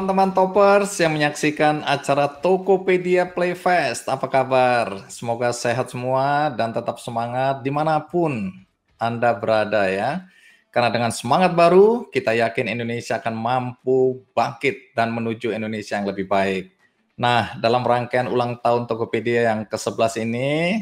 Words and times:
teman-teman 0.00 0.32
toppers 0.32 0.96
yang 0.96 1.12
menyaksikan 1.12 1.84
acara 1.84 2.24
Tokopedia 2.24 3.28
Playfest. 3.28 4.08
Apa 4.08 4.32
kabar? 4.32 5.04
Semoga 5.12 5.52
sehat 5.52 5.92
semua 5.92 6.48
dan 6.56 6.72
tetap 6.72 6.96
semangat 7.04 7.60
di 7.60 7.68
mana 7.68 8.00
pun 8.00 8.48
Anda 8.96 9.36
berada 9.36 9.92
ya. 9.92 10.24
Karena 10.72 10.88
dengan 10.88 11.12
semangat 11.12 11.52
baru, 11.52 12.08
kita 12.08 12.32
yakin 12.32 12.72
Indonesia 12.72 13.20
akan 13.20 13.36
mampu 13.36 14.24
bangkit 14.32 14.96
dan 14.96 15.12
menuju 15.12 15.52
Indonesia 15.52 16.00
yang 16.00 16.08
lebih 16.08 16.24
baik. 16.24 16.72
Nah, 17.20 17.60
dalam 17.60 17.84
rangkaian 17.84 18.32
ulang 18.32 18.56
tahun 18.64 18.88
Tokopedia 18.88 19.52
yang 19.52 19.68
ke-11 19.68 20.24
ini, 20.24 20.80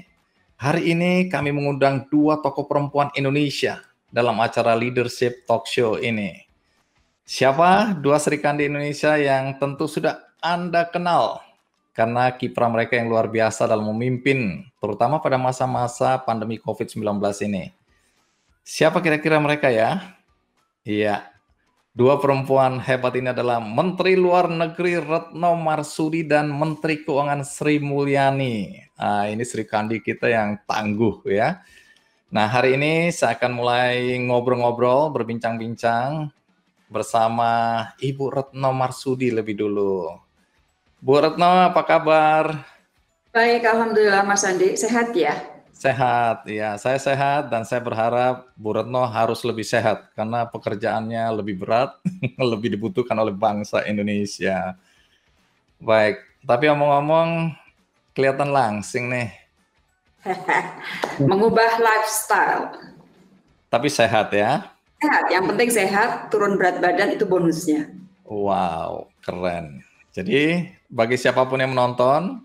hari 0.55 0.95
ini 0.95 1.27
kami 1.27 1.51
mengundang 1.51 2.07
dua 2.07 2.39
tokoh 2.39 2.71
perempuan 2.71 3.11
Indonesia 3.19 3.83
dalam 4.15 4.39
acara 4.39 4.79
Leadership 4.79 5.43
Talk 5.43 5.67
Show 5.67 5.99
ini. 5.99 6.48
Siapa 7.29 7.93
dua 7.93 8.17
Sri 8.17 8.41
Kandi 8.41 8.73
Indonesia 8.73 9.13
yang 9.21 9.61
tentu 9.61 9.85
sudah 9.85 10.33
Anda 10.41 10.89
kenal 10.89 11.45
karena 11.93 12.33
kiprah 12.33 12.73
mereka 12.73 12.97
yang 12.97 13.13
luar 13.13 13.29
biasa 13.29 13.69
dalam 13.69 13.85
memimpin, 13.93 14.65
terutama 14.81 15.21
pada 15.21 15.37
masa-masa 15.37 16.17
pandemi 16.25 16.57
COVID-19 16.57 17.05
ini. 17.45 17.69
Siapa 18.65 19.05
kira-kira 19.05 19.37
mereka 19.45 19.69
ya? 19.69 20.17
Iya, 20.89 21.29
dua 21.93 22.17
perempuan 22.17 22.81
hebat 22.81 23.13
ini 23.13 23.29
adalah 23.29 23.61
Menteri 23.61 24.17
Luar 24.17 24.49
Negeri 24.49 24.97
Retno 24.97 25.53
Marsudi 25.53 26.25
dan 26.25 26.49
Menteri 26.49 27.05
Keuangan 27.05 27.45
Sri 27.45 27.77
Mulyani. 27.77 28.73
Nah, 28.97 29.29
ini 29.29 29.45
Sri 29.45 29.69
Kandi 29.69 30.01
kita 30.01 30.33
yang 30.33 30.65
tangguh 30.65 31.21
ya. 31.29 31.61
Nah, 32.33 32.49
hari 32.49 32.81
ini 32.81 33.13
saya 33.13 33.37
akan 33.37 33.53
mulai 33.53 34.17
ngobrol-ngobrol, 34.17 35.13
berbincang-bincang 35.13 36.33
bersama 36.89 37.85
Ibu 38.01 38.33
Retno 38.33 38.73
Marsudi 38.73 39.29
lebih 39.29 39.61
dulu. 39.61 40.17
Bu 40.99 41.15
Retno, 41.21 41.69
apa 41.69 41.85
kabar? 41.85 42.65
Baik, 43.31 43.63
Alhamdulillah 43.69 44.25
Mas 44.25 44.43
Andi. 44.43 44.75
Sehat 44.75 45.15
ya? 45.15 45.37
Sehat, 45.71 46.43
ya. 46.51 46.75
Saya 46.75 46.99
sehat 46.99 47.55
dan 47.55 47.63
saya 47.63 47.79
berharap 47.79 48.51
Bu 48.59 48.75
Retno 48.75 49.07
harus 49.07 49.47
lebih 49.47 49.63
sehat 49.63 50.11
karena 50.19 50.43
pekerjaannya 50.49 51.39
lebih 51.39 51.63
berat, 51.63 51.95
lebih 52.51 52.75
dibutuhkan 52.75 53.15
oleh 53.15 53.31
bangsa 53.31 53.87
Indonesia. 53.87 54.75
Baik, 55.79 56.19
tapi 56.43 56.67
omong-omong 56.67 57.55
kelihatan 58.11 58.51
langsing 58.51 59.07
nih. 59.07 59.31
Mengubah 61.31 61.79
lifestyle. 61.79 62.75
Tapi 63.71 63.87
sehat 63.87 64.35
ya? 64.35 64.78
Sehat, 64.99 65.31
yang 65.31 65.47
penting 65.47 65.71
sehat, 65.71 66.27
turun 66.27 66.59
berat 66.59 66.83
badan 66.83 67.15
itu 67.15 67.23
bonusnya. 67.23 67.87
Wow, 68.27 69.07
keren. 69.23 69.87
Jadi 70.11 70.75
bagi 70.91 71.15
siapa 71.15 71.47
pun 71.47 71.63
yang 71.63 71.71
menonton, 71.71 72.43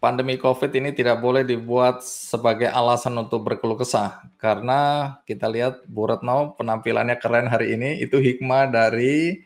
pandemi 0.00 0.40
COVID 0.40 0.72
ini 0.80 0.96
tidak 0.96 1.20
boleh 1.20 1.44
dibuat 1.44 2.00
sebagai 2.00 2.72
alasan 2.72 3.20
untuk 3.20 3.44
berkeluh 3.44 3.76
kesah. 3.76 4.24
Karena 4.40 5.12
kita 5.28 5.44
lihat 5.44 5.84
Bu 5.84 6.08
Retno 6.08 6.56
penampilannya 6.56 7.20
keren 7.20 7.52
hari 7.52 7.76
ini, 7.76 8.00
itu 8.00 8.16
hikmah 8.16 8.72
dari 8.72 9.44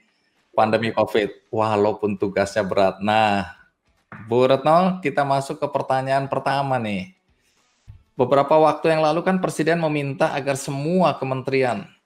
pandemi 0.55 0.94
COVID, 0.94 1.50
walaupun 1.50 2.22
tugasnya 2.22 2.62
berat. 2.62 3.03
Nah, 3.03 3.50
Bu 4.31 4.47
Retno, 4.47 5.03
kita 5.03 5.27
masuk 5.27 5.59
ke 5.59 5.66
pertanyaan 5.66 6.31
pertama 6.31 6.78
nih. 6.78 7.19
Beberapa 8.14 8.55
waktu 8.62 8.94
yang 8.94 9.03
lalu 9.03 9.27
kan 9.27 9.42
Presiden 9.42 9.83
meminta 9.83 10.31
agar 10.31 10.55
semua 10.55 11.19
kementerian 11.19 11.97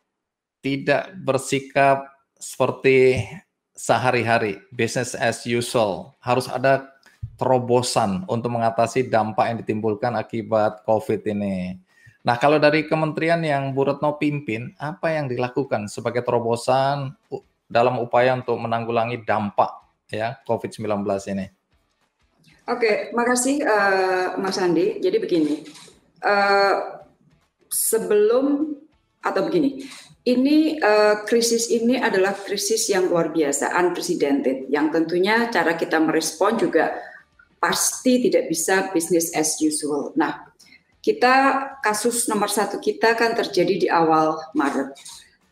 tidak 0.63 1.11
bersikap 1.21 2.09
seperti 2.39 3.27
sehari-hari, 3.75 4.63
business 4.71 5.19
as 5.19 5.43
usual. 5.43 6.15
Harus 6.23 6.47
ada 6.47 6.89
terobosan 7.35 8.23
untuk 8.31 8.55
mengatasi 8.55 9.11
dampak 9.11 9.51
yang 9.51 9.59
ditimbulkan 9.59 10.15
akibat 10.15 10.87
COVID 10.87 11.27
ini. 11.27 11.79
Nah, 12.23 12.39
kalau 12.39 12.63
dari 12.63 12.87
kementerian 12.87 13.43
yang 13.43 13.75
Bu 13.75 13.83
Retno 13.83 14.15
pimpin, 14.15 14.71
apa 14.79 15.11
yang 15.11 15.27
dilakukan 15.27 15.91
sebagai 15.91 16.23
terobosan 16.23 17.19
dalam 17.67 17.99
upaya 17.99 18.39
untuk 18.39 18.63
menanggulangi 18.63 19.27
dampak 19.27 19.75
ya 20.07 20.39
COVID-19 20.47 21.03
ini? 21.35 21.51
Oke, 22.71 23.11
makasih 23.11 23.67
uh, 23.67 24.39
Mas 24.39 24.55
Andi. 24.63 25.03
Jadi 25.03 25.19
begini, 25.19 25.67
uh, 26.23 27.03
sebelum 27.67 28.79
atau 29.19 29.43
begini, 29.43 29.83
ini 30.23 30.79
uh, 30.79 31.27
krisis 31.27 31.67
ini 31.67 31.99
adalah 31.99 32.31
krisis 32.31 32.87
yang 32.87 33.11
luar 33.11 33.35
biasa, 33.35 33.75
unprecedented, 33.75 34.71
yang 34.71 34.95
tentunya 34.95 35.51
cara 35.51 35.75
kita 35.75 35.99
merespon 35.99 36.55
juga 36.63 36.95
pasti 37.59 38.23
tidak 38.23 38.47
bisa 38.47 38.91
business 38.95 39.35
as 39.35 39.59
usual. 39.59 40.15
Nah, 40.15 40.47
kita 41.03 41.35
kasus 41.83 42.31
nomor 42.31 42.47
satu 42.47 42.79
kita 42.79 43.19
kan 43.19 43.35
terjadi 43.35 43.75
di 43.75 43.89
awal 43.91 44.39
Maret. 44.55 44.95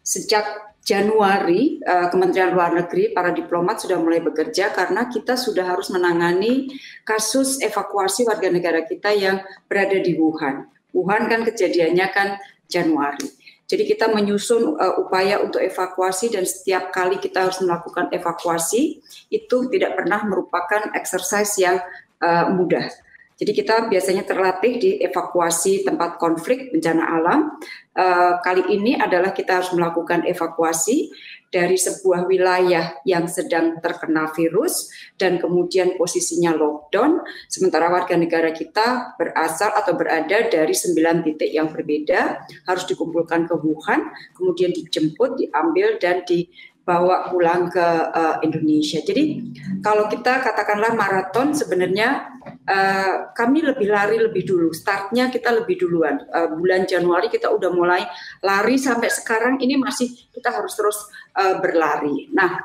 Sejak 0.07 0.71
Januari, 0.87 1.83
uh, 1.83 2.07
Kementerian 2.07 2.55
Luar 2.55 2.71
Negeri, 2.71 3.11
para 3.11 3.35
diplomat 3.35 3.83
sudah 3.83 3.99
mulai 3.99 4.23
bekerja 4.23 4.71
karena 4.71 5.11
kita 5.11 5.35
sudah 5.35 5.67
harus 5.67 5.91
menangani 5.91 6.71
kasus 7.03 7.59
evakuasi 7.59 8.23
warga 8.23 8.49
negara 8.51 8.87
kita 8.87 9.11
yang 9.15 9.43
berada 9.67 9.99
di 9.99 10.15
Wuhan. 10.15 10.71
Wuhan 10.95 11.27
kan 11.27 11.43
kejadiannya 11.43 12.07
kan 12.15 12.29
Januari. 12.71 13.40
Jadi 13.71 13.87
kita 13.87 14.11
menyusun 14.11 14.75
uh, 14.75 14.99
upaya 14.99 15.39
untuk 15.39 15.63
evakuasi 15.63 16.35
dan 16.35 16.43
setiap 16.43 16.91
kali 16.91 17.23
kita 17.23 17.47
harus 17.47 17.63
melakukan 17.63 18.11
evakuasi 18.11 18.99
itu 19.31 19.57
tidak 19.71 19.95
pernah 19.95 20.27
merupakan 20.27 20.91
exercise 20.99 21.55
yang 21.55 21.79
uh, 22.19 22.51
mudah. 22.51 22.91
Jadi 23.39 23.57
kita 23.57 23.87
biasanya 23.89 24.27
terlatih 24.27 24.75
di 24.77 24.91
evakuasi 25.01 25.87
tempat 25.87 26.19
konflik 26.19 26.75
bencana 26.75 27.15
alam. 27.15 27.57
Uh, 27.91 28.39
kali 28.47 28.63
ini 28.71 28.95
adalah 28.95 29.35
kita 29.35 29.59
harus 29.59 29.75
melakukan 29.75 30.23
evakuasi 30.23 31.11
dari 31.51 31.75
sebuah 31.75 32.31
wilayah 32.31 32.95
yang 33.03 33.27
sedang 33.27 33.83
terkena 33.83 34.31
virus 34.31 34.87
dan 35.19 35.43
kemudian 35.43 35.99
posisinya 35.99 36.55
lockdown, 36.55 37.19
sementara 37.51 37.91
warga 37.91 38.15
negara 38.15 38.55
kita 38.55 39.19
berasal 39.19 39.75
atau 39.75 39.99
berada 39.99 40.47
dari 40.47 40.71
sembilan 40.71 41.27
titik 41.27 41.51
yang 41.51 41.75
berbeda, 41.75 42.47
harus 42.71 42.87
dikumpulkan 42.87 43.51
ke 43.51 43.55
Wuhan, 43.59 44.07
kemudian 44.39 44.71
dijemput, 44.71 45.43
diambil 45.43 45.99
dan 45.99 46.23
di 46.23 46.47
bawa 46.91 47.31
pulang 47.31 47.71
ke 47.71 47.87
uh, 48.11 48.43
Indonesia. 48.43 48.99
Jadi 48.99 49.55
kalau 49.79 50.11
kita 50.11 50.43
katakanlah 50.43 50.99
maraton 50.99 51.55
sebenarnya 51.55 52.27
uh, 52.67 53.31
kami 53.31 53.63
lebih 53.63 53.87
lari 53.87 54.19
lebih 54.19 54.43
dulu. 54.43 54.75
Startnya 54.75 55.31
kita 55.31 55.55
lebih 55.55 55.79
duluan. 55.79 56.19
Uh, 56.35 56.51
bulan 56.59 56.91
Januari 56.91 57.31
kita 57.31 57.47
udah 57.47 57.71
mulai 57.71 58.03
lari 58.43 58.75
sampai 58.75 59.07
sekarang 59.07 59.63
ini 59.63 59.79
masih 59.79 60.11
kita 60.35 60.51
harus 60.51 60.75
terus 60.75 60.99
uh, 61.39 61.63
berlari. 61.63 62.27
Nah 62.35 62.59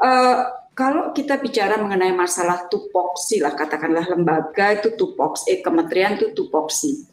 uh, 0.00 0.64
kalau 0.72 1.12
kita 1.12 1.36
bicara 1.36 1.76
mengenai 1.76 2.16
masalah 2.16 2.64
tupoksi 2.72 3.44
lah 3.44 3.52
katakanlah 3.52 4.08
lembaga 4.08 4.72
itu 4.72 4.96
tupoksi, 4.96 5.52
eh, 5.52 5.60
kementerian 5.60 6.16
itu 6.16 6.32
tupoksi 6.32 7.12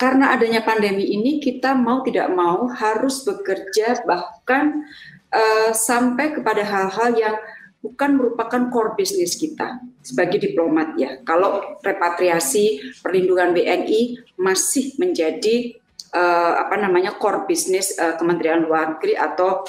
karena 0.00 0.32
adanya 0.32 0.64
pandemi 0.64 1.12
ini 1.12 1.44
kita 1.44 1.76
mau 1.76 2.00
tidak 2.00 2.32
mau 2.32 2.72
harus 2.72 3.20
bekerja 3.20 4.00
bahkan 4.08 4.88
uh, 5.34 5.70
sampai 5.72 6.34
kepada 6.34 6.62
hal-hal 6.62 7.10
yang 7.16 7.36
bukan 7.80 8.20
merupakan 8.20 8.68
core 8.68 8.92
business 8.92 9.40
kita 9.40 9.80
sebagai 10.04 10.40
diplomat 10.40 10.96
ya. 11.00 11.20
Kalau 11.24 11.80
repatriasi 11.80 12.96
perlindungan 13.00 13.56
WNI 13.56 14.36
masih 14.36 14.96
menjadi 15.00 15.80
uh, 16.12 16.60
apa 16.60 16.76
namanya 16.76 17.16
core 17.16 17.48
business 17.48 17.96
uh, 17.96 18.20
Kementerian 18.20 18.64
Luar 18.64 18.96
Negeri 18.96 19.16
atau 19.16 19.64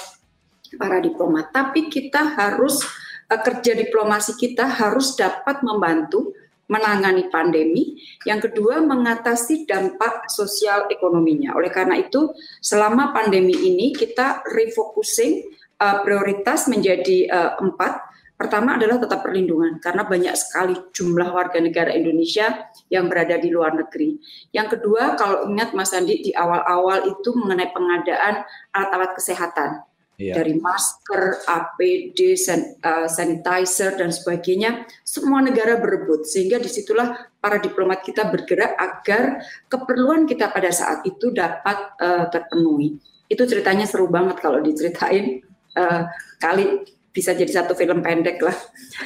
para 0.76 1.00
diplomat. 1.00 1.52
Tapi 1.52 1.88
kita 1.88 2.36
harus 2.36 2.84
uh, 3.32 3.40
kerja 3.40 3.72
diplomasi 3.76 4.36
kita 4.36 4.68
harus 4.68 5.16
dapat 5.16 5.64
membantu 5.64 6.36
menangani 6.72 7.28
pandemi, 7.28 8.00
yang 8.24 8.40
kedua 8.40 8.80
mengatasi 8.80 9.68
dampak 9.68 10.32
sosial 10.32 10.88
ekonominya. 10.88 11.52
Oleh 11.52 11.68
karena 11.68 12.00
itu, 12.00 12.32
selama 12.64 13.12
pandemi 13.12 13.52
ini 13.52 13.92
kita 13.92 14.40
refocusing 14.48 15.52
uh, 15.76 16.00
prioritas 16.00 16.72
menjadi 16.72 17.28
uh, 17.28 17.52
empat. 17.60 18.08
Pertama 18.32 18.74
adalah 18.74 18.98
tetap 18.98 19.22
perlindungan 19.22 19.78
karena 19.78 20.02
banyak 20.02 20.34
sekali 20.34 20.74
jumlah 20.90 21.30
warga 21.30 21.62
negara 21.62 21.94
Indonesia 21.94 22.66
yang 22.90 23.06
berada 23.06 23.38
di 23.38 23.54
luar 23.54 23.70
negeri. 23.70 24.18
Yang 24.50 24.80
kedua, 24.80 25.14
kalau 25.14 25.46
ingat 25.46 25.70
Mas 25.78 25.94
Andi 25.94 26.26
di 26.26 26.34
awal-awal 26.34 27.06
itu 27.06 27.30
mengenai 27.38 27.70
pengadaan 27.70 28.42
alat-alat 28.74 29.14
kesehatan 29.14 29.86
iya. 30.30 30.34
dari 30.38 30.54
masker, 30.54 31.42
APD, 31.42 32.38
san, 32.38 32.78
uh, 32.78 33.10
sanitizer 33.10 33.98
dan 33.98 34.14
sebagainya, 34.14 34.86
semua 35.02 35.42
negara 35.42 35.82
berebut 35.82 36.22
sehingga 36.22 36.62
di 36.62 36.70
situlah 36.70 37.26
para 37.42 37.58
diplomat 37.58 38.06
kita 38.06 38.30
bergerak 38.30 38.78
agar 38.78 39.42
keperluan 39.66 40.30
kita 40.30 40.54
pada 40.54 40.70
saat 40.70 41.02
itu 41.02 41.34
dapat 41.34 41.98
uh, 41.98 42.30
terpenuhi. 42.30 43.02
Itu 43.26 43.42
ceritanya 43.50 43.84
seru 43.90 44.06
banget 44.06 44.38
kalau 44.38 44.62
diceritain 44.62 45.42
uh, 45.74 46.06
kali 46.38 46.86
bisa 47.12 47.36
jadi 47.36 47.52
satu 47.62 47.76
film 47.76 48.00
pendek 48.00 48.40
lah. 48.40 48.56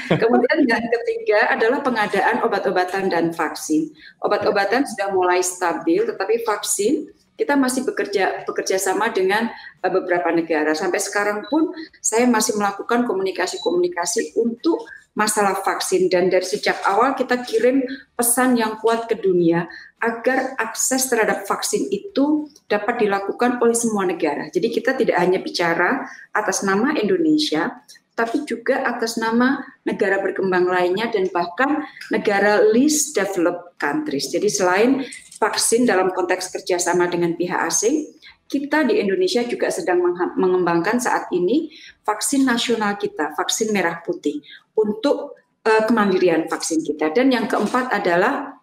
Kemudian 0.23 0.63
yang 0.71 0.85
ketiga 0.87 1.51
adalah 1.51 1.83
pengadaan 1.83 2.47
obat-obatan 2.47 3.11
dan 3.11 3.35
vaksin. 3.35 3.91
Obat-obatan 4.23 4.87
sudah 4.87 5.11
mulai 5.11 5.43
stabil, 5.43 6.07
tetapi 6.07 6.47
vaksin 6.47 7.11
kita 7.37 7.55
masih 7.55 7.85
bekerja 7.85 8.43
bekerja 8.49 8.81
sama 8.81 9.13
dengan 9.13 9.53
uh, 9.85 9.93
beberapa 9.93 10.33
negara. 10.33 10.73
Sampai 10.73 10.99
sekarang 10.99 11.45
pun 11.47 11.71
saya 12.01 12.25
masih 12.27 12.57
melakukan 12.57 13.05
komunikasi-komunikasi 13.05 14.37
untuk 14.41 14.89
masalah 15.17 15.65
vaksin 15.65 16.13
dan 16.13 16.29
dari 16.29 16.45
sejak 16.45 16.77
awal 16.85 17.17
kita 17.17 17.41
kirim 17.41 17.81
pesan 18.13 18.61
yang 18.61 18.77
kuat 18.77 19.09
ke 19.09 19.17
dunia 19.17 19.65
agar 19.97 20.53
akses 20.61 21.09
terhadap 21.09 21.49
vaksin 21.49 21.89
itu 21.89 22.53
dapat 22.69 23.01
dilakukan 23.01 23.57
oleh 23.65 23.73
semua 23.73 24.05
negara. 24.05 24.53
Jadi 24.53 24.69
kita 24.69 24.93
tidak 24.93 25.17
hanya 25.17 25.41
bicara 25.41 26.05
atas 26.37 26.61
nama 26.61 26.93
Indonesia, 27.01 27.81
tapi 28.13 28.45
juga 28.45 28.85
atas 28.85 29.17
nama 29.17 29.61
negara 29.89 30.21
berkembang 30.21 30.69
lainnya 30.69 31.09
dan 31.09 31.33
bahkan 31.33 31.85
negara 32.13 32.65
least 32.73 33.17
developed 33.17 33.77
countries. 33.81 34.29
Jadi 34.29 34.53
selain 34.53 35.05
vaksin 35.37 35.85
dalam 35.85 36.13
konteks 36.13 36.53
kerjasama 36.53 37.09
dengan 37.09 37.37
pihak 37.37 37.61
asing, 37.69 38.09
kita 38.47 38.87
di 38.87 39.03
Indonesia 39.03 39.43
juga 39.43 39.75
sedang 39.75 40.01
mengembangkan 40.39 41.03
saat 41.03 41.27
ini 41.35 41.75
vaksin 42.07 42.47
nasional 42.47 42.95
kita, 42.95 43.35
vaksin 43.35 43.75
merah 43.75 43.99
putih 44.07 44.39
untuk 44.79 45.35
uh, 45.67 45.83
kemandirian 45.85 46.47
vaksin 46.47 46.81
kita. 46.87 47.11
Dan 47.11 47.35
yang 47.35 47.51
keempat 47.51 47.91
adalah 47.91 48.55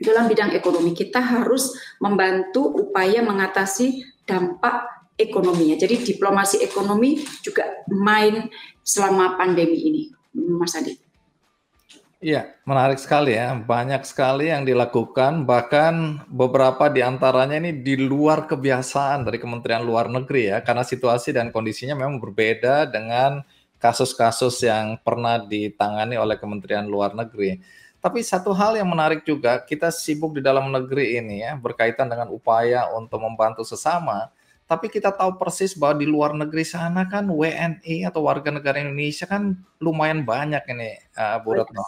dalam 0.00 0.26
bidang 0.26 0.56
ekonomi 0.56 0.96
kita 0.96 1.20
harus 1.20 1.76
membantu 2.00 2.72
upaya 2.72 3.20
mengatasi 3.20 4.02
dampak 4.24 4.88
ekonominya. 5.20 5.76
Jadi 5.76 6.16
diplomasi 6.16 6.64
ekonomi 6.64 7.20
juga 7.44 7.84
main 7.92 8.48
selama 8.80 9.36
pandemi 9.36 9.78
ini, 9.78 10.02
Mas 10.34 10.74
Adi. 10.74 11.01
Iya, 12.22 12.54
menarik 12.62 13.02
sekali 13.02 13.34
ya. 13.34 13.50
Banyak 13.58 14.06
sekali 14.06 14.46
yang 14.46 14.62
dilakukan, 14.62 15.42
bahkan 15.42 16.22
beberapa 16.30 16.86
di 16.86 17.02
antaranya 17.02 17.58
ini 17.58 17.82
di 17.82 17.98
luar 17.98 18.46
kebiasaan 18.46 19.26
dari 19.26 19.42
Kementerian 19.42 19.82
Luar 19.82 20.06
Negeri 20.06 20.54
ya, 20.54 20.62
karena 20.62 20.86
situasi 20.86 21.34
dan 21.34 21.50
kondisinya 21.50 21.98
memang 21.98 22.22
berbeda 22.22 22.86
dengan 22.86 23.42
kasus-kasus 23.82 24.62
yang 24.62 25.02
pernah 25.02 25.42
ditangani 25.42 26.14
oleh 26.14 26.38
Kementerian 26.38 26.86
Luar 26.86 27.10
Negeri. 27.10 27.58
Tapi 27.98 28.22
satu 28.22 28.54
hal 28.54 28.78
yang 28.78 28.86
menarik 28.86 29.26
juga, 29.26 29.58
kita 29.58 29.90
sibuk 29.90 30.38
di 30.38 30.42
dalam 30.46 30.70
negeri 30.70 31.18
ini 31.18 31.42
ya, 31.42 31.58
berkaitan 31.58 32.06
dengan 32.06 32.30
upaya 32.30 32.86
untuk 32.94 33.18
membantu 33.18 33.66
sesama 33.66 34.30
tapi 34.72 34.88
kita 34.88 35.12
tahu 35.12 35.36
persis 35.36 35.76
bahwa 35.76 36.00
di 36.00 36.08
luar 36.08 36.32
negeri 36.32 36.64
sana 36.64 37.04
kan 37.04 37.28
WNI 37.28 38.08
atau 38.08 38.24
warga 38.24 38.48
negara 38.48 38.80
Indonesia 38.80 39.28
kan 39.28 39.52
lumayan 39.84 40.24
banyak 40.24 40.64
ini 40.72 40.96
uh, 41.20 41.36
Bu 41.44 41.60
Retno. 41.60 41.84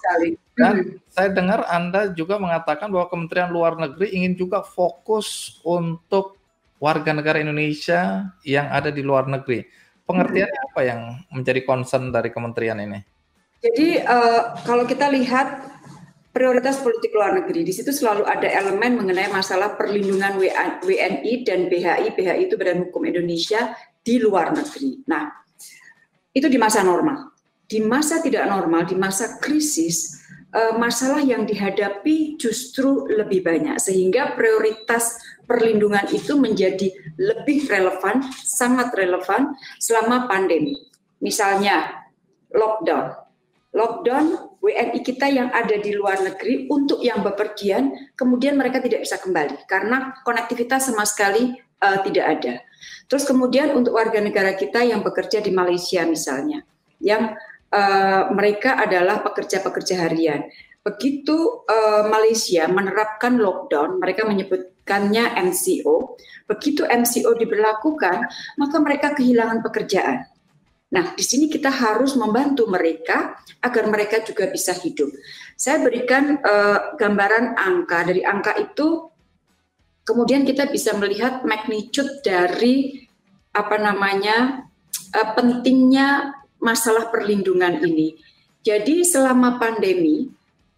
Dan 0.53 0.75
hmm. 0.85 1.09
saya 1.09 1.33
dengar 1.33 1.65
Anda 1.65 2.13
juga 2.13 2.37
mengatakan 2.37 2.93
bahwa 2.93 3.09
Kementerian 3.09 3.49
Luar 3.49 3.81
Negeri 3.81 4.13
ingin 4.13 4.37
juga 4.37 4.61
fokus 4.61 5.57
untuk 5.65 6.37
warga 6.77 7.17
negara 7.17 7.41
Indonesia 7.41 8.29
yang 8.45 8.69
ada 8.69 8.93
di 8.93 9.01
luar 9.01 9.33
negeri. 9.33 9.65
Pengertiannya 10.05 10.61
hmm. 10.61 10.69
apa 10.69 10.81
yang 10.85 11.01
menjadi 11.33 11.65
concern 11.65 12.13
dari 12.13 12.29
kementerian 12.29 12.77
ini? 12.85 13.01
Jadi 13.65 13.97
uh, 14.05 14.61
kalau 14.69 14.85
kita 14.85 15.09
lihat 15.09 15.74
prioritas 16.35 16.83
politik 16.83 17.15
luar 17.15 17.39
negeri. 17.39 17.63
Di 17.63 17.71
situ 17.71 17.95
selalu 17.95 18.27
ada 18.27 18.51
elemen 18.51 18.99
mengenai 18.99 19.31
masalah 19.31 19.79
perlindungan 19.79 20.35
WNI 20.83 21.33
dan 21.47 21.71
BHI. 21.71 22.11
BHI 22.11 22.51
itu 22.51 22.59
Badan 22.59 22.91
Hukum 22.91 23.07
Indonesia 23.07 23.71
di 24.03 24.19
luar 24.19 24.51
negeri. 24.51 25.07
Nah, 25.07 25.31
itu 26.35 26.51
di 26.51 26.59
masa 26.59 26.83
normal. 26.83 27.31
Di 27.65 27.79
masa 27.79 28.19
tidak 28.19 28.51
normal, 28.51 28.85
di 28.85 28.99
masa 28.99 29.39
krisis, 29.39 30.27
eh, 30.51 30.75
masalah 30.75 31.23
yang 31.23 31.47
dihadapi 31.47 32.35
justru 32.37 33.07
lebih 33.09 33.47
banyak 33.47 33.79
sehingga 33.79 34.35
prioritas 34.35 35.17
perlindungan 35.47 36.05
itu 36.11 36.35
menjadi 36.35 36.91
lebih 37.17 37.71
relevan, 37.71 38.27
sangat 38.43 38.91
relevan 38.99 39.55
selama 39.79 40.27
pandemi. 40.27 40.75
Misalnya 41.23 42.05
lockdown. 42.53 43.17
Lockdown 43.75 44.54
WNI 44.65 45.05
kita 45.05 45.29
yang 45.29 45.53
ada 45.53 45.77
di 45.77 45.93
luar 45.93 46.25
negeri 46.25 46.65
untuk 46.73 47.05
yang 47.05 47.21
bepergian, 47.21 47.93
kemudian 48.17 48.57
mereka 48.57 48.81
tidak 48.81 49.05
bisa 49.05 49.21
kembali 49.21 49.69
karena 49.69 50.17
konektivitas 50.25 50.89
sama 50.89 51.05
sekali 51.05 51.53
uh, 51.85 52.01
tidak 52.01 52.41
ada. 52.41 52.55
Terus 53.05 53.29
kemudian 53.29 53.77
untuk 53.77 54.01
warga 54.01 54.25
negara 54.25 54.57
kita 54.57 54.81
yang 54.81 55.05
bekerja 55.05 55.45
di 55.45 55.53
Malaysia 55.53 56.09
misalnya, 56.09 56.65
yang 56.97 57.37
uh, 57.77 58.33
mereka 58.33 58.81
adalah 58.81 59.21
pekerja-pekerja 59.21 60.09
harian. 60.09 60.49
Begitu 60.81 61.65
uh, 61.69 62.09
Malaysia 62.09 62.65
menerapkan 62.65 63.37
lockdown, 63.37 64.01
mereka 64.01 64.25
menyebutkannya 64.25 65.45
MCO. 65.45 66.17
Begitu 66.49 66.89
MCO 66.89 67.37
diberlakukan, 67.37 68.17
maka 68.57 68.77
mereka 68.81 69.13
kehilangan 69.13 69.61
pekerjaan 69.61 70.25
Nah, 70.93 71.17
di 71.17 71.25
sini 71.25 71.49
kita 71.49 71.73
harus 71.73 72.15
membantu 72.15 72.69
mereka 72.69 73.41
agar 73.65 73.89
mereka 73.89 74.21
juga 74.21 74.47
bisa 74.53 74.77
hidup. 74.77 75.11
Saya 75.57 75.81
berikan 75.81 76.39
uh, 76.39 76.95
gambaran 77.01 77.57
angka. 77.57 78.05
Dari 78.05 78.23
angka 78.23 78.53
itu, 78.61 79.09
kemudian 80.05 80.45
kita 80.45 80.69
bisa 80.69 80.93
melihat 80.95 81.43
magnitude 81.43 82.21
dari 82.21 83.09
apa 83.55 83.81
namanya 83.81 84.69
uh, 85.17 85.29
pentingnya 85.35 86.37
masalah 86.61 87.09
perlindungan 87.09 87.81
ini. 87.83 88.15
Jadi 88.65 89.03
selama 89.05 89.59
pandemi, 89.59 90.31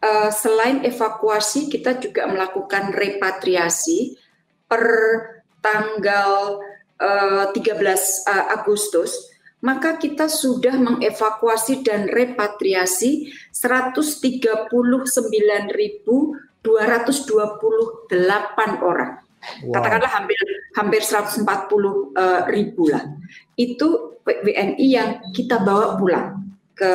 uh, 0.03 0.31
selain 0.33 0.83
evakuasi, 0.83 1.69
kita 1.69 1.99
juga 2.01 2.27
melakukan 2.27 2.91
repatriasi 2.91 4.19
per 4.67 4.83
tanggal 5.63 6.63
uh, 6.99 7.45
13 7.51 7.83
uh, 8.27 8.45
Agustus 8.55 9.36
maka 9.67 9.99
kita 9.99 10.31
sudah 10.31 10.79
mengevakuasi 10.79 11.83
dan 11.83 12.07
repatriasi 12.07 13.35
139.228 13.51 14.71
orang. 18.79 19.13
Wow. 19.67 19.75
Katakanlah 19.75 20.11
hampir 20.15 20.39
hampir 20.79 21.03
140 21.03 21.43
uh, 21.43 22.47
ribu 22.47 22.95
lah. 22.95 23.03
Itu 23.59 24.23
WNI 24.23 24.87
yang 24.87 25.11
kita 25.35 25.59
bawa 25.67 25.99
pulang 25.99 26.47
ke 26.79 26.93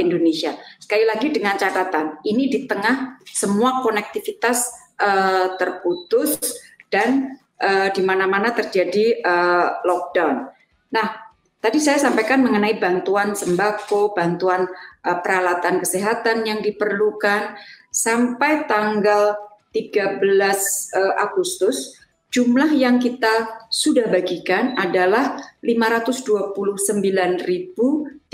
Indonesia. 0.00 0.56
Sekali 0.80 1.04
lagi 1.04 1.28
dengan 1.28 1.60
catatan, 1.60 2.24
ini 2.24 2.48
di 2.48 2.64
tengah 2.64 3.20
semua 3.28 3.84
konektivitas 3.84 4.72
uh, 5.02 5.56
terputus 5.60 6.40
dan 6.88 7.36
uh, 7.58 7.92
di 7.92 8.00
mana-mana 8.00 8.54
terjadi 8.56 9.20
uh, 9.20 9.82
lockdown. 9.82 10.46
Nah, 10.94 11.25
Tadi 11.66 11.82
saya 11.82 11.98
sampaikan 11.98 12.46
mengenai 12.46 12.78
bantuan 12.78 13.34
sembako, 13.34 14.14
bantuan 14.14 14.70
uh, 15.02 15.18
peralatan 15.18 15.82
kesehatan 15.82 16.46
yang 16.46 16.62
diperlukan. 16.62 17.58
Sampai 17.90 18.70
tanggal 18.70 19.34
13 19.74 20.22
uh, 20.22 21.18
Agustus 21.18 21.98
jumlah 22.30 22.70
yang 22.70 23.02
kita 23.02 23.66
sudah 23.66 24.06
bagikan 24.06 24.78
adalah 24.78 25.42
529.398 25.58 28.30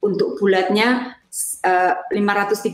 untuk 0.00 0.40
bulatnya 0.40 1.20
uh, 1.68 2.00
530 2.16 2.64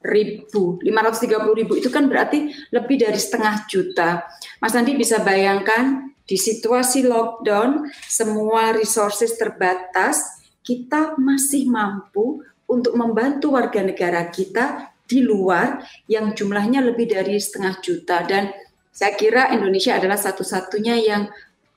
ribu. 0.00 0.80
530 0.80 1.60
ribu 1.60 1.76
itu 1.76 1.92
kan 1.92 2.08
berarti 2.08 2.56
lebih 2.72 3.04
dari 3.04 3.20
setengah 3.20 3.68
juta. 3.68 4.24
Mas 4.64 4.72
Andi 4.72 4.96
bisa 4.96 5.20
bayangkan 5.20 6.11
di 6.22 6.38
situasi 6.38 7.04
lockdown, 7.04 7.90
semua 8.06 8.72
resources 8.72 9.34
terbatas, 9.34 10.42
kita 10.62 11.18
masih 11.18 11.66
mampu 11.66 12.42
untuk 12.70 12.94
membantu 12.94 13.58
warga 13.58 13.82
negara 13.82 14.30
kita 14.30 14.94
di 15.04 15.20
luar 15.20 15.82
yang 16.08 16.32
jumlahnya 16.32 16.80
lebih 16.80 17.10
dari 17.10 17.36
setengah 17.36 17.82
juta 17.84 18.24
dan 18.24 18.54
saya 18.92 19.16
kira 19.16 19.52
Indonesia 19.52 19.96
adalah 19.96 20.20
satu-satunya 20.20 20.96
yang 21.00 21.22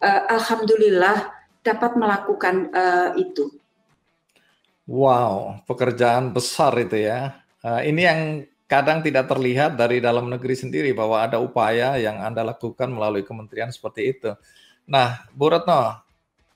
uh, 0.03 0.21
alhamdulillah 0.29 1.31
dapat 1.63 1.91
melakukan 1.95 2.69
uh, 2.75 3.09
itu. 3.15 3.49
Wow, 4.85 5.65
pekerjaan 5.65 6.35
besar 6.35 6.75
itu 6.77 7.07
ya. 7.07 7.41
Uh, 7.65 7.81
ini 7.81 8.01
yang 8.05 8.21
kadang 8.65 9.05
tidak 9.05 9.29
terlihat 9.29 9.77
dari 9.77 10.01
dalam 10.01 10.29
negeri 10.29 10.57
sendiri 10.57 10.91
bahwa 10.93 11.21
ada 11.21 11.37
upaya 11.37 11.97
yang 12.01 12.17
Anda 12.21 12.41
lakukan 12.41 12.89
melalui 12.89 13.21
kementerian 13.21 13.69
seperti 13.69 14.17
itu. 14.17 14.33
Nah, 14.89 15.25
Bu 15.33 15.53
Retno, 15.53 16.01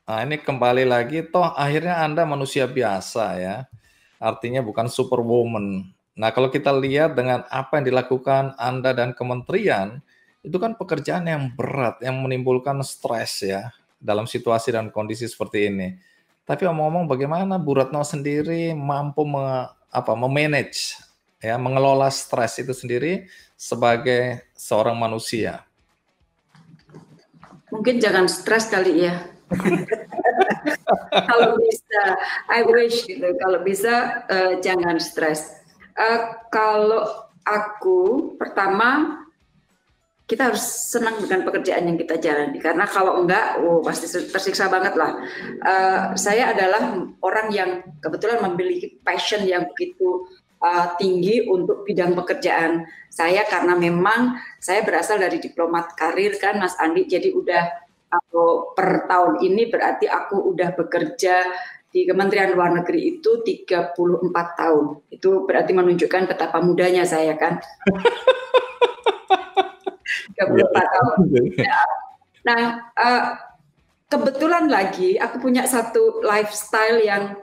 nah 0.05 0.19
ini 0.25 0.41
kembali 0.41 0.85
lagi, 0.89 1.25
toh 1.25 1.53
akhirnya 1.53 2.01
Anda 2.01 2.25
manusia 2.25 2.65
biasa 2.65 3.25
ya, 3.37 3.55
artinya 4.17 4.61
bukan 4.65 4.89
superwoman. 4.89 5.85
Nah, 6.17 6.29
kalau 6.33 6.49
kita 6.49 6.73
lihat 6.73 7.15
dengan 7.15 7.45
apa 7.47 7.79
yang 7.79 7.85
dilakukan 7.93 8.57
Anda 8.57 8.91
dan 8.91 9.13
kementerian, 9.13 10.01
itu 10.41 10.57
kan 10.57 10.75
pekerjaan 10.75 11.29
yang 11.29 11.53
berat, 11.53 12.01
yang 12.01 12.19
menimbulkan 12.19 12.81
stres 12.81 13.45
ya. 13.45 13.69
dalam 13.99 14.23
situasi 14.23 14.71
dan 14.71 14.87
kondisi 14.95 15.27
seperti 15.27 15.67
ini. 15.67 15.99
Tapi 16.47 16.63
omong-omong 16.63 17.11
bagaimana 17.11 17.59
Bu 17.59 17.75
Retno 17.75 17.99
sendiri 17.99 18.71
mampu 18.71 19.27
me, 19.27 19.67
apa 19.91 20.15
memanage 20.15 20.95
ya 21.39 21.55
mengelola 21.55 22.12
stres 22.12 22.60
itu 22.60 22.75
sendiri 22.75 23.27
sebagai 23.55 24.43
seorang 24.55 24.96
manusia? 24.96 25.63
Mungkin 27.72 28.00
jangan 28.00 28.27
stres 28.27 28.67
kali 28.67 29.08
ya. 29.08 29.24
kalau 31.29 31.58
bisa, 31.58 32.03
I 32.51 32.62
wish 32.67 33.08
gitu. 33.08 33.27
Kalau 33.39 33.60
bisa 33.63 34.25
uh, 34.29 34.53
jangan 34.60 35.00
stres. 35.00 35.63
Uh, 35.96 36.38
kalau 36.51 37.29
aku 37.43 38.34
pertama 38.38 39.24
kita 40.29 40.53
harus 40.53 40.62
senang 40.62 41.17
dengan 41.17 41.41
pekerjaan 41.41 41.89
yang 41.89 41.98
kita 41.98 42.22
jalani 42.22 42.62
karena 42.62 42.86
kalau 42.86 43.25
enggak, 43.25 43.58
oh 43.65 43.81
pasti 43.81 44.05
tersiksa 44.05 44.69
banget 44.69 44.93
lah. 44.93 45.17
Uh, 45.65 46.01
saya 46.13 46.53
adalah 46.53 47.01
orang 47.25 47.50
yang 47.50 47.81
kebetulan 47.98 48.38
memiliki 48.46 49.01
passion 49.01 49.41
yang 49.41 49.65
begitu 49.74 50.29
uh, 50.63 50.95
tinggi 50.99 51.47
untuk 51.47 51.83
bidang 51.87 52.15
pekerjaan 52.15 52.85
saya 53.09 53.43
karena 53.47 53.75
memang 53.75 54.37
saya 54.59 54.85
berasal 54.85 55.19
dari 55.19 55.39
diplomat 55.41 55.95
karir 55.95 56.37
kan 56.37 56.59
Mas 56.59 56.77
Andi, 56.77 57.07
jadi 57.07 57.31
udah 57.33 57.63
aku 58.09 58.73
per 58.73 59.05
tahun 59.05 59.43
ini 59.43 59.69
berarti 59.69 60.05
aku 60.09 60.53
udah 60.53 60.73
bekerja 60.73 61.35
di 61.89 62.05
Kementerian 62.05 62.53
Luar 62.53 62.69
Negeri 62.69 63.17
itu 63.17 63.41
34 63.41 63.97
tahun. 64.53 64.85
Itu 65.09 65.49
berarti 65.49 65.73
menunjukkan 65.73 66.29
betapa 66.29 66.61
mudanya 66.61 67.01
saya 67.01 67.33
kan. 67.33 67.57
34 70.37 70.53
ya, 70.53 70.65
tahun. 70.69 71.17
Ya. 71.57 71.81
Nah, 72.45 72.61
uh, 72.95 73.23
kebetulan 74.09 74.69
lagi 74.69 75.19
aku 75.19 75.41
punya 75.41 75.65
satu 75.65 76.21
lifestyle 76.23 77.01
yang 77.03 77.35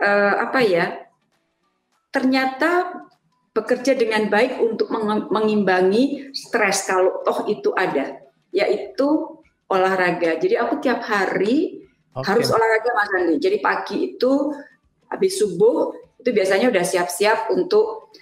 uh, 0.00 0.34
apa 0.48 0.60
ya? 0.64 1.06
Ternyata 2.12 3.02
bekerja 3.52 3.92
dengan 3.96 4.32
baik 4.32 4.60
untuk 4.60 4.88
mengimbangi 5.28 6.32
stres 6.32 6.88
kalau 6.88 7.20
toh 7.24 7.44
itu 7.48 7.72
ada, 7.76 8.20
yaitu 8.52 9.40
olahraga. 9.68 10.36
Jadi 10.40 10.56
aku 10.56 10.80
tiap 10.80 11.04
hari 11.04 11.84
okay. 12.12 12.28
harus 12.32 12.48
olahraga 12.52 12.90
Mas 12.92 13.10
Andi. 13.16 13.36
Jadi 13.40 13.58
pagi 13.60 13.96
itu 14.12 14.52
habis 15.08 15.36
subuh 15.40 15.92
itu 16.20 16.30
biasanya 16.32 16.72
udah 16.72 16.84
siap-siap 16.84 17.52
untuk 17.52 18.12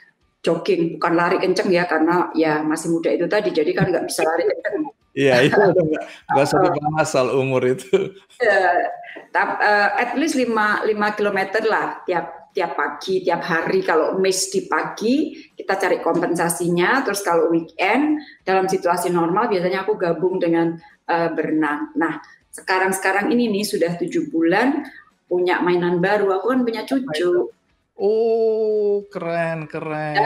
jogging. 0.43 0.99
Bukan 0.99 1.13
lari 1.15 1.39
kenceng 1.43 1.71
ya 1.71 1.87
karena 1.87 2.31
ya 2.35 2.63
masih 2.63 2.95
muda 2.95 3.11
itu 3.11 3.27
tadi. 3.27 3.51
Jadi 3.51 3.71
kan 3.75 3.91
nggak 3.91 4.07
bisa 4.07 4.23
lari 4.27 4.47
kenceng. 4.47 4.75
Iya 5.11 5.35
itu 5.43 5.59
nggak 5.75 6.05
nggak 6.31 6.47
usah 6.47 6.59
dibahas 6.63 7.09
soal 7.11 7.29
umur 7.35 7.63
itu. 7.67 8.15
Uh, 8.39 8.83
tap, 9.35 9.59
uh, 9.59 9.99
at 9.99 10.15
least 10.15 10.39
5 10.39 10.47
5 10.47 11.19
kilometer 11.19 11.63
lah 11.67 12.03
tiap 12.07 12.40
tiap 12.51 12.75
pagi 12.75 13.23
tiap 13.23 13.43
hari 13.47 13.81
kalau 13.87 14.19
miss 14.19 14.51
di 14.51 14.67
pagi 14.67 15.35
kita 15.55 15.79
cari 15.79 16.03
kompensasinya 16.03 17.03
terus 17.07 17.23
kalau 17.23 17.51
weekend 17.51 18.21
dalam 18.43 18.67
situasi 18.67 19.11
normal 19.11 19.47
biasanya 19.47 19.87
aku 19.87 19.95
gabung 19.95 20.43
dengan 20.43 20.75
uh, 21.07 21.31
berenang 21.31 21.95
nah 21.95 22.19
sekarang 22.51 22.91
sekarang 22.91 23.31
ini 23.31 23.47
nih 23.47 23.65
sudah 23.65 23.95
tujuh 23.95 24.29
bulan 24.35 24.83
punya 25.31 25.63
mainan 25.63 26.03
baru 26.03 26.35
aku 26.39 26.47
kan 26.51 26.61
punya 26.67 26.83
cucu 26.83 27.55
Oh, 28.01 29.05
keren, 29.13 29.69
keren. 29.69 30.17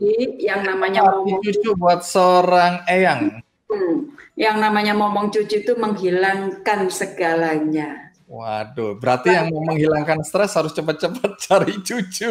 Jadi 0.00 0.40
yang 0.40 0.64
namanya 0.64 1.04
momong 1.04 1.44
cucu 1.44 1.76
buat 1.76 2.00
seorang 2.00 2.88
eyang. 2.88 3.44
Hmm, 3.68 4.16
yang 4.32 4.56
namanya 4.56 4.96
momong 4.96 5.28
cucu 5.28 5.60
itu 5.60 5.76
menghilangkan 5.76 6.88
segalanya. 6.88 8.07
Waduh, 8.28 9.00
berarti 9.00 9.32
yang 9.32 9.48
mau 9.48 9.64
menghilangkan 9.64 10.20
stres 10.20 10.52
harus 10.52 10.76
cepat-cepat 10.76 11.32
cari 11.48 11.80
cucu. 11.80 12.28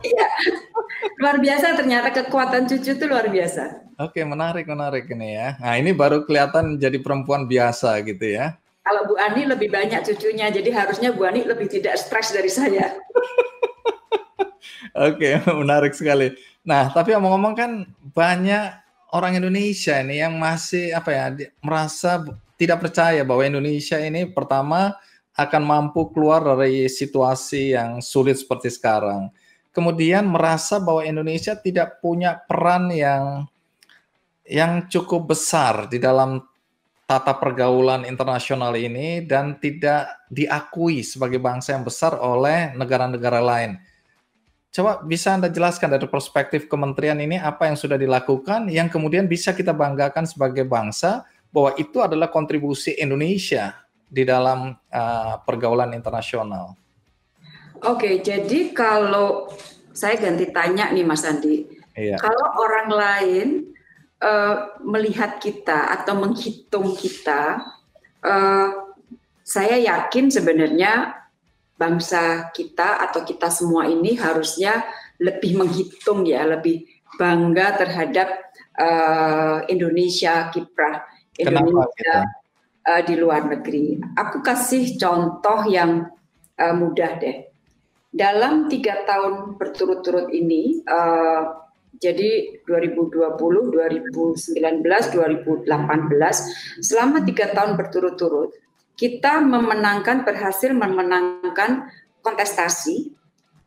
Iya. 0.00 0.28
luar 1.20 1.36
biasa 1.36 1.76
ternyata 1.76 2.08
kekuatan 2.12 2.64
cucu 2.64 2.96
itu 2.96 3.04
luar 3.04 3.28
biasa. 3.28 3.92
Oke, 4.00 4.24
menarik, 4.24 4.64
menarik 4.64 5.04
ini 5.12 5.36
ya. 5.36 5.60
Nah, 5.60 5.76
ini 5.76 5.92
baru 5.92 6.24
kelihatan 6.24 6.80
jadi 6.80 6.96
perempuan 7.04 7.44
biasa 7.44 8.00
gitu 8.08 8.40
ya. 8.40 8.56
Kalau 8.80 9.04
Bu 9.04 9.20
Ani 9.20 9.44
lebih 9.44 9.68
banyak 9.68 10.00
cucunya, 10.00 10.48
jadi 10.48 10.72
harusnya 10.72 11.12
Bu 11.12 11.28
Ani 11.28 11.44
lebih 11.44 11.68
tidak 11.68 12.00
stres 12.00 12.32
dari 12.32 12.48
saya. 12.48 12.96
Oke, 14.96 15.44
menarik 15.60 15.92
sekali. 15.92 16.32
Nah, 16.64 16.88
tapi 16.88 17.12
ngomong-ngomong 17.12 17.52
kan 17.52 17.84
banyak 18.16 18.80
orang 19.12 19.36
Indonesia 19.36 20.00
ini 20.00 20.24
yang 20.24 20.40
masih 20.40 20.96
apa 20.96 21.10
ya 21.12 21.24
merasa 21.60 22.24
tidak 22.56 22.88
percaya 22.88 23.22
bahwa 23.22 23.44
Indonesia 23.44 24.00
ini 24.00 24.28
pertama 24.28 24.96
akan 25.36 25.62
mampu 25.62 26.08
keluar 26.10 26.40
dari 26.40 26.88
situasi 26.88 27.76
yang 27.76 28.00
sulit 28.00 28.40
seperti 28.40 28.72
sekarang. 28.72 29.28
Kemudian 29.76 30.24
merasa 30.24 30.80
bahwa 30.80 31.04
Indonesia 31.04 31.52
tidak 31.52 32.00
punya 32.00 32.40
peran 32.48 32.88
yang 32.88 33.44
yang 34.48 34.88
cukup 34.88 35.36
besar 35.36 35.84
di 35.92 36.00
dalam 36.00 36.40
tata 37.04 37.36
pergaulan 37.36 38.08
internasional 38.08 38.72
ini 38.74 39.22
dan 39.22 39.60
tidak 39.60 40.26
diakui 40.32 41.04
sebagai 41.04 41.38
bangsa 41.38 41.76
yang 41.76 41.84
besar 41.84 42.16
oleh 42.18 42.72
negara-negara 42.72 43.38
lain. 43.38 43.78
Coba 44.74 45.00
bisa 45.04 45.32
Anda 45.32 45.48
jelaskan 45.48 45.92
dari 45.92 46.08
perspektif 46.08 46.68
kementerian 46.68 47.16
ini 47.20 47.36
apa 47.36 47.68
yang 47.68 47.76
sudah 47.78 47.96
dilakukan 47.96 48.68
yang 48.72 48.88
kemudian 48.88 49.24
bisa 49.28 49.52
kita 49.52 49.76
banggakan 49.76 50.24
sebagai 50.24 50.64
bangsa 50.64 51.24
bahwa 51.50 51.74
itu 51.80 51.98
adalah 52.02 52.28
kontribusi 52.28 52.94
Indonesia 52.98 53.86
di 54.06 54.22
dalam 54.22 54.70
uh, 54.72 55.34
pergaulan 55.42 55.90
internasional. 55.96 56.78
Oke, 57.84 58.22
jadi 58.24 58.72
kalau 58.72 59.52
saya 59.92 60.16
ganti 60.16 60.48
tanya 60.48 60.88
nih 60.92 61.04
Mas 61.04 61.26
Andi, 61.26 61.66
iya. 61.92 62.16
kalau 62.16 62.56
orang 62.56 62.88
lain 62.88 63.48
uh, 64.22 64.80
melihat 64.80 65.36
kita 65.42 65.92
atau 66.00 66.16
menghitung 66.16 66.96
kita, 66.96 67.60
uh, 68.24 68.68
saya 69.44 69.76
yakin 69.76 70.32
sebenarnya 70.32 71.20
bangsa 71.76 72.48
kita 72.56 73.04
atau 73.04 73.20
kita 73.22 73.52
semua 73.52 73.84
ini 73.84 74.16
harusnya 74.16 74.84
lebih 75.20 75.60
menghitung 75.60 76.24
ya, 76.24 76.48
lebih 76.48 76.88
bangga 77.20 77.76
terhadap 77.76 78.28
uh, 78.76 79.64
Indonesia 79.68 80.48
kiprah 80.52 81.04
Indonesia 81.38 82.26
uh, 82.86 83.02
di 83.04 83.14
luar 83.18 83.50
negeri. 83.50 84.00
Aku 84.16 84.40
kasih 84.40 84.96
contoh 84.96 85.68
yang 85.68 86.08
uh, 86.56 86.74
mudah 86.74 87.20
deh. 87.20 87.44
Dalam 88.16 88.72
tiga 88.72 89.04
tahun 89.04 89.60
berturut-turut 89.60 90.32
ini, 90.32 90.80
uh, 90.88 91.68
jadi 92.00 92.60
2020, 92.64 93.36
2019, 93.36 94.56
2018, 94.56 95.68
selama 96.80 97.20
tiga 97.24 97.52
tahun 97.52 97.76
berturut-turut, 97.76 98.56
kita 98.96 99.44
memenangkan 99.44 100.24
berhasil 100.24 100.72
memenangkan 100.72 101.92
kontestasi 102.24 103.12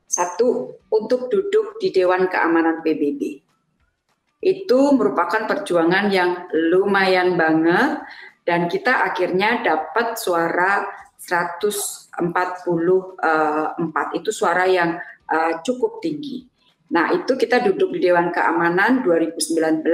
satu 0.10 0.74
untuk 0.90 1.30
duduk 1.30 1.78
di 1.78 1.94
Dewan 1.94 2.26
Keamanan 2.26 2.82
PBB. 2.82 3.49
Itu 4.40 4.96
merupakan 4.96 5.46
perjuangan 5.46 6.08
yang 6.12 6.48
lumayan 6.72 7.36
banget 7.36 8.00
dan 8.48 8.72
kita 8.72 9.12
akhirnya 9.12 9.62
dapat 9.62 10.16
suara 10.16 10.88
144 11.20 12.24
itu 14.16 14.32
suara 14.32 14.66
yang 14.66 14.96
uh, 15.28 15.60
cukup 15.62 16.00
tinggi. 16.00 16.48
Nah, 16.90 17.14
itu 17.14 17.38
kita 17.38 17.62
duduk 17.62 17.94
di 17.94 18.10
Dewan 18.10 18.34
Keamanan 18.34 19.06
2019-2020. 19.06 19.86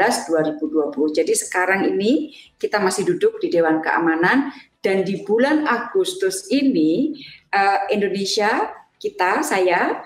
Jadi 1.12 1.34
sekarang 1.36 1.92
ini 1.92 2.32
kita 2.56 2.80
masih 2.80 3.04
duduk 3.04 3.44
di 3.44 3.52
Dewan 3.52 3.84
Keamanan 3.84 4.56
dan 4.80 5.04
di 5.04 5.26
bulan 5.28 5.68
Agustus 5.68 6.48
ini 6.54 7.20
uh, 7.52 7.92
Indonesia 7.92 8.72
kita 8.96 9.44
saya 9.44 10.00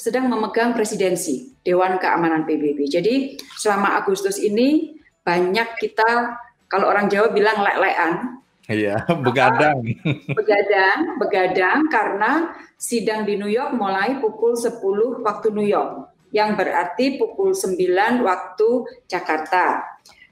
sedang 0.00 0.32
memegang 0.32 0.72
presidensi 0.72 1.52
Dewan 1.60 2.00
Keamanan 2.00 2.48
PBB. 2.48 2.88
Jadi 2.88 3.36
selama 3.60 4.00
Agustus 4.00 4.40
ini 4.40 4.96
banyak 5.20 5.76
kita 5.76 6.40
kalau 6.72 6.88
orang 6.88 7.12
Jawa 7.12 7.28
bilang 7.36 7.60
lek-lekan. 7.60 8.40
Iya, 8.64 9.04
begadang. 9.26 9.84
Begadang, 10.38 11.20
begadang 11.20 11.78
karena 11.92 12.56
sidang 12.80 13.28
di 13.28 13.36
New 13.36 13.50
York 13.50 13.76
mulai 13.76 14.16
pukul 14.24 14.56
10 14.56 14.80
waktu 15.20 15.52
New 15.52 15.68
York, 15.68 16.16
yang 16.32 16.56
berarti 16.56 17.20
pukul 17.20 17.52
9 17.52 17.76
waktu 18.24 18.68
Jakarta 19.04 19.84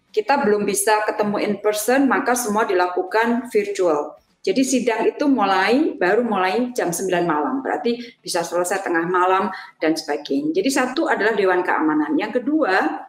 kita 0.09 0.41
belum 0.41 0.65
bisa 0.65 1.05
ketemu 1.05 1.37
in 1.45 1.55
person, 1.61 2.09
maka 2.09 2.33
semua 2.33 2.65
dilakukan 2.65 3.53
virtual. 3.53 4.17
Jadi 4.39 4.63
sidang 4.63 5.03
itu 5.03 5.27
mulai 5.27 5.99
baru 5.99 6.23
mulai 6.23 6.71
jam 6.71 6.95
9 6.95 7.11
malam, 7.27 7.59
berarti 7.59 7.99
bisa 8.23 8.47
selesai 8.47 8.87
tengah 8.87 9.05
malam 9.11 9.51
dan 9.83 9.99
sebagainya. 9.99 10.55
Jadi 10.55 10.71
satu 10.71 11.11
adalah 11.11 11.35
Dewan 11.35 11.67
Keamanan. 11.67 12.15
Yang 12.15 12.43
kedua, 12.43 13.03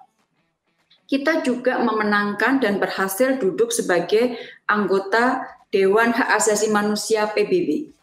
kita 1.05 1.45
juga 1.45 1.81
memenangkan 1.81 2.61
dan 2.61 2.81
berhasil 2.81 3.37
duduk 3.37 3.69
sebagai 3.69 4.37
anggota 4.65 5.45
Dewan 5.69 6.13
Hak 6.13 6.41
Asasi 6.41 6.73
Manusia 6.73 7.29
PBB. 7.29 7.93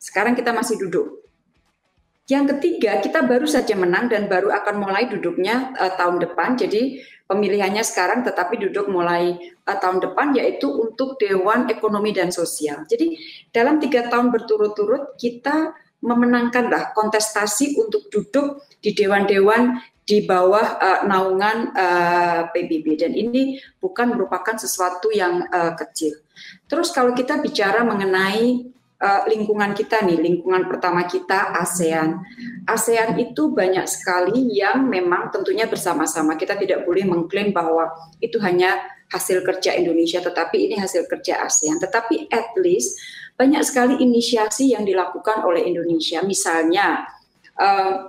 Sekarang 0.00 0.32
kita 0.32 0.52
masih 0.52 0.80
duduk. 0.80 1.25
Yang 2.26 2.58
ketiga, 2.58 2.98
kita 2.98 3.22
baru 3.22 3.46
saja 3.46 3.78
menang 3.78 4.10
dan 4.10 4.26
baru 4.26 4.50
akan 4.50 4.82
mulai 4.82 5.06
duduknya 5.06 5.70
uh, 5.78 5.94
tahun 5.94 6.18
depan. 6.18 6.58
Jadi 6.58 6.98
pemilihannya 7.30 7.86
sekarang 7.86 8.26
tetapi 8.26 8.58
duduk 8.66 8.90
mulai 8.90 9.38
uh, 9.62 9.78
tahun 9.78 10.02
depan 10.02 10.34
yaitu 10.34 10.66
untuk 10.66 11.22
Dewan 11.22 11.70
Ekonomi 11.70 12.10
dan 12.10 12.34
Sosial. 12.34 12.82
Jadi 12.90 13.14
dalam 13.54 13.78
tiga 13.78 14.10
tahun 14.10 14.34
berturut-turut 14.34 15.14
kita 15.14 15.70
memenangkanlah 16.02 16.94
kontestasi 16.98 17.78
untuk 17.78 18.10
duduk 18.10 18.62
di 18.82 18.90
dewan-dewan 18.90 19.78
di 20.06 20.22
bawah 20.22 20.78
uh, 20.78 21.00
naungan 21.06 21.74
uh, 21.74 22.40
PBB 22.54 23.06
dan 23.06 23.14
ini 23.14 23.58
bukan 23.82 24.14
merupakan 24.14 24.54
sesuatu 24.54 25.10
yang 25.10 25.46
uh, 25.50 25.74
kecil. 25.74 26.14
Terus 26.70 26.94
kalau 26.94 27.10
kita 27.10 27.42
bicara 27.42 27.82
mengenai 27.82 28.70
uh, 29.00 29.22
lingkungan 29.28 29.76
kita 29.76 30.04
nih, 30.04 30.18
lingkungan 30.20 30.68
pertama 30.68 31.04
kita 31.04 31.52
ASEAN. 31.60 32.20
ASEAN 32.64 33.20
itu 33.20 33.52
banyak 33.52 33.84
sekali 33.84 34.48
yang 34.56 34.88
memang 34.88 35.28
tentunya 35.32 35.68
bersama-sama. 35.68 36.36
Kita 36.36 36.56
tidak 36.56 36.84
boleh 36.88 37.04
mengklaim 37.04 37.52
bahwa 37.52 37.92
itu 38.20 38.40
hanya 38.40 38.80
hasil 39.12 39.44
kerja 39.46 39.76
Indonesia, 39.76 40.18
tetapi 40.18 40.70
ini 40.70 40.76
hasil 40.80 41.06
kerja 41.06 41.44
ASEAN. 41.44 41.78
Tetapi 41.78 42.32
at 42.32 42.56
least 42.58 42.98
banyak 43.36 43.60
sekali 43.62 44.00
inisiasi 44.00 44.72
yang 44.72 44.82
dilakukan 44.88 45.44
oleh 45.44 45.68
Indonesia. 45.68 46.24
Misalnya, 46.24 47.04
uh, 47.60 48.08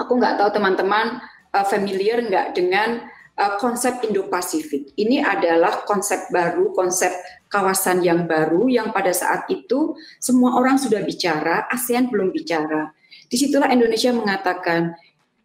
aku 0.00 0.12
nggak 0.16 0.40
tahu 0.40 0.50
teman-teman 0.56 1.20
uh, 1.52 1.66
familiar 1.68 2.24
nggak 2.24 2.56
dengan 2.56 3.04
uh, 3.40 3.56
konsep 3.56 4.04
Indo-Pasifik. 4.04 4.92
Ini 5.00 5.24
adalah 5.24 5.88
konsep 5.88 6.28
baru, 6.28 6.76
konsep 6.76 7.10
kawasan 7.48 8.04
yang 8.04 8.28
baru 8.28 8.68
yang 8.68 8.92
pada 8.92 9.10
saat 9.10 9.48
itu 9.48 9.96
semua 10.20 10.60
orang 10.60 10.76
sudah 10.76 11.00
bicara, 11.00 11.64
ASEAN 11.72 12.12
belum 12.12 12.30
bicara. 12.30 12.92
Di 13.26 13.40
situlah 13.40 13.72
Indonesia 13.72 14.12
mengatakan 14.12 14.94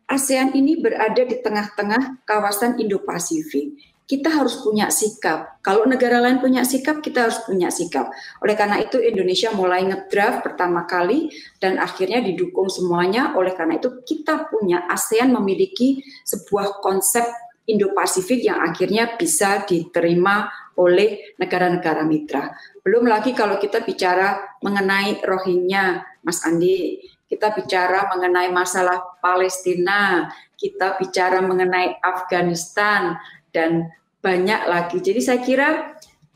ASEAN 0.06 0.54
ini 0.54 0.78
berada 0.78 1.24
di 1.26 1.42
tengah-tengah 1.42 2.22
kawasan 2.28 2.78
Indo-Pasifik. 2.78 3.96
Kita 4.06 4.30
harus 4.30 4.62
punya 4.62 4.94
sikap. 4.94 5.58
Kalau 5.66 5.82
negara 5.90 6.22
lain 6.22 6.38
punya 6.38 6.62
sikap, 6.62 7.02
kita 7.02 7.26
harus 7.26 7.42
punya 7.42 7.74
sikap. 7.74 8.14
Oleh 8.46 8.54
karena 8.54 8.78
itu 8.78 9.02
Indonesia 9.02 9.50
mulai 9.50 9.82
ngedraft 9.82 10.46
pertama 10.46 10.86
kali 10.86 11.34
dan 11.58 11.82
akhirnya 11.82 12.22
didukung 12.22 12.70
semuanya. 12.70 13.34
Oleh 13.34 13.58
karena 13.58 13.82
itu 13.82 14.06
kita 14.06 14.46
punya 14.46 14.86
ASEAN 14.94 15.34
memiliki 15.34 16.06
sebuah 16.22 16.86
konsep 16.86 17.26
Indo-Pasifik 17.66 18.46
yang 18.46 18.62
akhirnya 18.62 19.18
bisa 19.18 19.66
diterima 19.66 20.46
oleh 20.78 21.34
negara-negara 21.42 22.06
mitra. 22.06 22.54
Belum 22.86 23.10
lagi 23.10 23.34
kalau 23.34 23.58
kita 23.58 23.82
bicara 23.82 24.58
mengenai 24.62 25.24
Rohingya, 25.26 26.06
Mas 26.22 26.46
Andi, 26.46 27.02
kita 27.26 27.58
bicara 27.58 28.06
mengenai 28.14 28.54
masalah 28.54 29.18
Palestina, 29.18 30.30
kita 30.54 30.94
bicara 31.02 31.42
mengenai 31.42 31.98
Afghanistan 32.06 33.18
dan 33.50 33.90
banyak 34.22 34.62
lagi. 34.70 35.02
Jadi 35.02 35.22
saya 35.26 35.40
kira 35.42 35.70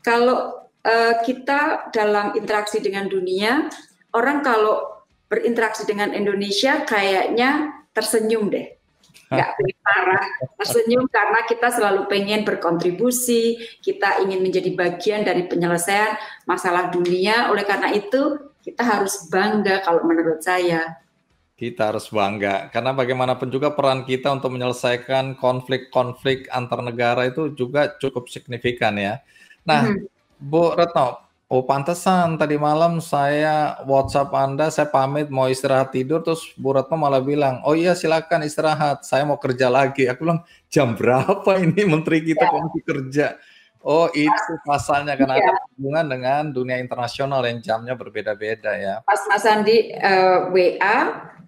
kalau 0.02 0.66
uh, 0.82 1.14
kita 1.22 1.92
dalam 1.94 2.34
interaksi 2.34 2.82
dengan 2.82 3.06
dunia, 3.06 3.70
orang 4.10 4.42
kalau 4.42 5.06
berinteraksi 5.30 5.86
dengan 5.86 6.10
Indonesia 6.10 6.82
kayaknya 6.82 7.70
tersenyum 7.94 8.50
deh 8.50 8.79
nggak 9.30 9.50
pengen 9.54 9.78
marah, 9.86 10.24
tersenyum 10.58 11.04
karena 11.06 11.40
kita 11.46 11.68
selalu 11.70 12.10
pengen 12.10 12.42
berkontribusi, 12.42 13.62
kita 13.78 14.18
ingin 14.26 14.42
menjadi 14.42 14.74
bagian 14.74 15.22
dari 15.22 15.46
penyelesaian 15.46 16.18
masalah 16.50 16.90
dunia. 16.90 17.46
Oleh 17.54 17.62
karena 17.62 17.94
itu, 17.94 18.50
kita 18.58 18.82
harus 18.82 19.30
bangga 19.30 19.86
kalau 19.86 20.02
menurut 20.02 20.42
saya. 20.42 20.98
Kita 21.54 21.92
harus 21.94 22.10
bangga 22.10 22.72
karena 22.74 22.90
bagaimanapun 22.90 23.52
juga 23.52 23.70
peran 23.70 24.02
kita 24.02 24.32
untuk 24.32 24.50
menyelesaikan 24.50 25.36
konflik-konflik 25.36 26.48
antar 26.50 26.80
negara 26.80 27.28
itu 27.28 27.52
juga 27.54 27.94
cukup 28.00 28.26
signifikan 28.32 28.96
ya. 28.96 29.20
Nah, 29.62 29.86
mm 29.86 29.94
-hmm. 29.94 30.08
Bu 30.40 30.72
Retno, 30.72 31.29
Oh 31.50 31.66
pantesan 31.66 32.38
tadi 32.38 32.54
malam 32.54 33.02
saya 33.02 33.82
WhatsApp 33.82 34.30
Anda, 34.38 34.70
saya 34.70 34.86
pamit 34.86 35.34
mau 35.34 35.50
istirahat 35.50 35.90
tidur, 35.90 36.22
terus 36.22 36.46
Bu 36.54 36.70
Ratno 36.70 36.94
malah 36.94 37.18
bilang, 37.18 37.58
oh 37.66 37.74
iya 37.74 37.98
silakan 37.98 38.46
istirahat, 38.46 39.02
saya 39.02 39.26
mau 39.26 39.34
kerja 39.34 39.66
lagi. 39.66 40.06
Aku 40.06 40.22
bilang, 40.22 40.46
jam 40.70 40.94
berapa 40.94 41.50
ini 41.58 41.82
Menteri 41.90 42.22
kita 42.22 42.46
ya. 42.46 42.54
masih 42.54 42.82
kerja? 42.86 43.26
Oh 43.82 44.06
itu 44.14 44.52
pasalnya 44.62 45.18
karena 45.18 45.42
ya. 45.42 45.50
ada 45.50 45.52
hubungan 45.74 46.06
dengan 46.06 46.42
dunia 46.54 46.78
internasional 46.78 47.42
yang 47.42 47.58
jamnya 47.58 47.98
berbeda-beda 47.98 48.70
ya. 48.78 48.94
Pas 49.02 49.18
Mas 49.26 49.42
Andi 49.42 49.90
uh, 49.90 50.54
eh, 50.54 50.78
WA, 50.78 50.98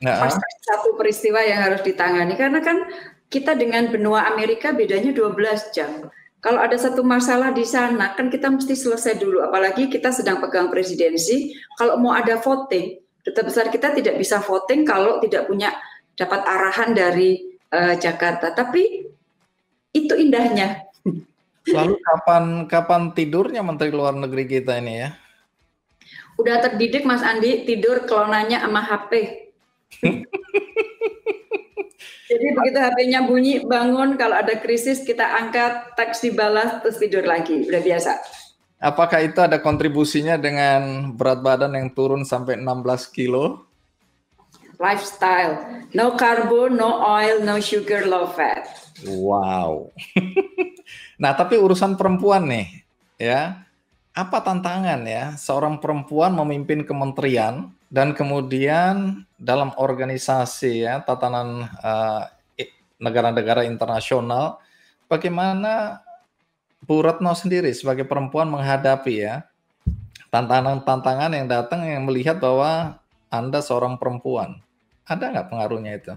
nah. 0.02 0.18
pas 0.18 0.34
satu 0.66 0.98
peristiwa 0.98 1.38
yang 1.46 1.62
harus 1.62 1.78
ditangani 1.86 2.34
karena 2.34 2.58
kan 2.58 2.90
kita 3.30 3.54
dengan 3.54 3.86
benua 3.86 4.26
Amerika 4.34 4.74
bedanya 4.74 5.14
12 5.14 5.76
jam 5.76 6.10
kalau 6.42 6.58
ada 6.58 6.74
satu 6.74 7.06
masalah 7.06 7.54
di 7.54 7.62
sana, 7.62 8.18
kan 8.18 8.26
kita 8.26 8.50
mesti 8.50 8.74
selesai 8.74 9.14
dulu. 9.14 9.46
Apalagi 9.46 9.86
kita 9.86 10.10
sedang 10.10 10.42
pegang 10.42 10.74
presidensi. 10.74 11.54
Kalau 11.78 12.02
mau 12.02 12.18
ada 12.18 12.34
voting, 12.42 12.98
duta 13.22 13.46
besar 13.46 13.70
kita 13.70 13.94
tidak 13.94 14.18
bisa 14.18 14.42
voting 14.42 14.82
kalau 14.82 15.22
tidak 15.22 15.46
punya 15.46 15.70
dapat 16.18 16.42
arahan 16.42 16.98
dari 16.98 17.46
uh, 17.70 17.94
Jakarta. 17.94 18.50
Tapi 18.50 19.06
itu 19.94 20.14
indahnya. 20.18 20.82
Lalu 21.62 21.94
kapan 22.02 22.66
kapan 22.66 23.02
tidurnya 23.14 23.62
Menteri 23.62 23.94
Luar 23.94 24.18
Negeri 24.18 24.42
kita 24.50 24.82
ini 24.82 24.98
ya? 24.98 25.14
Udah 26.42 26.58
terdidik 26.58 27.06
Mas 27.06 27.22
Andi 27.22 27.62
tidur 27.62 28.02
kelonanya 28.02 28.66
sama 28.66 28.82
HP. 28.82 29.10
Jadi 32.32 32.46
begitu 32.56 32.78
HP-nya 32.80 33.20
bunyi, 33.28 33.60
bangun, 33.60 34.16
kalau 34.16 34.40
ada 34.40 34.56
krisis 34.56 35.04
kita 35.04 35.20
angkat, 35.20 35.92
teks 36.00 36.24
dibalas, 36.24 36.80
terus 36.80 36.96
tidur 36.96 37.28
lagi, 37.28 37.68
udah 37.68 37.82
biasa. 37.84 38.16
Apakah 38.80 39.20
itu 39.20 39.36
ada 39.44 39.60
kontribusinya 39.60 40.40
dengan 40.40 41.12
berat 41.12 41.44
badan 41.44 41.76
yang 41.76 41.92
turun 41.92 42.24
sampai 42.24 42.56
16 42.56 43.12
kilo? 43.12 43.68
Lifestyle, 44.80 45.86
no 45.92 46.16
carbo, 46.16 46.72
no 46.72 47.04
oil, 47.04 47.44
no 47.44 47.60
sugar, 47.60 48.08
low 48.08 48.32
fat. 48.32 48.66
Wow. 49.04 49.92
nah, 51.22 51.36
tapi 51.36 51.60
urusan 51.60 52.00
perempuan 52.00 52.48
nih, 52.48 52.66
ya. 53.20 53.62
Apa 54.12 54.44
tantangan 54.44 55.08
ya 55.08 55.32
seorang 55.40 55.80
perempuan 55.80 56.36
memimpin 56.36 56.84
kementerian 56.84 57.72
dan 57.92 58.16
kemudian 58.16 59.28
dalam 59.36 59.76
organisasi 59.76 60.88
ya 60.88 61.04
tatanan 61.04 61.68
uh, 61.84 62.24
negara-negara 62.96 63.68
internasional 63.68 64.56
bagaimana 65.12 66.00
Bu 66.80 67.04
Retno 67.04 67.36
sendiri 67.36 67.68
sebagai 67.76 68.08
perempuan 68.08 68.48
menghadapi 68.48 69.14
ya 69.20 69.44
tantangan-tantangan 70.32 71.36
yang 71.36 71.46
datang 71.46 71.84
yang 71.84 72.08
melihat 72.08 72.40
bahwa 72.40 72.96
Anda 73.28 73.60
seorang 73.60 74.00
perempuan. 74.00 74.64
Ada 75.04 75.28
nggak 75.28 75.48
pengaruhnya 75.52 75.92
itu? 76.00 76.14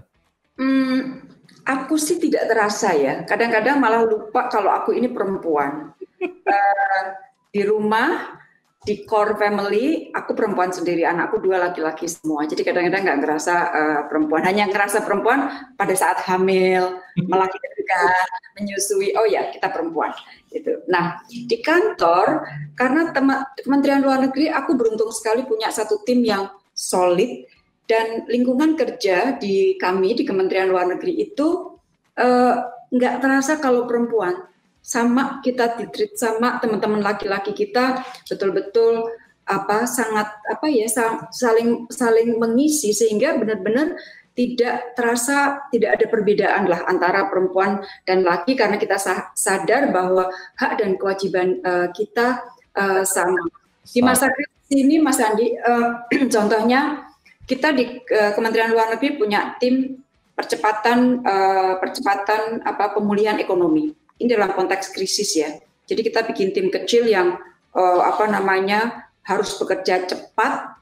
Hmm, 0.56 1.28
aku 1.68 2.00
sih 2.00 2.16
tidak 2.16 2.48
terasa 2.48 2.96
ya. 2.96 3.28
Kadang-kadang 3.28 3.76
malah 3.76 4.08
lupa 4.08 4.48
kalau 4.48 4.72
aku 4.72 4.96
ini 4.96 5.12
perempuan. 5.12 5.92
uh, 6.24 7.04
di 7.54 7.60
rumah 7.64 8.40
di 8.86 9.02
core 9.02 9.34
family 9.34 10.14
aku 10.14 10.30
perempuan 10.38 10.70
sendiri 10.70 11.02
anakku 11.02 11.42
dua 11.42 11.58
laki-laki 11.58 12.06
semua. 12.06 12.46
Jadi 12.46 12.62
kadang-kadang 12.62 13.02
nggak 13.02 13.18
ngerasa 13.18 13.54
uh, 13.74 14.00
perempuan. 14.06 14.46
Hanya 14.46 14.70
ngerasa 14.70 15.02
perempuan 15.02 15.50
pada 15.74 15.90
saat 15.98 16.22
hamil 16.22 17.02
melahirkan 17.30 18.26
menyusui 18.54 19.10
oh 19.18 19.26
ya 19.26 19.50
kita 19.50 19.74
perempuan 19.74 20.14
gitu. 20.54 20.86
Nah 20.86 21.18
di 21.26 21.58
kantor 21.58 22.46
karena 22.78 23.10
tema, 23.10 23.42
Kementerian 23.58 24.06
Luar 24.06 24.22
Negeri 24.22 24.54
aku 24.54 24.78
beruntung 24.78 25.10
sekali 25.10 25.42
punya 25.42 25.74
satu 25.74 26.06
tim 26.06 26.22
yang 26.22 26.46
solid 26.70 27.42
dan 27.90 28.22
lingkungan 28.30 28.78
kerja 28.78 29.34
di 29.34 29.74
kami 29.82 30.14
di 30.14 30.22
Kementerian 30.22 30.70
Luar 30.70 30.86
Negeri 30.86 31.26
itu 31.26 31.74
uh, 32.22 32.54
nggak 32.94 33.14
terasa 33.18 33.58
kalau 33.58 33.82
perempuan 33.82 34.46
sama 34.86 35.42
kita 35.42 35.74
ditreat 35.74 36.14
sama 36.14 36.62
teman-teman 36.62 37.02
laki-laki 37.02 37.50
kita 37.50 38.06
betul-betul 38.30 39.10
apa 39.42 39.82
sangat 39.82 40.30
apa 40.46 40.66
ya 40.70 40.86
saling 41.34 41.90
saling 41.90 42.38
mengisi 42.38 42.94
sehingga 42.94 43.34
benar-benar 43.34 43.98
tidak 44.38 44.94
terasa 44.94 45.66
tidak 45.74 45.98
ada 45.98 46.06
perbedaan 46.06 46.70
lah 46.70 46.86
antara 46.86 47.26
perempuan 47.26 47.82
dan 48.06 48.22
laki 48.22 48.54
karena 48.54 48.78
kita 48.78 48.94
sadar 49.34 49.90
bahwa 49.90 50.30
hak 50.54 50.78
dan 50.78 50.94
kewajiban 50.94 51.58
uh, 51.66 51.88
kita 51.90 52.46
uh, 52.78 53.02
sama. 53.02 53.42
Di 53.86 54.04
masa 54.04 54.30
krisis 54.30 54.70
ini 54.70 55.02
Mas 55.02 55.18
Andi 55.18 55.56
uh, 55.56 56.04
contohnya 56.34 57.10
kita 57.48 57.74
di 57.74 58.02
uh, 58.06 58.36
Kementerian 58.38 58.70
Luar 58.70 58.92
Negeri 58.94 59.18
punya 59.18 59.56
tim 59.58 59.98
percepatan 60.36 61.24
uh, 61.24 61.80
percepatan 61.80 62.60
apa 62.60 62.92
pemulihan 62.92 63.40
ekonomi 63.40 64.05
ini 64.20 64.28
dalam 64.32 64.52
konteks 64.56 64.92
krisis 64.92 65.36
ya. 65.36 65.50
Jadi 65.86 66.00
kita 66.02 66.26
bikin 66.26 66.50
tim 66.50 66.68
kecil 66.72 67.06
yang 67.06 67.38
uh, 67.76 68.00
apa 68.02 68.26
namanya 68.26 69.06
harus 69.22 69.54
bekerja 69.58 70.06
cepat 70.06 70.76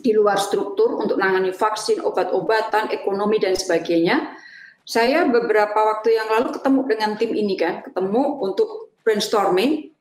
di 0.00 0.12
luar 0.16 0.40
struktur 0.40 0.96
untuk 0.96 1.20
menangani 1.20 1.52
vaksin, 1.52 2.00
obat-obatan, 2.00 2.92
ekonomi 2.92 3.40
dan 3.40 3.56
sebagainya. 3.56 4.36
Saya 4.84 5.28
beberapa 5.28 5.76
waktu 5.76 6.16
yang 6.16 6.28
lalu 6.32 6.56
ketemu 6.56 6.80
dengan 6.88 7.10
tim 7.20 7.32
ini 7.36 7.54
kan, 7.54 7.84
ketemu 7.84 8.42
untuk 8.42 8.90
brainstorming. 9.04 9.92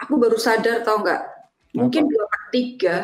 Aku 0.00 0.18
baru 0.18 0.36
sadar 0.36 0.82
tau 0.82 1.00
nggak, 1.00 1.22
mungkin 1.76 2.10
dua 2.10 2.24
per 2.26 2.42
tiga, 2.50 2.96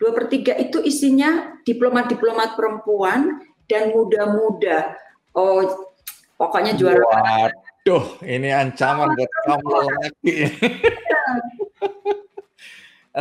dua 0.00 0.10
per 0.16 0.24
tiga 0.32 0.56
itu 0.56 0.80
isinya 0.80 1.60
diplomat-diplomat 1.68 2.56
perempuan 2.56 3.44
dan 3.68 3.92
muda-muda. 3.92 4.96
Oh, 5.36 5.90
pokoknya 6.40 6.74
juara. 6.74 7.04
Waduh, 7.80 8.20
ini 8.28 8.52
ancaman 8.52 9.16
buat 9.16 9.32
kamu 9.48 9.68
lagi. 9.72 10.36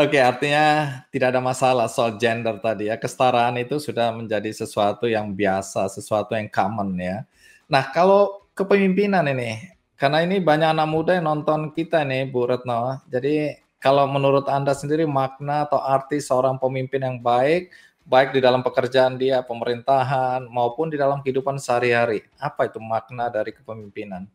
Oke, 0.04 0.20
artinya 0.20 1.00
tidak 1.16 1.32
ada 1.32 1.40
masalah 1.40 1.88
soal 1.88 2.20
gender 2.20 2.60
tadi 2.60 2.92
ya. 2.92 3.00
Kesetaraan 3.00 3.56
itu 3.56 3.80
sudah 3.80 4.12
menjadi 4.12 4.52
sesuatu 4.52 5.08
yang 5.08 5.32
biasa, 5.32 5.88
sesuatu 5.88 6.36
yang 6.36 6.52
common 6.52 6.92
ya. 7.00 7.24
Nah, 7.72 7.88
kalau 7.96 8.52
kepemimpinan 8.52 9.32
ini, 9.32 9.64
karena 9.96 10.28
ini 10.28 10.44
banyak 10.44 10.76
anak 10.76 10.92
muda 10.92 11.16
yang 11.16 11.32
nonton 11.32 11.72
kita 11.72 12.04
nih, 12.04 12.28
Bu 12.28 12.52
Retno. 12.52 13.00
Jadi, 13.08 13.56
kalau 13.80 14.12
menurut 14.12 14.44
Anda 14.52 14.76
sendiri 14.76 15.08
makna 15.08 15.72
atau 15.72 15.80
arti 15.80 16.20
seorang 16.20 16.60
pemimpin 16.60 17.00
yang 17.00 17.24
baik, 17.24 17.72
baik 18.04 18.36
di 18.36 18.44
dalam 18.44 18.60
pekerjaan 18.60 19.16
dia, 19.16 19.40
pemerintahan, 19.40 20.52
maupun 20.52 20.92
di 20.92 21.00
dalam 21.00 21.24
kehidupan 21.24 21.56
sehari-hari, 21.64 22.28
apa 22.36 22.68
itu 22.68 22.84
makna 22.84 23.32
dari 23.32 23.56
kepemimpinan? 23.56 24.28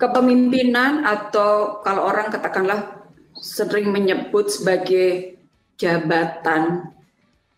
Kepemimpinan 0.00 1.04
atau 1.04 1.84
kalau 1.84 2.08
orang 2.08 2.32
katakanlah 2.32 3.04
sering 3.36 3.92
menyebut 3.92 4.48
sebagai 4.48 5.36
jabatan. 5.76 6.88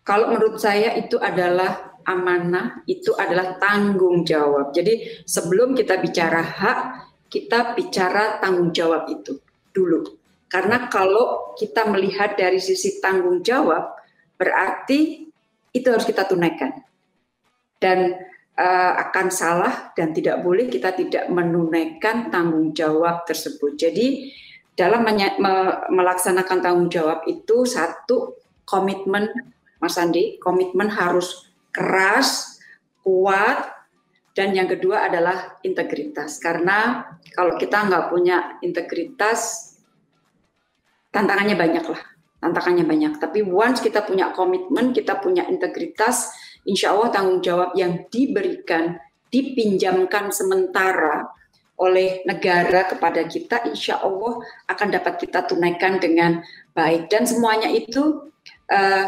Kalau 0.03 0.35
menurut 0.35 0.59
saya 0.59 0.99
itu 0.99 1.15
adalah 1.23 1.95
amanah, 2.03 2.83
itu 2.83 3.15
adalah 3.15 3.55
tanggung 3.55 4.27
jawab. 4.27 4.75
Jadi 4.75 5.23
sebelum 5.23 5.71
kita 5.71 6.03
bicara 6.03 6.43
hak, 6.43 6.79
kita 7.31 7.79
bicara 7.79 8.43
tanggung 8.43 8.75
jawab 8.75 9.07
itu 9.07 9.39
dulu. 9.71 10.03
Karena 10.51 10.91
kalau 10.91 11.55
kita 11.55 11.87
melihat 11.87 12.35
dari 12.35 12.59
sisi 12.59 12.99
tanggung 12.99 13.39
jawab, 13.41 13.95
berarti 14.35 15.31
itu 15.73 15.87
harus 15.87 16.05
kita 16.05 16.27
tunaikan. 16.27 16.75
Dan 17.81 18.13
uh, 18.57 18.93
akan 19.09 19.27
salah 19.33 19.93
dan 19.97 20.13
tidak 20.13 20.41
boleh 20.41 20.69
kita 20.69 20.93
tidak 20.93 21.29
menunaikan 21.29 22.29
tanggung 22.29 22.73
jawab 22.73 23.25
tersebut. 23.25 23.77
Jadi 23.77 24.33
dalam 24.73 25.05
melaksanakan 25.93 26.57
tanggung 26.61 26.89
jawab 26.89 27.25
itu 27.29 27.65
satu 27.65 28.41
komitmen 28.65 29.29
Mas 29.77 29.99
Andi, 29.99 30.39
komitmen 30.39 30.87
harus 30.87 31.51
keras, 31.75 32.57
kuat, 33.03 33.67
dan 34.31 34.55
yang 34.55 34.65
kedua 34.65 35.11
adalah 35.11 35.59
integritas. 35.61 36.39
Karena 36.39 37.03
kalau 37.35 37.59
kita 37.59 37.85
nggak 37.85 38.07
punya 38.07 38.57
integritas, 38.63 39.75
tantangannya 41.11 41.59
banyak 41.59 41.85
lah, 41.85 42.01
tantangannya 42.39 42.87
banyak. 42.87 43.13
Tapi 43.19 43.43
once 43.43 43.83
kita 43.83 44.07
punya 44.07 44.31
komitmen, 44.31 44.95
kita 44.95 45.19
punya 45.19 45.45
integritas, 45.51 46.31
insya 46.67 46.95
Allah 46.95 47.09
tanggung 47.11 47.39
jawab 47.43 47.75
yang 47.75 48.07
diberikan, 48.07 48.99
dipinjamkan 49.29 50.31
sementara 50.31 51.27
oleh 51.79 52.21
negara 52.23 52.85
kepada 52.85 53.25
kita, 53.25 53.65
insya 53.65 53.99
Allah 53.99 54.39
akan 54.69 54.87
dapat 54.93 55.19
kita 55.19 55.43
tunaikan 55.49 55.97
dengan 55.97 56.39
baik. 56.77 57.09
Dan 57.09 57.25
semuanya 57.25 57.67
itu 57.67 58.29
uh, 58.69 59.05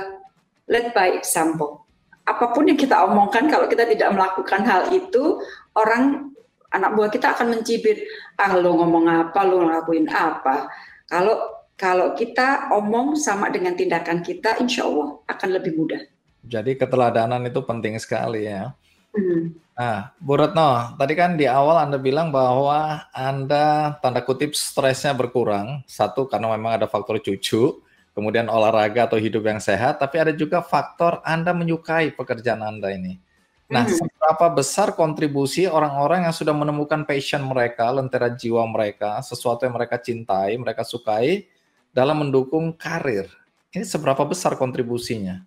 led 0.67 0.91
by 0.91 1.13
example. 1.13 1.85
Apa 2.25 2.51
pun 2.57 2.65
yang 2.65 2.79
kita 2.79 3.05
omongkan, 3.05 3.45
kalau 3.47 3.69
kita 3.69 3.85
tidak 3.85 4.09
melakukan 4.11 4.65
hal 4.65 4.89
itu, 4.89 5.37
orang 5.77 6.33
anak 6.73 6.91
buah 6.97 7.09
kita 7.13 7.37
akan 7.37 7.53
mencibir, 7.53 8.01
ah 8.41 8.57
lo 8.57 8.73
ngomong 8.81 9.05
apa, 9.05 9.39
lo 9.45 9.61
ngelakuin 9.61 10.09
apa. 10.09 10.67
Kalau 11.05 11.37
kalau 11.77 12.15
kita 12.17 12.71
omong 12.71 13.19
sama 13.19 13.51
dengan 13.53 13.77
tindakan 13.77 14.25
kita, 14.25 14.57
insya 14.57 14.89
Allah 14.89 15.21
akan 15.27 15.49
lebih 15.53 15.75
mudah. 15.77 16.14
Jadi 16.45 16.77
keteladanan 16.77 17.43
itu 17.49 17.59
penting 17.65 17.97
sekali 17.97 18.45
ya. 18.45 18.71
Hmm. 19.15 19.55
Nah, 19.75 20.15
Bu 20.23 20.39
Retno, 20.39 20.95
tadi 20.95 21.13
kan 21.19 21.35
di 21.35 21.43
awal 21.47 21.83
Anda 21.83 21.99
bilang 21.99 22.31
bahwa 22.31 23.03
Anda 23.11 23.97
tanda 23.99 24.23
kutip 24.23 24.55
stresnya 24.55 25.11
berkurang. 25.11 25.83
Satu 25.83 26.31
karena 26.31 26.51
memang 26.55 26.79
ada 26.79 26.87
faktor 26.87 27.19
cucu, 27.19 27.83
kemudian 28.15 28.47
olahraga 28.47 29.11
atau 29.11 29.19
hidup 29.19 29.43
yang 29.43 29.59
sehat, 29.59 29.99
tapi 29.99 30.15
ada 30.23 30.31
juga 30.31 30.63
faktor 30.63 31.19
Anda 31.27 31.51
menyukai 31.51 32.15
pekerjaan 32.15 32.63
Anda 32.63 32.95
ini. 32.95 33.19
Nah, 33.65 33.83
hmm. 33.83 33.97
seberapa 33.97 34.45
besar 34.53 34.93
kontribusi 34.93 35.65
orang-orang 35.65 36.29
yang 36.29 36.35
sudah 36.35 36.53
menemukan 36.53 37.03
passion 37.03 37.41
mereka, 37.43 37.89
lentera 37.89 38.29
jiwa 38.29 38.63
mereka, 38.69 39.19
sesuatu 39.25 39.65
yang 39.65 39.75
mereka 39.75 39.97
cintai, 39.97 40.55
mereka 40.55 40.85
sukai 40.85 41.49
dalam 41.91 42.23
mendukung 42.23 42.71
karir? 42.77 43.27
Ini 43.75 43.83
seberapa 43.83 44.23
besar 44.23 44.55
kontribusinya? 44.55 45.43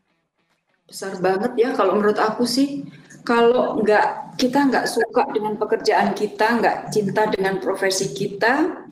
Besar 0.89 1.21
banget 1.21 1.53
ya 1.61 1.77
kalau 1.77 2.01
menurut 2.01 2.17
aku 2.17 2.49
sih 2.49 2.89
kalau 3.29 3.77
nggak 3.85 4.41
kita 4.41 4.73
nggak 4.73 4.89
suka 4.89 5.29
dengan 5.37 5.61
pekerjaan 5.61 6.17
kita, 6.17 6.63
nggak 6.65 6.77
cinta 6.89 7.29
dengan 7.29 7.61
profesi 7.61 8.17
kita, 8.17 8.87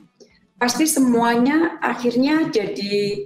pasti 0.61 0.85
semuanya 0.85 1.81
akhirnya 1.81 2.45
jadi 2.53 3.25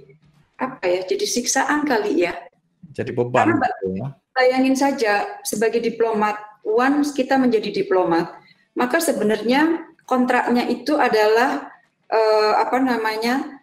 apa 0.56 0.88
ya? 0.88 1.00
Jadi 1.04 1.24
siksaan 1.28 1.84
kali 1.84 2.24
ya. 2.24 2.32
Jadi 2.96 3.12
beban. 3.12 3.52
Karena, 3.52 3.68
gitu 3.76 3.86
ya. 3.92 4.08
Bayangin 4.32 4.76
saja 4.78 5.12
sebagai 5.44 5.84
diplomat, 5.84 6.40
once 6.64 7.12
kita 7.12 7.36
menjadi 7.36 7.84
diplomat, 7.84 8.32
maka 8.72 8.96
sebenarnya 8.96 9.92
kontraknya 10.08 10.64
itu 10.72 10.96
adalah 10.96 11.68
uh, 12.08 12.52
apa 12.56 12.80
namanya 12.80 13.60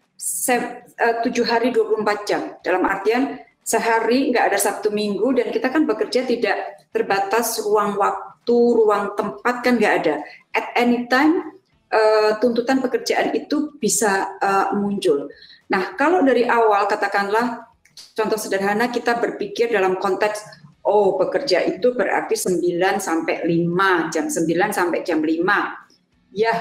eh, 0.53 1.15
tujuh 1.25 1.45
hari 1.49 1.73
24 1.73 2.29
jam. 2.29 2.41
Dalam 2.61 2.85
artian 2.85 3.41
sehari 3.69 4.33
nggak 4.33 4.49
ada 4.49 4.57
Sabtu 4.57 4.89
Minggu 4.89 5.29
dan 5.37 5.53
kita 5.53 5.69
kan 5.69 5.85
bekerja 5.85 6.25
tidak 6.25 6.89
terbatas 6.89 7.61
ruang 7.61 8.01
waktu, 8.01 8.57
ruang 8.57 9.13
tempat 9.13 9.61
kan 9.61 9.77
nggak 9.77 9.93
ada. 10.01 10.25
At 10.57 10.73
any 10.73 11.05
time 11.05 11.53
uh, 11.93 12.41
tuntutan 12.41 12.81
pekerjaan 12.81 13.29
itu 13.37 13.77
bisa 13.77 14.41
uh, 14.41 14.73
muncul. 14.73 15.29
Nah 15.69 15.93
kalau 15.93 16.25
dari 16.25 16.49
awal 16.49 16.89
katakanlah 16.89 17.69
contoh 18.17 18.41
sederhana 18.41 18.89
kita 18.89 19.21
berpikir 19.21 19.69
dalam 19.69 20.01
konteks 20.01 20.41
oh 20.89 21.21
bekerja 21.21 21.61
itu 21.69 21.93
berarti 21.93 22.33
9 22.33 22.57
sampai 22.97 23.45
5 23.45 24.09
jam 24.09 24.25
9 24.33 24.49
sampai 24.73 24.99
jam 25.05 25.21
5. 25.21 26.33
Ya 26.33 26.57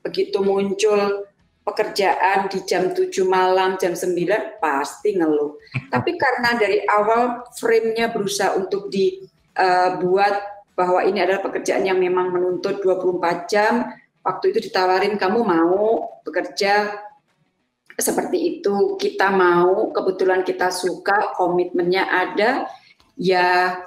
begitu 0.00 0.40
muncul 0.40 1.28
pekerjaan 1.66 2.46
di 2.46 2.62
jam 2.62 2.94
7 2.94 3.10
malam, 3.26 3.74
jam 3.74 3.98
9 3.98 4.62
pasti 4.62 5.18
ngeluh. 5.18 5.58
Tapi 5.92 6.14
karena 6.14 6.54
dari 6.54 6.86
awal 6.86 7.42
frame-nya 7.58 8.14
berusaha 8.14 8.54
untuk 8.54 8.86
dibuat 8.86 10.34
uh, 10.38 10.44
bahwa 10.78 11.02
ini 11.02 11.18
adalah 11.26 11.42
pekerjaan 11.42 11.82
yang 11.82 11.98
memang 11.98 12.30
menuntut 12.30 12.78
24 12.78 13.50
jam, 13.50 13.90
waktu 14.22 14.54
itu 14.54 14.70
ditawarin 14.70 15.18
kamu 15.18 15.42
mau 15.42 16.06
bekerja 16.22 17.02
seperti 17.96 18.60
itu, 18.60 18.94
kita 19.00 19.32
mau, 19.32 19.88
kebetulan 19.90 20.44
kita 20.44 20.68
suka, 20.68 21.32
komitmennya 21.40 22.04
ada, 22.04 22.68
ya 23.16 23.80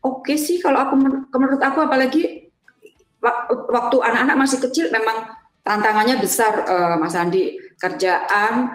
oke 0.00 0.24
okay 0.24 0.36
sih 0.40 0.58
kalau 0.58 0.80
aku 0.80 0.94
menurut 1.36 1.60
aku 1.60 1.84
apalagi 1.84 2.48
waktu 3.68 3.96
anak-anak 4.02 4.36
masih 4.40 4.58
kecil 4.64 4.88
memang 4.88 5.30
tantangannya 5.62 6.18
besar 6.18 6.66
uh, 6.66 6.94
Mas 6.98 7.14
Andi. 7.14 7.58
Kerjaan 7.78 8.70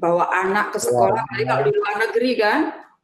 bawa 0.00 0.32
anak 0.32 0.72
ke 0.72 0.78
sekolah. 0.80 1.24
Wow. 1.28 1.44
kalau 1.44 1.62
di 1.68 1.72
luar 1.76 1.94
negeri 2.08 2.30
kan 2.40 2.58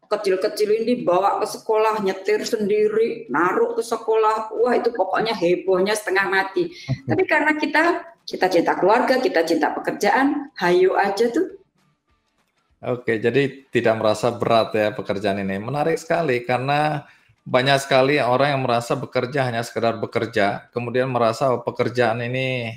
kecil-kecil 0.06 0.70
ini 0.86 1.02
bawa 1.02 1.42
ke 1.42 1.46
sekolah 1.50 2.00
nyetir 2.00 2.46
sendiri 2.46 3.28
naruh 3.28 3.76
ke 3.76 3.82
sekolah. 3.84 4.54
Wah 4.56 4.74
itu 4.78 4.94
pokoknya 4.94 5.36
hebohnya 5.36 5.92
setengah 5.92 6.26
mati. 6.30 6.72
Tapi 7.08 7.22
karena 7.28 7.52
kita 7.58 8.14
kita 8.26 8.46
cinta 8.50 8.72
keluarga 8.74 9.20
kita 9.20 9.44
cinta 9.44 9.70
pekerjaan 9.76 10.50
hayu 10.56 10.96
aja 10.96 11.28
tuh. 11.30 11.60
Oke, 12.86 13.18
jadi 13.18 13.66
tidak 13.72 13.98
merasa 13.98 14.30
berat 14.30 14.70
ya 14.76 14.92
pekerjaan 14.92 15.40
ini. 15.40 15.56
Menarik 15.58 15.96
sekali 15.96 16.44
karena 16.44 17.08
banyak 17.46 17.78
sekali 17.82 18.20
orang 18.20 18.58
yang 18.58 18.62
merasa 18.62 18.98
bekerja 18.98 19.46
hanya 19.48 19.62
sekedar 19.62 19.96
bekerja, 19.96 20.68
kemudian 20.74 21.08
merasa 21.08 21.56
pekerjaan 21.62 22.20
ini 22.26 22.74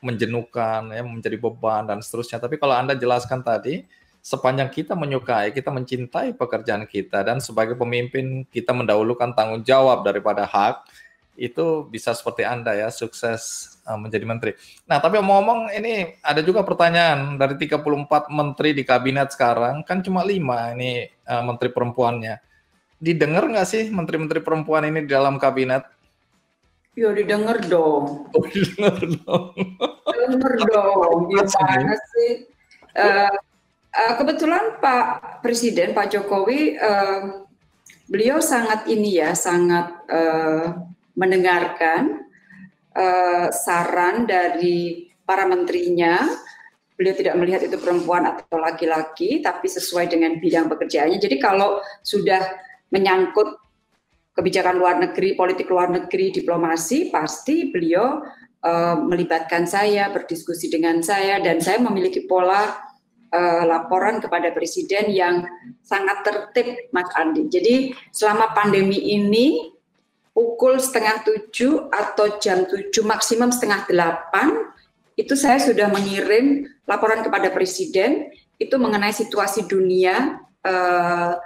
menjenuhkan, 0.00 0.90
ya, 0.92 1.04
menjadi 1.04 1.36
beban 1.36 1.88
dan 1.88 2.00
seterusnya. 2.00 2.40
Tapi 2.40 2.56
kalau 2.56 2.76
Anda 2.76 2.96
jelaskan 2.96 3.44
tadi, 3.44 3.84
sepanjang 4.20 4.68
kita 4.68 4.92
menyukai, 4.92 5.52
kita 5.52 5.72
mencintai 5.72 6.36
pekerjaan 6.36 6.84
kita 6.84 7.24
dan 7.24 7.40
sebagai 7.40 7.76
pemimpin 7.76 8.44
kita 8.48 8.76
mendahulukan 8.76 9.32
tanggung 9.32 9.64
jawab 9.64 10.04
daripada 10.04 10.44
hak, 10.44 10.84
itu 11.40 11.88
bisa 11.88 12.12
seperti 12.12 12.44
Anda 12.44 12.76
ya, 12.76 12.88
sukses 12.92 13.72
uh, 13.88 13.96
menjadi 13.96 14.24
menteri. 14.28 14.52
Nah, 14.84 15.00
tapi 15.00 15.16
ngomong 15.16 15.72
ini 15.72 16.20
ada 16.20 16.44
juga 16.44 16.60
pertanyaan 16.60 17.40
dari 17.40 17.56
34 17.56 18.28
menteri 18.28 18.76
di 18.76 18.84
kabinet 18.84 19.32
sekarang, 19.32 19.80
kan 19.88 20.04
cuma 20.04 20.20
lima 20.20 20.76
ini 20.76 21.08
uh, 21.24 21.40
menteri 21.40 21.72
perempuannya. 21.72 22.36
Didengar 23.00 23.48
nggak 23.48 23.64
sih 23.64 23.88
menteri-menteri 23.88 24.44
perempuan 24.44 24.84
ini 24.84 25.08
di 25.08 25.10
dalam 25.12 25.40
kabinet? 25.40 25.99
Ya 26.98 27.14
didengar 27.14 27.62
dong. 27.70 28.26
Oh, 28.34 28.44
didengar 28.50 28.98
dong. 28.98 29.54
Dengar 30.10 30.54
dong. 30.66 31.18
Gimana 31.30 31.94
sih? 31.94 32.50
Uh, 32.98 33.30
uh, 33.94 34.12
kebetulan 34.18 34.82
Pak 34.82 35.38
Presiden 35.46 35.94
Pak 35.94 36.10
Jokowi 36.10 36.74
uh, 36.74 37.46
beliau 38.10 38.42
sangat 38.42 38.90
ini 38.90 39.22
ya, 39.22 39.38
sangat 39.38 39.86
uh, 40.10 40.90
mendengarkan 41.14 42.26
uh, 42.98 43.54
saran 43.54 44.26
dari 44.26 45.10
para 45.22 45.46
menterinya. 45.46 46.26
Beliau 46.98 47.16
tidak 47.16 47.38
melihat 47.38 47.62
itu 47.64 47.78
perempuan 47.80 48.28
atau 48.28 48.60
laki-laki, 48.60 49.40
tapi 49.40 49.70
sesuai 49.70 50.10
dengan 50.10 50.36
bidang 50.36 50.68
pekerjaannya. 50.68 51.16
Jadi 51.16 51.40
kalau 51.40 51.80
sudah 52.04 52.44
menyangkut 52.92 53.59
kebijakan 54.40 54.80
luar 54.80 54.96
negeri, 54.96 55.36
politik 55.36 55.68
luar 55.68 55.92
negeri, 55.92 56.32
diplomasi, 56.32 57.12
pasti 57.12 57.68
beliau 57.68 58.24
uh, 58.64 58.96
melibatkan 59.04 59.68
saya, 59.68 60.08
berdiskusi 60.08 60.72
dengan 60.72 61.04
saya, 61.04 61.44
dan 61.44 61.60
saya 61.60 61.76
memiliki 61.76 62.24
pola 62.24 62.72
uh, 63.36 63.62
laporan 63.68 64.16
kepada 64.16 64.48
presiden 64.56 65.12
yang 65.12 65.44
sangat 65.84 66.24
tertib, 66.24 66.88
Mas 66.88 67.12
Andi. 67.12 67.52
Jadi 67.52 67.92
selama 68.16 68.56
pandemi 68.56 69.12
ini 69.12 69.76
pukul 70.32 70.80
setengah 70.80 71.20
tujuh 71.20 71.92
atau 71.92 72.40
jam 72.40 72.64
tujuh 72.64 73.04
maksimum 73.04 73.52
setengah 73.52 73.84
delapan 73.92 74.72
itu 75.20 75.36
saya 75.36 75.60
sudah 75.60 75.92
mengirim 75.92 76.64
laporan 76.88 77.20
kepada 77.20 77.52
presiden 77.52 78.32
itu 78.56 78.72
mengenai 78.80 79.12
situasi 79.12 79.68
dunia 79.68 80.40
uh, 80.64 81.36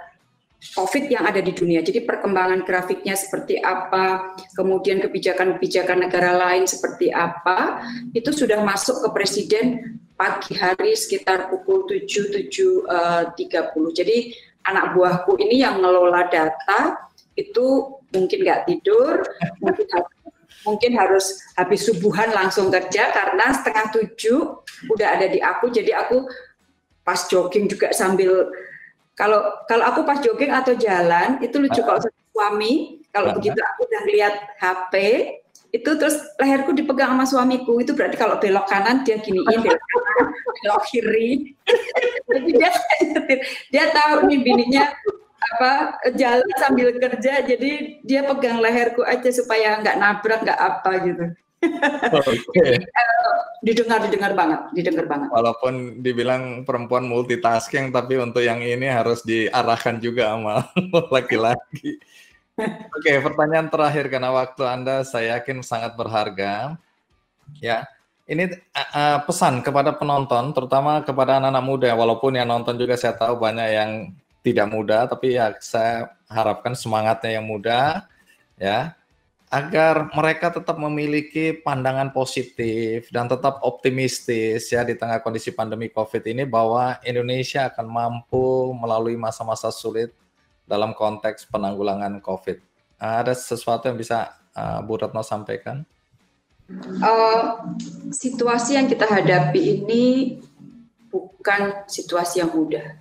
COVID 0.73 1.11
yang 1.11 1.29
ada 1.29 1.39
di 1.43 1.53
dunia. 1.53 1.85
Jadi 1.85 2.01
perkembangan 2.03 2.65
grafiknya 2.65 3.13
seperti 3.13 3.61
apa, 3.61 4.33
kemudian 4.57 4.97
kebijakan-kebijakan 5.03 6.09
negara 6.09 6.33
lain 6.33 6.65
seperti 6.65 7.13
apa, 7.13 7.85
itu 8.15 8.33
sudah 8.33 8.63
masuk 8.65 9.05
ke 9.05 9.09
presiden 9.13 9.99
pagi 10.15 10.55
hari 10.57 10.95
sekitar 10.97 11.51
pukul 11.51 11.85
7 11.85 12.49
7.30. 12.49 13.35
Jadi 13.93 14.17
anak 14.65 14.97
buahku 14.97 15.37
ini 15.37 15.61
yang 15.61 15.77
ngelola 15.83 16.25
data 16.31 16.97
itu 17.37 17.99
mungkin 18.09 18.39
nggak 18.41 18.65
tidur, 18.65 19.21
mungkin 19.61 19.85
mungkin 20.65 20.97
harus 20.97 21.45
habis 21.53 21.85
subuhan 21.85 22.33
langsung 22.33 22.73
kerja 22.73 23.13
karena 23.13 23.53
setengah 23.53 23.85
tujuh 23.93 24.65
udah 24.89 25.07
ada 25.13 25.29
di 25.29 25.37
aku, 25.37 25.69
jadi 25.69 25.93
aku 26.01 26.25
pas 27.05 27.21
jogging 27.29 27.69
juga 27.69 27.93
sambil 27.93 28.49
kalau 29.15 29.63
kalau 29.65 29.83
aku 29.87 30.03
pas 30.03 30.19
jogging 30.19 30.51
atau 30.51 30.75
jalan 30.75 31.39
itu 31.39 31.55
lucu 31.57 31.79
kalau 31.81 31.99
suami. 32.35 33.01
Kalau 33.15 33.31
begitu 33.39 33.55
aku 33.55 33.87
udah 33.87 34.03
lihat 34.11 34.33
HP 34.59 34.93
itu 35.71 35.89
terus 35.95 36.19
leherku 36.35 36.75
dipegang 36.75 37.15
sama 37.15 37.23
suamiku. 37.23 37.79
Itu 37.79 37.95
berarti 37.95 38.19
kalau 38.19 38.35
belok 38.43 38.67
kanan 38.67 39.07
dia 39.07 39.15
giniin 39.23 39.59
belok 39.63 39.79
kanan 39.79 40.27
belok 40.59 40.83
kiri. 40.91 41.55
Jadi 42.27 42.49
dia 42.59 42.69
dia 43.71 43.85
tahu 43.95 44.27
nih 44.27 44.39
bininya 44.43 44.91
apa 45.45 46.01
jalan 46.17 46.49
sambil 46.57 46.89
kerja 46.97 47.45
jadi 47.45 48.01
dia 48.01 48.25
pegang 48.25 48.59
leherku 48.59 49.05
aja 49.05 49.29
supaya 49.29 49.77
nggak 49.77 49.95
nabrak 50.01 50.41
nggak 50.41 50.57
apa 50.59 50.91
gitu 51.05 51.25
Okay. 52.15 52.77
Eh, 52.79 53.39
didengar 53.65 53.99
didengar 54.05 54.31
banget, 54.37 54.61
didengar 54.77 55.05
banget. 55.09 55.27
Walaupun 55.33 56.03
dibilang 56.05 56.61
perempuan 56.67 57.05
multitasking, 57.09 57.89
tapi 57.89 58.21
untuk 58.21 58.45
yang 58.45 58.61
ini 58.61 58.85
harus 58.85 59.25
diarahkan 59.25 59.97
juga 59.99 60.35
sama 60.35 60.69
laki-laki. 61.15 61.97
Oke, 62.55 63.11
okay, 63.11 63.19
pertanyaan 63.19 63.67
terakhir 63.67 64.07
karena 64.07 64.31
waktu 64.31 64.63
Anda 64.63 65.03
saya 65.03 65.39
yakin 65.39 65.59
sangat 65.59 65.97
berharga. 65.99 66.79
Ya, 67.59 67.83
ini 68.25 68.47
uh, 68.73 69.19
pesan 69.27 69.59
kepada 69.59 69.91
penonton, 69.93 70.55
terutama 70.55 71.03
kepada 71.03 71.37
anak-anak 71.37 71.65
muda. 71.65 71.89
Walaupun 71.93 72.39
yang 72.39 72.47
nonton 72.47 72.79
juga 72.79 72.95
saya 72.95 73.13
tahu 73.13 73.37
banyak 73.37 73.69
yang 73.69 73.91
tidak 74.39 74.67
muda, 74.71 75.09
tapi 75.09 75.35
ya 75.35 75.51
saya 75.59 76.15
harapkan 76.29 76.77
semangatnya 76.77 77.41
yang 77.41 77.45
muda, 77.45 78.07
ya, 78.55 78.93
agar 79.55 80.11
mereka 80.11 80.51
tetap 80.51 80.75
memiliki 80.75 81.55
pandangan 81.55 82.11
positif 82.11 83.07
dan 83.07 83.31
tetap 83.31 83.63
optimistis 83.63 84.67
ya 84.67 84.83
di 84.83 84.99
tengah 84.99 85.23
kondisi 85.23 85.55
pandemi 85.55 85.87
COVID 85.87 86.27
ini 86.27 86.43
bahwa 86.43 86.99
Indonesia 87.07 87.71
akan 87.71 87.87
mampu 87.87 88.75
melalui 88.75 89.15
masa-masa 89.15 89.71
sulit 89.71 90.11
dalam 90.67 90.91
konteks 90.91 91.47
penanggulangan 91.47 92.19
COVID. 92.19 92.59
Ada 92.99 93.31
sesuatu 93.31 93.87
yang 93.87 93.95
bisa 93.95 94.35
uh, 94.59 94.83
Bu 94.83 94.99
Retno 94.99 95.23
sampaikan? 95.23 95.87
Uh, 96.99 97.63
situasi 98.11 98.75
yang 98.75 98.91
kita 98.91 99.07
hadapi 99.07 99.79
ini 99.79 100.03
bukan 101.07 101.87
situasi 101.87 102.43
yang 102.43 102.51
mudah 102.51 102.99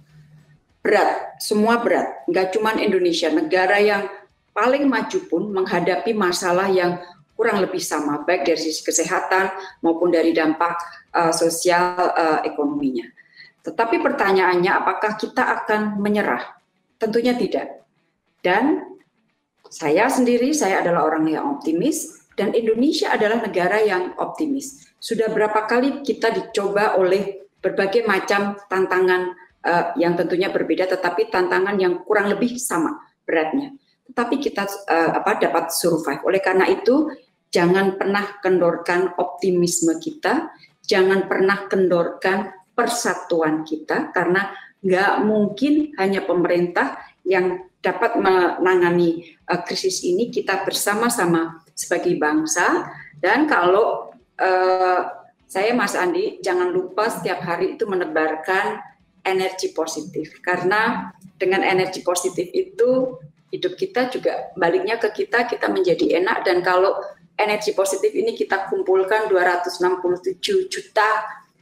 berat, 0.85 1.41
semua 1.43 1.83
berat. 1.83 2.29
Nggak 2.31 2.55
cuma 2.55 2.77
Indonesia, 2.77 3.33
negara 3.33 3.81
yang 3.81 4.07
paling 4.55 4.87
maju 4.87 5.19
pun 5.27 5.51
menghadapi 5.51 6.15
masalah 6.15 6.71
yang 6.71 7.03
kurang 7.35 7.59
lebih 7.59 7.83
sama, 7.83 8.23
baik 8.23 8.47
dari 8.47 8.61
sisi 8.63 8.81
kesehatan 8.87 9.51
maupun 9.83 10.15
dari 10.15 10.31
dampak 10.31 10.79
uh, 11.11 11.35
sosial 11.35 12.15
uh, 12.15 12.41
ekonominya. 12.47 13.11
Tetapi 13.67 13.99
pertanyaannya, 13.99 14.71
apakah 14.71 15.19
kita 15.19 15.43
akan 15.43 15.99
menyerah? 15.99 16.55
Tentunya 16.95 17.35
tidak. 17.35 17.83
Dan 18.39 18.95
saya 19.67 20.07
sendiri, 20.07 20.55
saya 20.55 20.79
adalah 20.79 21.11
orang 21.11 21.27
yang 21.27 21.59
optimis, 21.59 22.23
dan 22.39 22.55
Indonesia 22.55 23.11
adalah 23.11 23.43
negara 23.43 23.83
yang 23.83 24.15
optimis. 24.15 24.87
Sudah 25.03 25.27
berapa 25.27 25.67
kali 25.67 26.07
kita 26.07 26.31
dicoba 26.31 26.95
oleh 26.95 27.51
berbagai 27.59 28.07
macam 28.07 28.55
tantangan 28.71 29.35
uh, 29.67 29.85
yang 29.99 30.15
tentunya 30.15 30.55
berbeda, 30.55 30.87
tetapi 30.87 31.35
tantangan 31.35 31.75
yang 31.83 32.07
kurang 32.07 32.31
lebih 32.31 32.55
sama 32.63 32.95
beratnya. 33.27 33.75
Tetapi 34.11 34.37
kita 34.41 34.65
uh, 34.69 35.11
apa 35.17 35.41
dapat 35.41 35.73
survive. 35.73 36.21
Oleh 36.29 36.41
karena 36.45 36.69
itu, 36.69 37.09
jangan 37.49 37.97
pernah 37.97 38.39
kendorkan 38.41 39.17
optimisme 39.17 39.97
kita, 39.99 40.53
jangan 40.85 41.31
pernah 41.31 41.65
kendorkan 41.71 42.53
persatuan 42.75 43.65
kita, 43.65 44.13
karena 44.13 44.53
nggak 44.85 45.15
mungkin 45.25 45.97
hanya 45.97 46.27
pemerintah 46.27 47.01
yang 47.25 47.65
dapat 47.81 48.21
menangani 48.21 49.39
uh, 49.49 49.61
krisis 49.65 50.05
ini. 50.05 50.29
Kita 50.29 50.63
bersama-sama 50.67 51.65
sebagai 51.73 52.13
bangsa, 52.21 52.93
dan 53.19 53.49
kalau 53.49 54.13
uh, 54.37 55.01
saya 55.49 55.71
Mas 55.71 55.95
Andi, 55.95 56.43
jangan 56.43 56.75
lupa 56.75 57.07
setiap 57.07 57.41
hari 57.47 57.79
itu 57.79 57.87
menebarkan 57.87 58.83
energi 59.25 59.73
positif 59.73 60.43
karena 60.45 61.11
dengan 61.41 61.65
energi 61.65 62.05
positif 62.05 62.51
itu 62.53 63.17
hidup 63.55 63.79
kita 63.79 64.11
juga 64.11 64.51
baliknya 64.59 64.99
ke 64.99 65.15
kita 65.15 65.47
kita 65.47 65.71
menjadi 65.71 66.19
enak. 66.19 66.43
Dan 66.43 66.59
kalau 66.67 66.99
energi 67.39 67.71
positif 67.71 68.11
ini 68.11 68.35
kita 68.35 68.67
kumpulkan 68.67 69.31
267 69.31 70.43
juta 70.67 71.09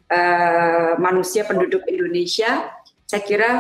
uh, 0.08 0.92
manusia 0.96 1.44
penduduk 1.44 1.84
Indonesia 1.84 2.72
saya 3.04 3.22
kira 3.28 3.50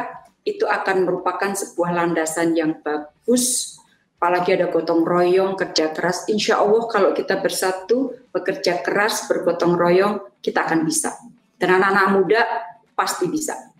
itu 0.48 0.64
akan 0.64 1.04
merupakan 1.04 1.52
sebuah 1.52 1.92
landasan 1.92 2.56
yang 2.56 2.80
bagus. 2.80 3.76
Apalagi 4.16 4.54
ada 4.54 4.70
gotong 4.70 5.02
royong 5.02 5.58
kerja 5.58 5.92
keras. 5.92 6.30
Insya 6.30 6.62
Allah 6.62 6.86
kalau 6.88 7.10
kita 7.12 7.42
bersatu 7.42 8.16
bekerja 8.32 8.80
keras 8.80 9.26
bergotong 9.28 9.76
royong 9.76 10.40
kita 10.40 10.64
akan 10.64 10.86
bisa. 10.88 11.12
Dan 11.58 11.78
anak-anak 11.78 12.08
muda 12.16 12.42
pasti 12.96 13.26
bisa 13.28 13.71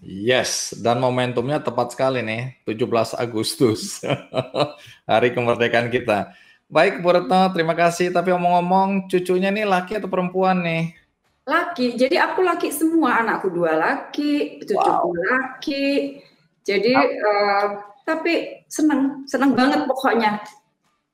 Yes, 0.00 0.72
dan 0.80 0.96
momentumnya 0.96 1.60
tepat 1.60 1.92
sekali 1.92 2.24
nih, 2.24 2.56
17 2.64 3.20
Agustus, 3.20 4.00
hari 5.10 5.36
kemerdekaan 5.36 5.92
kita. 5.92 6.32
Baik, 6.72 7.04
Bu 7.04 7.12
Retno, 7.12 7.52
terima 7.52 7.76
kasih. 7.76 8.08
Tapi 8.08 8.32
omong-omong, 8.32 9.12
cucunya 9.12 9.52
nih 9.52 9.68
laki 9.68 10.00
atau 10.00 10.08
perempuan 10.08 10.64
nih? 10.64 10.96
Laki, 11.44 12.00
jadi 12.00 12.30
aku 12.30 12.40
laki 12.40 12.72
semua, 12.72 13.20
anakku 13.20 13.52
dua 13.52 13.76
laki, 13.76 14.64
cucuku 14.64 15.08
wow. 15.12 15.20
laki. 15.36 16.22
Jadi, 16.64 16.96
uh, 16.96 17.84
tapi 18.08 18.64
seneng, 18.72 19.28
seneng 19.28 19.52
banget 19.52 19.84
pokoknya. 19.84 20.40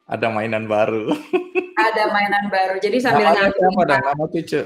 Ada 0.07 0.31
mainan 0.31 0.71
baru. 0.71 1.11
Ada 1.91 2.15
mainan 2.15 2.47
baru, 2.55 2.79
jadi 2.79 3.03
sambil 3.03 3.35
Namanya 3.35 3.51
siapa 3.51 3.83
Nama 4.15 4.25
cucu? 4.31 4.63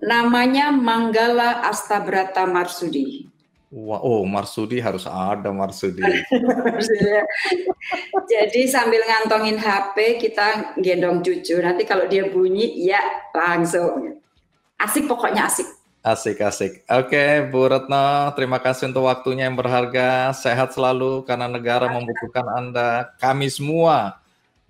Namanya 0.00 0.72
Manggala 0.72 1.68
Astabrata 1.68 2.48
Marsudi. 2.48 3.28
Wah, 3.70 4.02
oh 4.02 4.26
Marsudi 4.26 4.82
harus 4.82 5.06
ada 5.06 5.54
Marsudi. 5.54 6.02
Jadi 8.32 8.66
sambil 8.66 9.06
ngantongin 9.06 9.60
HP 9.60 10.18
kita 10.18 10.74
gendong 10.82 11.22
cucu. 11.22 11.54
Nanti 11.62 11.86
kalau 11.86 12.10
dia 12.10 12.26
bunyi 12.26 12.82
ya 12.82 12.98
langsung. 13.30 14.18
Asik 14.74 15.06
pokoknya 15.06 15.46
asik. 15.46 15.68
Asik 16.00 16.40
asik. 16.40 16.82
Oke, 16.88 17.44
Bu 17.52 17.68
Retno, 17.68 18.32
terima 18.32 18.58
kasih 18.58 18.88
untuk 18.88 19.04
waktunya 19.04 19.46
yang 19.46 19.54
berharga. 19.54 20.32
Sehat 20.32 20.74
selalu 20.74 21.22
karena 21.28 21.46
negara 21.46 21.92
membutuhkan 21.92 22.48
Anda. 22.50 23.14
Kami 23.20 23.46
semua 23.52 24.19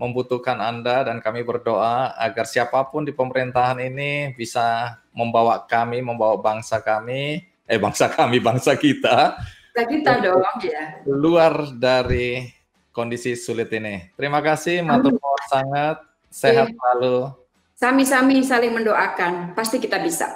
membutuhkan 0.00 0.56
Anda 0.56 1.04
dan 1.04 1.20
kami 1.20 1.44
berdoa 1.44 2.16
agar 2.16 2.48
siapa 2.48 2.80
pun 2.88 3.04
di 3.04 3.12
pemerintahan 3.12 3.76
ini 3.84 4.32
bisa 4.32 4.96
membawa 5.12 5.60
kami, 5.68 6.00
membawa 6.00 6.40
bangsa 6.40 6.80
kami 6.80 7.44
eh 7.70 7.78
bangsa 7.78 8.10
kami, 8.10 8.42
bangsa 8.42 8.74
kita. 8.74 9.38
Bangsa 9.70 9.82
kita 9.86 10.12
dong 10.24 10.42
ya. 10.66 11.06
Luar 11.06 11.70
dari 11.70 12.50
kondisi 12.90 13.38
sulit 13.38 13.70
ini. 13.70 14.10
Terima 14.18 14.42
kasih, 14.42 14.82
matur 14.82 15.14
sangat. 15.46 16.02
Sehat 16.30 16.70
selalu. 16.74 17.30
Sami-sami 17.78 18.42
saling 18.42 18.74
mendoakan. 18.74 19.54
Pasti 19.54 19.78
kita 19.78 19.98
bisa. 20.02 20.30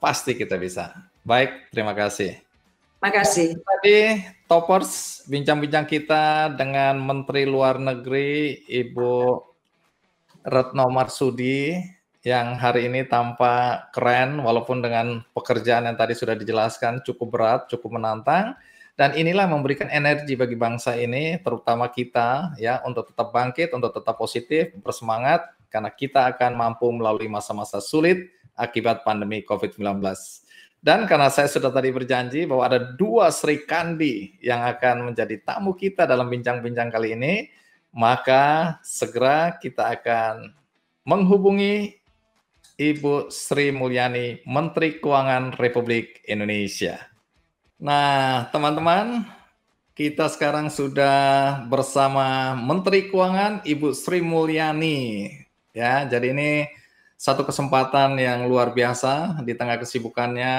Pasti 0.00 0.32
kita 0.36 0.56
bisa. 0.56 0.96
Baik, 1.24 1.68
terima 1.72 1.92
kasih. 1.92 2.40
Terima 3.00 3.10
kasih. 3.12 3.48
Tadi 3.56 3.98
toppers 4.50 5.22
bincang-bincang 5.30 5.86
kita 5.86 6.50
dengan 6.58 6.98
Menteri 6.98 7.46
Luar 7.46 7.78
Negeri 7.78 8.58
Ibu 8.66 9.38
Retno 10.42 10.90
Marsudi 10.90 11.78
yang 12.26 12.58
hari 12.58 12.90
ini 12.90 13.06
tampak 13.06 13.94
keren 13.94 14.42
walaupun 14.42 14.82
dengan 14.82 15.22
pekerjaan 15.38 15.86
yang 15.86 15.94
tadi 15.94 16.18
sudah 16.18 16.34
dijelaskan 16.34 16.98
cukup 17.06 17.30
berat, 17.30 17.60
cukup 17.70 17.94
menantang 17.94 18.58
dan 18.98 19.14
inilah 19.14 19.46
memberikan 19.46 19.86
energi 19.86 20.34
bagi 20.34 20.58
bangsa 20.58 20.98
ini 20.98 21.38
terutama 21.46 21.86
kita 21.86 22.58
ya 22.58 22.82
untuk 22.82 23.06
tetap 23.06 23.30
bangkit, 23.30 23.70
untuk 23.70 23.94
tetap 23.94 24.18
positif, 24.18 24.74
bersemangat 24.82 25.46
karena 25.70 25.94
kita 25.94 26.26
akan 26.26 26.58
mampu 26.58 26.90
melalui 26.90 27.30
masa-masa 27.30 27.78
sulit 27.78 28.34
akibat 28.58 29.06
pandemi 29.06 29.46
Covid-19. 29.46 30.02
Dan 30.80 31.04
karena 31.04 31.28
saya 31.28 31.44
sudah 31.44 31.68
tadi 31.68 31.92
berjanji 31.92 32.48
bahwa 32.48 32.64
ada 32.64 32.80
dua 32.96 33.28
Sri 33.28 33.68
Kandi 33.68 34.40
yang 34.40 34.64
akan 34.64 35.12
menjadi 35.12 35.36
tamu 35.44 35.76
kita 35.76 36.08
dalam 36.08 36.32
bincang-bincang 36.32 36.88
kali 36.88 37.12
ini, 37.12 37.52
maka 37.92 38.76
segera 38.80 39.60
kita 39.60 39.92
akan 39.92 40.56
menghubungi 41.04 42.00
Ibu 42.80 43.28
Sri 43.28 43.68
Mulyani, 43.76 44.40
Menteri 44.48 44.96
Keuangan 44.96 45.52
Republik 45.60 46.24
Indonesia. 46.24 46.96
Nah, 47.76 48.48
teman-teman, 48.48 49.28
kita 49.92 50.32
sekarang 50.32 50.72
sudah 50.72 51.60
bersama 51.68 52.56
Menteri 52.56 53.12
Keuangan 53.12 53.68
Ibu 53.68 53.92
Sri 53.92 54.24
Mulyani. 54.24 55.28
Ya, 55.76 56.08
jadi 56.08 56.32
ini 56.32 56.72
satu 57.20 57.44
kesempatan 57.44 58.16
yang 58.16 58.48
luar 58.48 58.72
biasa 58.72 59.44
di 59.44 59.52
tengah 59.52 59.76
kesibukannya 59.76 60.56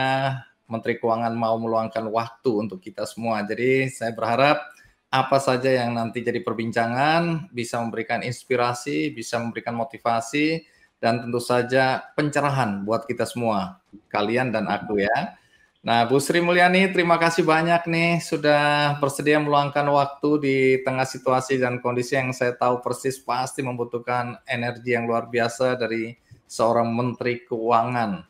Menteri 0.69 1.01
Keuangan 1.01 1.33
mau 1.33 1.57
meluangkan 1.57 2.05
waktu 2.05 2.53
untuk 2.53 2.77
kita 2.77 3.09
semua. 3.09 3.41
Jadi 3.41 3.89
saya 3.89 4.13
berharap 4.13 4.61
apa 5.09 5.41
saja 5.41 5.81
yang 5.81 5.97
nanti 5.97 6.21
jadi 6.21 6.37
perbincangan 6.45 7.49
bisa 7.49 7.81
memberikan 7.81 8.21
inspirasi, 8.21 9.09
bisa 9.09 9.41
memberikan 9.41 9.73
motivasi, 9.73 10.61
dan 11.01 11.25
tentu 11.25 11.41
saja 11.41 12.05
pencerahan 12.13 12.85
buat 12.85 13.09
kita 13.09 13.25
semua, 13.25 13.81
kalian 14.13 14.53
dan 14.53 14.69
aku 14.69 15.01
ya. 15.01 15.33
Nah, 15.81 16.05
Bu 16.05 16.21
Sri 16.21 16.45
Mulyani, 16.45 16.93
terima 16.93 17.17
kasih 17.17 17.41
banyak 17.41 17.89
nih 17.89 18.21
sudah 18.21 19.01
bersedia 19.01 19.41
meluangkan 19.41 19.89
waktu 19.89 20.29
di 20.37 20.57
tengah 20.85 21.09
situasi 21.09 21.57
dan 21.57 21.81
kondisi 21.81 22.13
yang 22.13 22.29
saya 22.37 22.53
tahu 22.53 22.85
persis 22.85 23.17
pasti 23.17 23.65
membutuhkan 23.65 24.37
energi 24.45 24.93
yang 24.93 25.09
luar 25.09 25.25
biasa 25.25 25.73
dari 25.73 26.29
seorang 26.51 26.91
Menteri 26.91 27.47
Keuangan. 27.47 28.27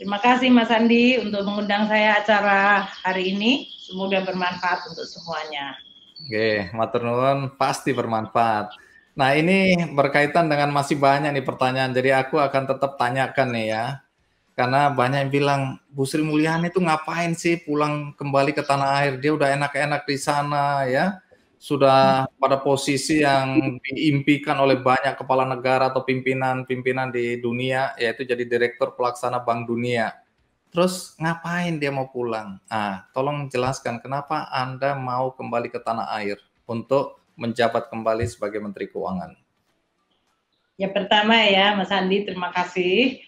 Terima 0.00 0.16
kasih 0.16 0.48
Mas 0.48 0.72
Andi 0.72 1.20
untuk 1.20 1.44
mengundang 1.44 1.84
saya 1.92 2.24
acara 2.24 2.88
hari 3.04 3.36
ini. 3.36 3.68
Semoga 3.84 4.24
bermanfaat 4.24 4.88
untuk 4.88 5.04
semuanya. 5.04 5.76
Oke, 6.24 6.72
matur 6.72 7.04
nuwun 7.04 7.52
pasti 7.60 7.92
bermanfaat. 7.92 8.72
Nah 9.12 9.36
ini 9.36 9.76
berkaitan 9.92 10.48
dengan 10.48 10.72
masih 10.72 10.96
banyak 10.96 11.36
nih 11.36 11.44
pertanyaan, 11.44 11.92
jadi 11.92 12.24
aku 12.24 12.40
akan 12.40 12.64
tetap 12.64 12.96
tanyakan 12.96 13.48
nih 13.52 13.66
ya. 13.76 13.84
Karena 14.56 14.88
banyak 14.88 15.28
yang 15.28 15.32
bilang, 15.32 15.60
Bu 15.92 16.08
Sri 16.08 16.24
Mulyani 16.24 16.72
itu 16.72 16.80
ngapain 16.80 17.36
sih 17.36 17.60
pulang 17.60 18.16
kembali 18.16 18.56
ke 18.56 18.62
tanah 18.64 19.04
air? 19.04 19.20
Dia 19.20 19.36
udah 19.36 19.48
enak-enak 19.52 20.08
di 20.08 20.16
sana 20.16 20.88
ya. 20.88 21.20
Sudah 21.62 22.26
pada 22.42 22.58
posisi 22.58 23.22
yang 23.22 23.78
diimpikan 23.86 24.58
oleh 24.58 24.82
banyak 24.82 25.14
kepala 25.14 25.46
negara 25.46 25.94
atau 25.94 26.02
pimpinan-pimpinan 26.02 27.14
di 27.14 27.38
dunia, 27.38 27.94
yaitu 27.94 28.26
jadi 28.26 28.42
Direktur 28.42 28.98
Pelaksana 28.98 29.38
Bank 29.38 29.70
Dunia. 29.70 30.10
Terus 30.74 31.14
ngapain 31.22 31.78
dia 31.78 31.94
mau 31.94 32.10
pulang? 32.10 32.58
Ah, 32.66 33.06
tolong 33.14 33.46
jelaskan 33.46 34.02
kenapa 34.02 34.50
Anda 34.50 34.98
mau 34.98 35.30
kembali 35.38 35.70
ke 35.70 35.78
tanah 35.78 36.10
air 36.18 36.42
untuk 36.66 37.22
menjabat 37.38 37.86
kembali 37.94 38.26
sebagai 38.26 38.58
Menteri 38.58 38.90
Keuangan? 38.90 39.38
Ya 40.74 40.90
pertama 40.90 41.38
ya 41.46 41.78
Mas 41.78 41.94
Andi, 41.94 42.26
terima 42.26 42.50
kasih. 42.50 43.22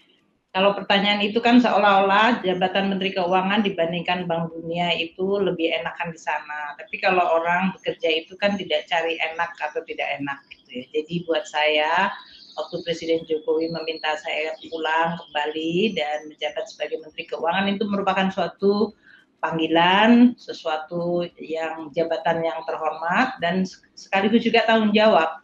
Kalau 0.54 0.70
pertanyaan 0.70 1.18
itu 1.18 1.42
kan 1.42 1.58
seolah-olah 1.58 2.46
jabatan 2.46 2.94
Menteri 2.94 3.10
Keuangan 3.10 3.66
dibandingkan 3.66 4.30
Bank 4.30 4.54
Dunia 4.54 4.94
itu 4.94 5.42
lebih 5.42 5.74
enakan 5.82 6.14
di 6.14 6.20
sana. 6.22 6.78
Tapi 6.78 7.02
kalau 7.02 7.26
orang 7.42 7.74
bekerja 7.74 8.22
itu 8.22 8.38
kan 8.38 8.54
tidak 8.54 8.86
cari 8.86 9.18
enak 9.18 9.50
atau 9.58 9.82
tidak 9.82 10.06
enak 10.22 10.38
gitu 10.54 10.70
ya. 10.78 10.84
Jadi 10.94 11.14
buat 11.26 11.42
saya 11.50 12.14
waktu 12.54 12.86
Presiden 12.86 13.26
Jokowi 13.26 13.74
meminta 13.74 14.14
saya 14.14 14.54
pulang 14.70 15.18
kembali 15.26 15.98
dan 15.98 16.30
menjabat 16.30 16.70
sebagai 16.70 17.02
Menteri 17.02 17.26
Keuangan 17.26 17.66
itu 17.74 17.84
merupakan 17.90 18.30
suatu 18.30 18.94
panggilan, 19.42 20.38
sesuatu 20.38 21.26
yang 21.42 21.90
jabatan 21.90 22.46
yang 22.46 22.62
terhormat 22.62 23.42
dan 23.42 23.66
sekaligus 23.98 24.46
juga 24.46 24.62
tanggung 24.70 24.94
jawab. 24.94 25.34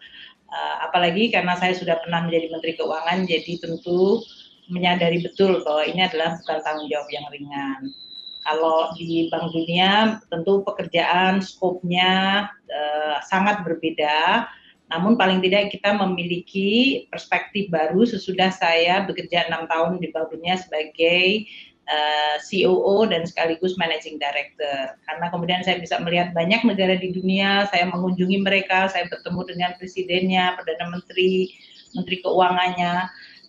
Uh, 0.51 0.77
apalagi 0.87 1.35
karena 1.35 1.59
saya 1.59 1.75
sudah 1.75 1.99
pernah 1.99 2.31
menjadi 2.31 2.46
Menteri 2.46 2.79
Keuangan, 2.79 3.27
jadi 3.27 3.59
tentu 3.59 4.23
menyadari 4.70 5.20
betul 5.20 5.61
bahwa 5.66 5.83
ini 5.85 6.06
adalah 6.06 6.38
bukan 6.40 6.59
tanggung 6.62 6.88
jawab 6.88 7.09
yang 7.11 7.26
ringan. 7.28 7.80
Kalau 8.40 8.96
di 8.96 9.28
Bank 9.28 9.52
Dunia 9.52 10.16
tentu 10.33 10.64
pekerjaan 10.64 11.44
skopnya 11.44 12.48
uh, 12.48 13.16
sangat 13.28 13.61
berbeda, 13.68 14.48
namun 14.90 15.14
paling 15.14 15.38
tidak 15.44 15.70
kita 15.70 15.94
memiliki 15.94 17.04
perspektif 17.12 17.70
baru 17.70 18.02
sesudah 18.02 18.50
saya 18.50 19.06
bekerja 19.06 19.46
enam 19.46 19.68
tahun 19.70 20.00
di 20.00 20.09
Bank 20.11 20.35
Dunia 20.35 20.59
sebagai 20.59 21.46
uh, 21.87 22.37
eh, 22.37 22.37
COO 22.42 23.06
dan 23.06 23.22
sekaligus 23.26 23.78
Managing 23.78 24.18
Director. 24.18 24.98
Karena 25.06 25.26
kemudian 25.30 25.62
saya 25.62 25.78
bisa 25.78 25.98
melihat 26.02 26.35
banyak 26.35 26.66
negara 26.66 26.98
di 26.98 27.14
dunia, 27.14 27.70
saya 27.70 27.87
mengunjungi 27.87 28.42
mereka, 28.42 28.90
saya 28.90 29.06
bertemu 29.06 29.40
dengan 29.46 29.70
presidennya, 29.78 30.59
perdana 30.59 30.90
menteri, 30.90 31.54
menteri 31.94 32.16
keuangannya. 32.22 32.94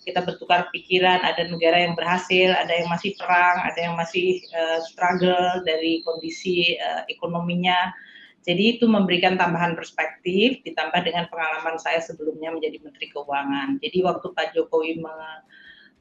Kita 0.01 0.25
bertukar 0.25 0.73
pikiran, 0.73 1.21
ada 1.21 1.45
negara 1.45 1.77
yang 1.77 1.93
berhasil, 1.93 2.49
ada 2.57 2.73
yang 2.73 2.89
masih 2.89 3.13
perang, 3.21 3.57
ada 3.61 3.79
yang 3.79 3.93
masih 3.93 4.41
uh, 4.53 4.79
struggle 4.89 5.61
dari 5.61 6.01
kondisi 6.01 6.77
uh, 6.81 7.05
ekonominya. 7.05 7.93
Jadi 8.41 8.77
itu 8.81 8.89
memberikan 8.89 9.37
tambahan 9.37 9.77
perspektif 9.77 10.65
ditambah 10.65 11.05
dengan 11.05 11.29
pengalaman 11.29 11.77
saya 11.77 12.01
sebelumnya 12.01 12.49
menjadi 12.49 12.81
Menteri 12.81 13.13
Keuangan. 13.13 13.77
Jadi 13.77 14.01
waktu 14.01 14.27
Pak 14.33 14.57
Jokowi 14.57 14.97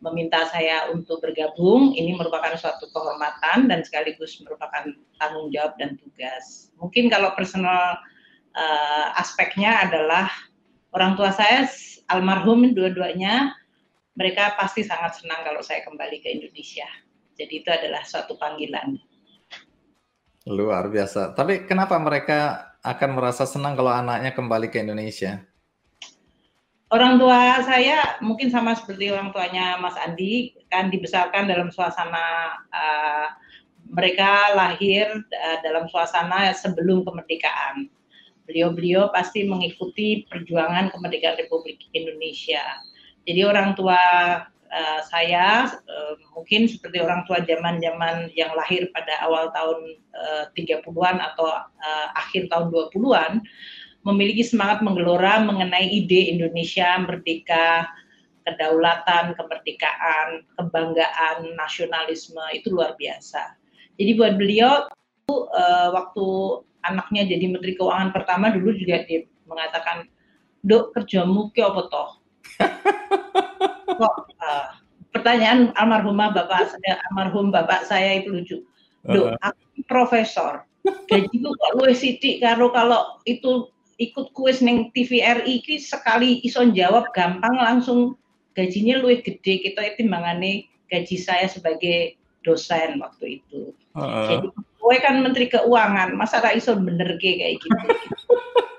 meminta 0.01 0.49
saya 0.49 0.89
untuk 0.89 1.21
bergabung, 1.21 1.93
ini 1.93 2.17
merupakan 2.17 2.57
suatu 2.57 2.89
kehormatan 2.89 3.69
dan 3.69 3.85
sekaligus 3.85 4.41
merupakan 4.41 4.89
tanggung 5.21 5.53
jawab 5.53 5.77
dan 5.77 6.01
tugas. 6.01 6.73
Mungkin 6.81 7.13
kalau 7.13 7.37
personal 7.37 8.01
uh, 8.57 9.07
aspeknya 9.21 9.85
adalah 9.85 10.33
orang 10.97 11.21
tua 11.21 11.37
saya 11.37 11.69
almarhum 12.09 12.73
dua-duanya, 12.73 13.53
mereka 14.15 14.55
pasti 14.59 14.87
sangat 14.87 15.19
senang 15.19 15.43
kalau 15.47 15.63
saya 15.63 15.83
kembali 15.87 16.23
ke 16.23 16.29
Indonesia. 16.31 16.87
Jadi 17.39 17.65
itu 17.65 17.71
adalah 17.71 18.05
suatu 18.05 18.37
panggilan. 18.37 18.99
Luar 20.51 20.89
biasa. 20.89 21.37
Tapi 21.37 21.65
kenapa 21.65 21.97
mereka 22.01 22.73
akan 22.81 23.11
merasa 23.17 23.45
senang 23.45 23.77
kalau 23.77 23.93
anaknya 23.93 24.33
kembali 24.33 24.73
ke 24.73 24.81
Indonesia? 24.83 25.51
orang 26.91 27.23
tua 27.23 27.63
saya 27.63 28.19
mungkin 28.19 28.51
sama 28.51 28.75
seperti 28.75 29.15
orang 29.15 29.31
tuanya 29.31 29.79
Mas 29.79 29.95
Andi 29.97 30.59
kan 30.69 30.91
dibesarkan 30.91 31.47
dalam 31.47 31.71
suasana 31.71 32.59
uh, 32.71 33.27
mereka 33.91 34.55
lahir 34.55 35.07
uh, 35.15 35.59
dalam 35.63 35.87
suasana 35.91 36.51
sebelum 36.55 37.07
kemerdekaan. 37.07 37.91
Beliau-beliau 38.47 39.15
pasti 39.15 39.47
mengikuti 39.47 40.27
perjuangan 40.27 40.91
kemerdekaan 40.91 41.39
Republik 41.39 41.87
Indonesia. 41.95 42.63
Jadi 43.29 43.41
orang 43.45 43.77
tua 43.77 44.01
uh, 44.71 45.01
saya 45.11 45.69
uh, 45.69 46.15
mungkin 46.33 46.71
seperti 46.71 47.03
orang 47.03 47.27
tua 47.27 47.43
zaman-zaman 47.45 48.33
yang 48.39 48.55
lahir 48.57 48.89
pada 48.95 49.21
awal 49.27 49.51
tahun 49.53 50.01
uh, 50.15 50.45
30-an 50.57 51.17
atau 51.21 51.47
uh, 51.61 52.07
akhir 52.17 52.49
tahun 52.49 52.73
20-an 52.73 53.45
memiliki 54.07 54.41
semangat 54.41 54.81
menggelora 54.81 55.45
mengenai 55.45 55.85
ide 55.93 56.33
Indonesia 56.33 56.97
merdeka, 57.05 57.85
kedaulatan, 58.49 59.37
kemerdekaan, 59.37 60.49
kebanggaan, 60.57 61.53
nasionalisme 61.53 62.41
itu 62.57 62.73
luar 62.73 62.97
biasa. 62.97 63.61
Jadi 64.01 64.11
buat 64.17 64.41
beliau 64.41 64.89
uh, 65.29 65.89
waktu 65.93 66.27
anaknya 66.89 67.37
jadi 67.37 67.45
Menteri 67.53 67.77
Keuangan 67.77 68.17
pertama 68.17 68.49
dulu 68.49 68.73
juga 68.73 69.05
dia 69.05 69.29
mengatakan, 69.45 70.09
dok 70.65 70.97
kerjamu 70.97 71.53
ke 71.53 71.61
apa 71.61 71.83
toh? 71.93 72.20
Kok 74.01 74.15
uh, 74.41 74.67
pertanyaan 75.13 75.75
almarhumah 75.77 76.33
bapak 76.33 76.73
saya, 76.73 77.01
almarhum 77.11 77.53
bapak 77.53 77.85
saya 77.85 78.23
itu 78.23 78.29
lucu. 78.31 78.59
Dok, 79.05 79.37
aku 79.41 79.81
profesor, 79.89 80.65
gajiku 81.09 81.53
kok 81.57 81.73
luwih 81.77 81.97
sithik 81.97 82.45
karo 82.45 82.69
kalau 82.73 83.21
itu 83.25 83.69
ikut 84.01 84.33
kuis 84.33 84.65
neng 84.65 84.89
TVRI 84.97 85.61
ki 85.61 85.77
sekali 85.81 86.41
ison 86.45 86.73
jawab 86.73 87.13
gampang 87.13 87.53
langsung 87.57 88.17
gajinya 88.57 89.01
luwih 89.01 89.21
gede 89.21 89.61
kita 89.61 89.97
timbangane 90.01 90.69
gaji 90.89 91.17
saya 91.21 91.47
sebagai 91.49 92.17
dosen 92.41 93.01
waktu 93.01 93.41
itu. 93.41 93.77
Uh. 93.93 94.27
Jadi 94.27 94.49
gue 94.57 94.97
kan 95.05 95.21
menteri 95.21 95.47
keuangan, 95.53 96.17
masa 96.17 96.41
ra 96.41 96.57
iso 96.57 96.73
bener 96.75 97.21
kayak 97.21 97.61
gitu. 97.61 97.69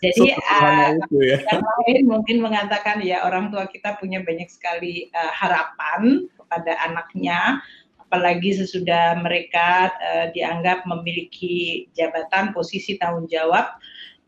Jadi 0.00 0.32
uh, 0.32 0.96
ya. 1.20 1.36
yang 1.42 1.62
lain 1.62 1.98
mungkin 2.08 2.36
mengatakan 2.40 3.04
ya 3.04 3.26
orang 3.26 3.52
tua 3.52 3.68
kita 3.68 4.00
punya 4.00 4.24
banyak 4.24 4.48
sekali 4.48 5.12
uh, 5.12 5.32
harapan 5.34 6.26
kepada 6.38 6.72
anaknya, 6.86 7.60
apalagi 8.00 8.56
sesudah 8.56 9.20
mereka 9.20 9.92
uh, 10.00 10.26
dianggap 10.32 10.88
memiliki 10.88 11.88
jabatan 11.92 12.56
posisi 12.56 12.96
tanggung 12.96 13.28
jawab 13.28 13.76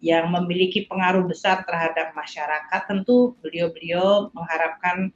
yang 0.04 0.28
memiliki 0.28 0.84
pengaruh 0.84 1.24
besar 1.24 1.64
terhadap 1.64 2.12
masyarakat, 2.12 2.80
tentu 2.84 3.32
beliau-beliau 3.40 4.28
mengharapkan 4.36 5.08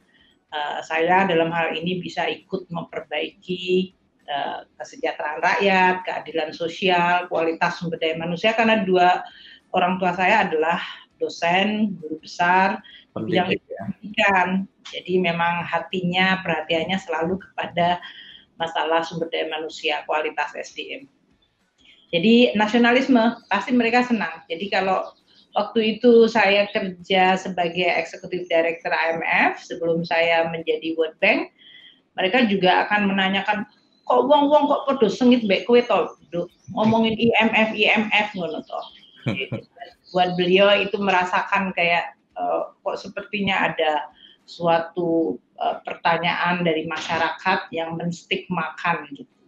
uh, 0.48 0.80
saya 0.80 1.28
dalam 1.28 1.52
hal 1.52 1.76
ini 1.76 2.00
bisa 2.00 2.24
ikut 2.24 2.72
memperbaiki 2.72 3.92
uh, 4.28 4.64
kesejahteraan 4.80 5.44
rakyat, 5.44 6.08
keadilan 6.08 6.56
sosial, 6.56 7.28
kualitas 7.28 7.76
sumber 7.76 8.00
daya 8.00 8.16
manusia 8.16 8.56
karena 8.56 8.80
dua 8.80 9.20
orang 9.72 10.00
tua 10.00 10.12
saya 10.16 10.48
adalah 10.48 10.80
dosen, 11.18 11.98
guru 11.98 12.16
besar 12.22 12.80
yang 13.26 13.50
ya. 13.50 13.58
pendidikan. 13.90 14.48
Jadi 14.88 15.20
memang 15.20 15.66
hatinya, 15.66 16.40
perhatiannya 16.40 16.96
selalu 17.02 17.42
kepada 17.42 17.98
masalah 18.56 19.02
sumber 19.04 19.28
daya 19.28 19.50
manusia, 19.50 20.06
kualitas 20.06 20.54
SDM. 20.54 21.06
Jadi 22.08 22.56
nasionalisme 22.56 23.20
pasti 23.52 23.76
mereka 23.76 24.06
senang. 24.06 24.40
Jadi 24.48 24.72
kalau 24.72 25.12
waktu 25.52 25.98
itu 25.98 26.24
saya 26.24 26.64
kerja 26.72 27.36
sebagai 27.36 27.84
eksekutif 27.84 28.48
director 28.48 28.88
IMF 28.88 29.60
sebelum 29.60 30.06
saya 30.08 30.48
menjadi 30.48 30.96
World 30.96 31.20
Bank, 31.20 31.52
mereka 32.16 32.48
juga 32.48 32.88
akan 32.88 33.12
menanyakan 33.12 33.68
kok 34.08 34.24
wong-wong 34.24 34.72
kok 34.72 34.82
podo 34.88 35.08
sengit 35.12 35.44
mbek 35.44 35.68
kowe 35.68 35.76
to 35.84 36.48
ngomongin 36.72 37.12
IMF 37.12 37.76
IMF 37.76 38.28
ngono 38.32 38.64
to. 38.64 38.80
Buat 40.14 40.38
beliau 40.38 40.68
itu 40.78 40.96
merasakan 41.00 41.72
kayak 41.72 42.16
uh, 42.38 42.72
kok 42.84 42.96
sepertinya 43.00 43.72
ada 43.72 44.08
suatu 44.48 45.36
uh, 45.60 45.76
pertanyaan 45.84 46.64
dari 46.64 46.88
masyarakat 46.88 47.68
yang 47.72 48.00
menstigmakan 48.00 49.04
gitu 49.12 49.38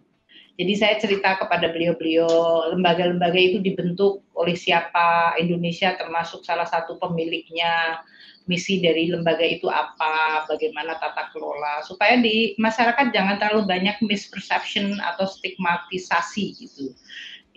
jadi 0.61 0.77
saya 0.77 0.95
cerita 1.01 1.41
kepada 1.41 1.73
beliau-beliau, 1.73 2.68
lembaga-lembaga 2.77 3.41
itu 3.41 3.64
dibentuk 3.64 4.21
oleh 4.37 4.53
siapa, 4.53 5.33
Indonesia 5.41 5.97
termasuk 5.97 6.45
salah 6.45 6.68
satu 6.68 7.01
pemiliknya, 7.01 8.05
misi 8.45 8.77
dari 8.85 9.09
lembaga 9.09 9.41
itu 9.41 9.73
apa, 9.73 10.45
bagaimana 10.53 11.01
tata 11.01 11.33
kelola, 11.33 11.81
supaya 11.89 12.21
di 12.21 12.53
masyarakat 12.61 13.09
jangan 13.09 13.41
terlalu 13.41 13.73
banyak 13.73 13.97
misperception 14.05 15.01
atau 15.01 15.25
stigmatisasi 15.25 16.61
gitu. 16.61 16.93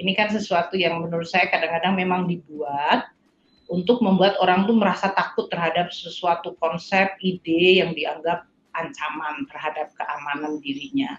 Ini 0.04 0.12
kan 0.20 0.28
sesuatu 0.36 0.76
yang 0.76 0.99
menurut 0.99 1.32
saya 1.32 1.47
kadang-kadang 1.47 1.95
memang 1.95 2.28
dibuat 2.28 3.08
untuk 3.72 4.04
membuat 4.04 4.36
orang 4.43 4.68
tuh 4.68 4.76
merasa 4.76 5.16
takut 5.16 5.47
terhadap 5.47 5.95
sesuatu 5.95 6.60
konsep, 6.60 7.16
ide 7.24 7.80
yang 7.80 7.95
dianggap 7.95 8.43
ancaman 8.76 9.47
terhadap 9.47 9.95
keamanan 9.95 10.60
dirinya. 10.60 11.16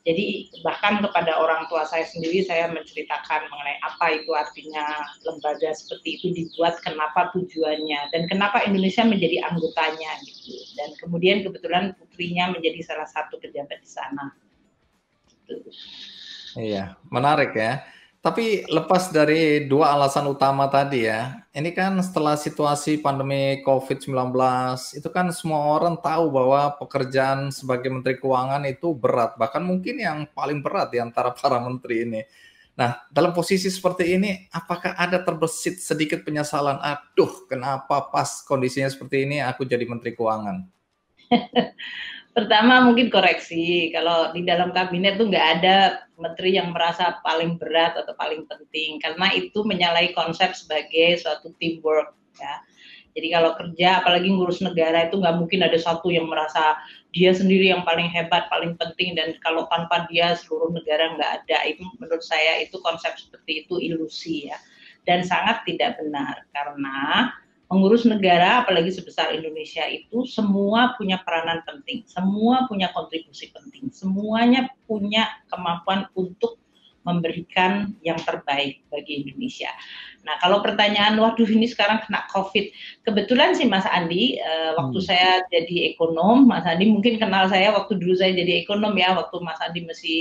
Jadi 0.00 0.48
bahkan 0.64 1.04
kepada 1.04 1.36
orang 1.36 1.68
tua 1.68 1.84
saya 1.84 2.08
sendiri 2.08 2.40
saya 2.40 2.72
menceritakan 2.72 3.52
mengenai 3.52 3.76
apa 3.84 4.06
itu 4.16 4.32
artinya 4.32 5.04
lembaga 5.28 5.76
seperti 5.76 6.16
itu 6.16 6.26
dibuat, 6.32 6.80
kenapa 6.80 7.28
tujuannya 7.36 8.08
dan 8.08 8.24
kenapa 8.30 8.64
Indonesia 8.64 9.04
menjadi 9.04 9.44
anggotanya 9.44 10.16
gitu. 10.24 10.56
Dan 10.80 10.96
kemudian 10.96 11.44
kebetulan 11.44 11.92
putrinya 12.00 12.48
menjadi 12.48 12.80
salah 12.80 13.10
satu 13.12 13.36
pejabat 13.44 13.76
di 13.84 13.90
sana. 13.90 14.24
Gitu. 15.44 15.68
Iya, 16.56 16.96
menarik 17.12 17.52
ya. 17.52 17.84
Tapi 18.20 18.68
lepas 18.68 19.08
dari 19.08 19.64
dua 19.64 19.96
alasan 19.96 20.28
utama 20.28 20.68
tadi 20.68 21.08
ya, 21.08 21.40
ini 21.56 21.72
kan 21.72 21.96
setelah 22.04 22.36
situasi 22.36 23.00
pandemi 23.00 23.64
COVID-19, 23.64 24.12
itu 24.92 25.08
kan 25.08 25.32
semua 25.32 25.80
orang 25.80 25.96
tahu 25.96 26.28
bahwa 26.28 26.76
pekerjaan 26.76 27.48
sebagai 27.48 27.88
Menteri 27.88 28.20
Keuangan 28.20 28.60
itu 28.68 28.92
berat, 28.92 29.40
bahkan 29.40 29.64
mungkin 29.64 30.04
yang 30.04 30.28
paling 30.36 30.60
berat 30.60 30.92
di 30.92 31.00
antara 31.00 31.32
para 31.32 31.56
menteri 31.64 32.04
ini. 32.04 32.20
Nah, 32.76 33.00
dalam 33.08 33.32
posisi 33.32 33.72
seperti 33.72 34.12
ini, 34.12 34.52
apakah 34.52 35.00
ada 35.00 35.24
terbesit 35.24 35.80
sedikit 35.80 36.20
penyesalan, 36.20 36.76
aduh 36.76 37.48
kenapa 37.48 38.12
pas 38.12 38.44
kondisinya 38.44 38.92
seperti 38.92 39.24
ini 39.24 39.40
aku 39.40 39.64
jadi 39.64 39.88
Menteri 39.88 40.12
Keuangan? 40.12 40.68
Pertama 42.30 42.86
mungkin 42.86 43.10
koreksi, 43.10 43.90
kalau 43.90 44.30
di 44.30 44.46
dalam 44.46 44.70
kabinet 44.70 45.18
tuh 45.18 45.26
nggak 45.26 45.46
ada 45.58 46.06
menteri 46.14 46.54
yang 46.54 46.70
merasa 46.70 47.18
paling 47.26 47.58
berat 47.58 47.98
atau 47.98 48.14
paling 48.14 48.46
penting, 48.46 49.02
karena 49.02 49.34
itu 49.34 49.66
menyalahi 49.66 50.14
konsep 50.14 50.54
sebagai 50.54 51.18
suatu 51.18 51.50
teamwork 51.58 52.14
ya. 52.38 52.62
Jadi 53.10 53.34
kalau 53.34 53.58
kerja, 53.58 53.98
apalagi 53.98 54.30
ngurus 54.30 54.62
negara 54.62 55.10
itu 55.10 55.18
nggak 55.18 55.36
mungkin 55.42 55.66
ada 55.66 55.74
satu 55.74 56.14
yang 56.14 56.30
merasa 56.30 56.78
dia 57.10 57.34
sendiri 57.34 57.66
yang 57.74 57.82
paling 57.82 58.06
hebat, 58.06 58.46
paling 58.46 58.78
penting, 58.78 59.18
dan 59.18 59.34
kalau 59.42 59.66
tanpa 59.66 60.06
dia 60.06 60.38
seluruh 60.38 60.70
negara 60.70 61.10
nggak 61.18 61.30
ada. 61.42 61.58
Itu 61.66 61.82
menurut 61.98 62.22
saya 62.22 62.62
itu 62.62 62.78
konsep 62.78 63.18
seperti 63.18 63.66
itu 63.66 63.82
ilusi 63.82 64.46
ya, 64.46 64.58
dan 65.02 65.26
sangat 65.26 65.66
tidak 65.66 65.98
benar 65.98 66.46
karena 66.54 67.34
mengurus 67.70 68.02
negara 68.02 68.66
apalagi 68.66 68.90
sebesar 68.90 69.30
Indonesia 69.30 69.86
itu 69.86 70.26
semua 70.26 70.98
punya 70.98 71.22
peranan 71.22 71.62
penting, 71.62 72.02
semua 72.02 72.66
punya 72.66 72.90
kontribusi 72.90 73.54
penting, 73.54 73.94
semuanya 73.94 74.66
punya 74.90 75.30
kemampuan 75.46 76.10
untuk 76.18 76.58
memberikan 77.06 77.96
yang 78.04 78.18
terbaik 78.20 78.84
bagi 78.92 79.24
Indonesia. 79.24 79.72
Nah, 80.26 80.36
kalau 80.36 80.60
pertanyaan, 80.60 81.16
waduh 81.16 81.48
ini 81.48 81.64
sekarang 81.64 82.04
kena 82.04 82.28
COVID, 82.28 82.74
kebetulan 83.08 83.56
sih 83.56 83.64
Mas 83.64 83.88
Andi, 83.88 84.36
uh, 84.36 84.76
waktu 84.76 84.98
hmm. 85.00 85.06
saya 85.06 85.40
jadi 85.48 85.96
ekonom, 85.96 86.44
Mas 86.44 86.66
Andi 86.68 86.92
mungkin 86.92 87.16
kenal 87.16 87.48
saya 87.48 87.72
waktu 87.72 87.96
dulu 87.96 88.12
saya 88.18 88.36
jadi 88.36 88.66
ekonom 88.66 88.92
ya, 89.00 89.16
waktu 89.16 89.36
Mas 89.40 89.62
Andi 89.64 89.80
masih 89.88 90.18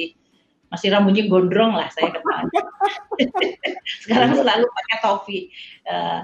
masih 0.69 0.93
rambutnya 0.93 1.25
gondrong 1.25 1.73
lah 1.75 1.89
saya 1.91 2.13
kenal. 2.13 2.45
sekarang 4.05 4.37
selalu 4.37 4.65
pakai 4.69 4.97
topi. 5.03 5.39
Uh, 5.83 6.23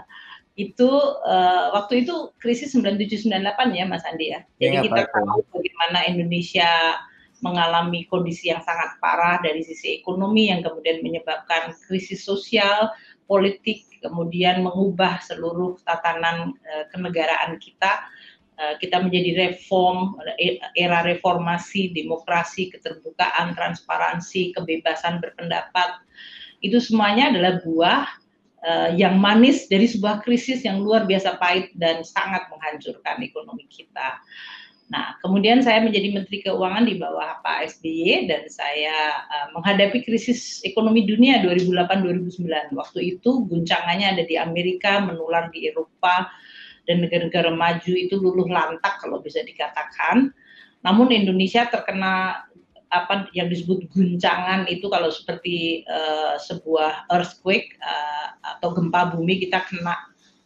itu 0.56 0.88
uh, 1.28 1.76
waktu 1.76 2.08
itu 2.08 2.32
krisis 2.40 2.72
9798 2.80 3.76
ya 3.76 3.84
Mas 3.84 4.08
Andi 4.08 4.32
ya. 4.32 4.40
Jadi 4.56 4.76
ya, 4.80 4.82
kita 4.88 5.02
tahu 5.12 5.44
bagaimana 5.52 6.08
Indonesia 6.08 6.96
mengalami 7.44 8.08
kondisi 8.08 8.48
yang 8.48 8.64
sangat 8.64 8.96
parah 9.04 9.44
dari 9.44 9.60
sisi 9.68 10.00
ekonomi 10.00 10.48
yang 10.48 10.64
kemudian 10.64 11.04
menyebabkan 11.04 11.76
krisis 11.84 12.24
sosial, 12.24 12.88
politik, 13.28 13.84
kemudian 14.00 14.64
mengubah 14.64 15.20
seluruh 15.28 15.76
tatanan 15.84 16.56
uh, 16.56 16.86
kenegaraan 16.96 17.60
kita. 17.60 18.08
Uh, 18.56 18.80
kita 18.80 19.04
menjadi 19.04 19.52
reform, 19.52 20.16
era 20.80 21.04
reformasi, 21.04 21.92
demokrasi, 21.92 22.72
keterbukaan, 22.72 23.52
transparansi, 23.52 24.56
kebebasan 24.56 25.20
berpendapat. 25.20 26.00
Itu 26.64 26.80
semuanya 26.80 27.36
adalah 27.36 27.60
buah 27.60 28.08
uh, 28.66 28.90
yang 28.98 29.22
manis 29.22 29.70
dari 29.70 29.86
sebuah 29.86 30.26
krisis 30.26 30.66
yang 30.66 30.82
luar 30.82 31.06
biasa 31.06 31.38
pahit 31.38 31.70
dan 31.78 32.02
sangat 32.02 32.50
menghancurkan 32.50 33.22
ekonomi 33.22 33.70
kita. 33.70 34.20
Nah, 34.86 35.18
kemudian 35.18 35.66
saya 35.66 35.82
menjadi 35.82 36.14
Menteri 36.14 36.46
Keuangan 36.46 36.86
di 36.86 37.02
bawah 37.02 37.42
Pak 37.42 37.74
SBY 37.74 38.30
dan 38.30 38.46
saya 38.46 39.26
uh, 39.26 39.48
menghadapi 39.58 40.06
krisis 40.06 40.62
ekonomi 40.62 41.10
dunia 41.10 41.42
2008-2009. 41.42 42.74
Waktu 42.78 43.00
itu 43.18 43.50
guncangannya 43.50 44.14
ada 44.14 44.24
di 44.26 44.38
Amerika, 44.38 45.02
menular 45.02 45.50
di 45.50 45.70
Eropa, 45.74 46.30
dan 46.86 47.02
negara-negara 47.02 47.50
maju 47.50 47.94
itu 47.98 48.14
luluh 48.14 48.46
lantak 48.46 49.02
kalau 49.02 49.18
bisa 49.26 49.42
dikatakan. 49.42 50.30
Namun 50.86 51.10
Indonesia 51.10 51.66
terkena 51.66 52.46
apa 52.94 53.30
yang 53.34 53.50
disebut 53.50 53.90
guncangan 53.92 54.70
itu 54.70 54.86
kalau 54.90 55.10
seperti 55.10 55.88
uh, 55.90 56.38
sebuah 56.38 57.10
earthquake 57.10 57.78
uh, 57.82 58.36
atau 58.58 58.74
gempa 58.74 59.16
bumi 59.16 59.42
kita 59.42 59.66
kena 59.66 59.96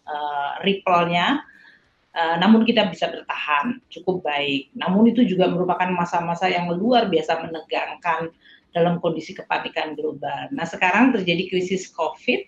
uh, 0.08 0.62
ripple-nya 0.64 1.44
uh, 2.16 2.36
namun 2.42 2.66
kita 2.66 2.90
bisa 2.90 3.12
bertahan 3.12 3.80
cukup 3.92 4.26
baik. 4.26 4.72
Namun 4.76 5.12
itu 5.14 5.26
juga 5.26 5.50
merupakan 5.50 5.90
masa-masa 5.94 6.50
yang 6.50 6.72
luar 6.72 7.08
biasa 7.12 7.44
menegangkan 7.44 8.34
dalam 8.74 9.02
kondisi 9.02 9.34
kepanikan 9.34 9.98
global. 9.98 10.50
Nah, 10.54 10.66
sekarang 10.66 11.14
terjadi 11.14 11.50
krisis 11.50 11.90
Covid 11.90 12.46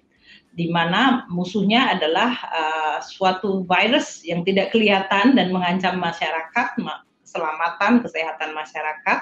di 0.51 0.67
mana 0.67 1.25
musuhnya 1.31 1.95
adalah 1.95 2.31
uh, 2.51 2.97
suatu 2.99 3.63
virus 3.63 4.21
yang 4.27 4.43
tidak 4.43 4.75
kelihatan 4.75 5.33
dan 5.33 5.47
mengancam 5.49 5.95
masyarakat, 5.97 6.75
keselamatan, 7.31 8.03
kesehatan 8.03 8.51
masyarakat. 8.51 9.19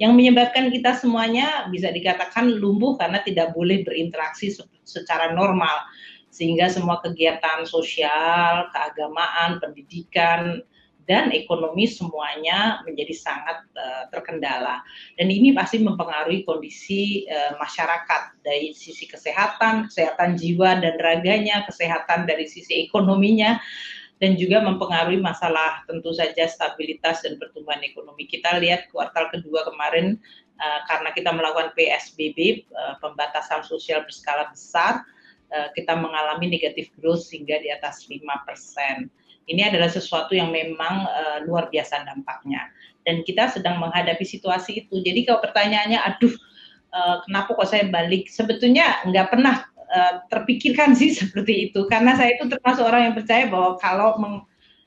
Yang 0.00 0.12
menyebabkan 0.16 0.72
kita 0.72 0.96
semuanya 0.96 1.68
bisa 1.68 1.92
dikatakan 1.92 2.48
lumpuh 2.48 2.96
karena 2.96 3.20
tidak 3.20 3.52
boleh 3.52 3.84
berinteraksi 3.84 4.56
secara 4.88 5.36
normal. 5.36 5.84
Sehingga 6.32 6.72
semua 6.72 6.96
kegiatan 7.04 7.68
sosial, 7.68 8.72
keagamaan, 8.72 9.60
pendidikan 9.60 10.64
dan 11.04 11.28
ekonomi 11.34 11.84
semuanya 11.84 12.80
menjadi 12.88 13.12
sangat 13.12 13.68
uh, 13.74 14.08
terkendala. 14.14 14.80
Dan 15.20 15.28
ini 15.28 15.52
pasti 15.52 15.82
mempengaruhi 15.82 16.48
kondisi 16.48 17.28
uh, 17.28 17.58
masyarakat. 17.60 18.40
Dari 18.40 18.72
sisi 18.72 19.04
kesehatan, 19.04 19.92
kesehatan 19.92 20.40
jiwa 20.40 20.80
dan 20.80 20.96
raganya, 20.98 21.68
kesehatan 21.68 22.24
dari 22.24 22.48
sisi 22.48 22.86
ekonominya 22.88 23.60
dan 24.22 24.38
juga 24.38 24.62
mempengaruhi 24.62 25.18
masalah 25.18 25.82
tentu 25.90 26.14
saja 26.14 26.46
stabilitas 26.46 27.26
dan 27.26 27.42
pertumbuhan 27.42 27.82
ekonomi. 27.82 28.30
Kita 28.30 28.54
lihat 28.62 28.86
kuartal 28.94 29.34
kedua 29.34 29.66
kemarin 29.66 30.14
uh, 30.62 30.80
karena 30.86 31.10
kita 31.10 31.34
melakukan 31.34 31.74
PSBB 31.74 32.70
uh, 32.70 33.02
pembatasan 33.02 33.66
sosial 33.66 34.06
berskala 34.06 34.46
besar, 34.54 35.02
uh, 35.50 35.74
kita 35.74 35.98
mengalami 35.98 36.54
negatif 36.54 36.94
growth 37.02 37.26
hingga 37.34 37.58
di 37.58 37.74
atas 37.74 38.06
5%. 38.06 38.22
Ini 39.50 39.74
adalah 39.74 39.90
sesuatu 39.90 40.38
yang 40.38 40.54
memang 40.54 41.02
uh, 41.02 41.38
luar 41.42 41.66
biasa 41.66 42.06
dampaknya. 42.06 42.70
Dan 43.02 43.26
kita 43.26 43.50
sedang 43.50 43.82
menghadapi 43.82 44.22
situasi 44.22 44.86
itu. 44.86 45.02
Jadi 45.02 45.26
kalau 45.26 45.42
pertanyaannya, 45.42 45.98
aduh, 45.98 46.30
uh, 46.94 47.26
kenapa 47.26 47.58
kok 47.58 47.66
saya 47.66 47.90
balik? 47.90 48.30
Sebetulnya 48.30 49.02
nggak 49.02 49.34
pernah 49.34 49.66
uh, 49.92 50.24
terpikirkan 50.32 50.96
sih 50.96 51.12
seperti 51.20 51.70
itu. 51.70 51.86
Karena 51.86 52.16
saya 52.16 52.34
itu 52.34 52.48
termasuk 52.48 52.82
orang 52.82 53.12
yang 53.12 53.14
percaya 53.14 53.46
bahwa 53.46 53.76
kalau 53.78 54.16
meng, 54.18 54.36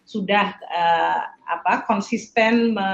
sudah 0.06 0.54
uh, 0.70 1.22
apa 1.50 1.86
konsisten 1.90 2.78
me, 2.78 2.90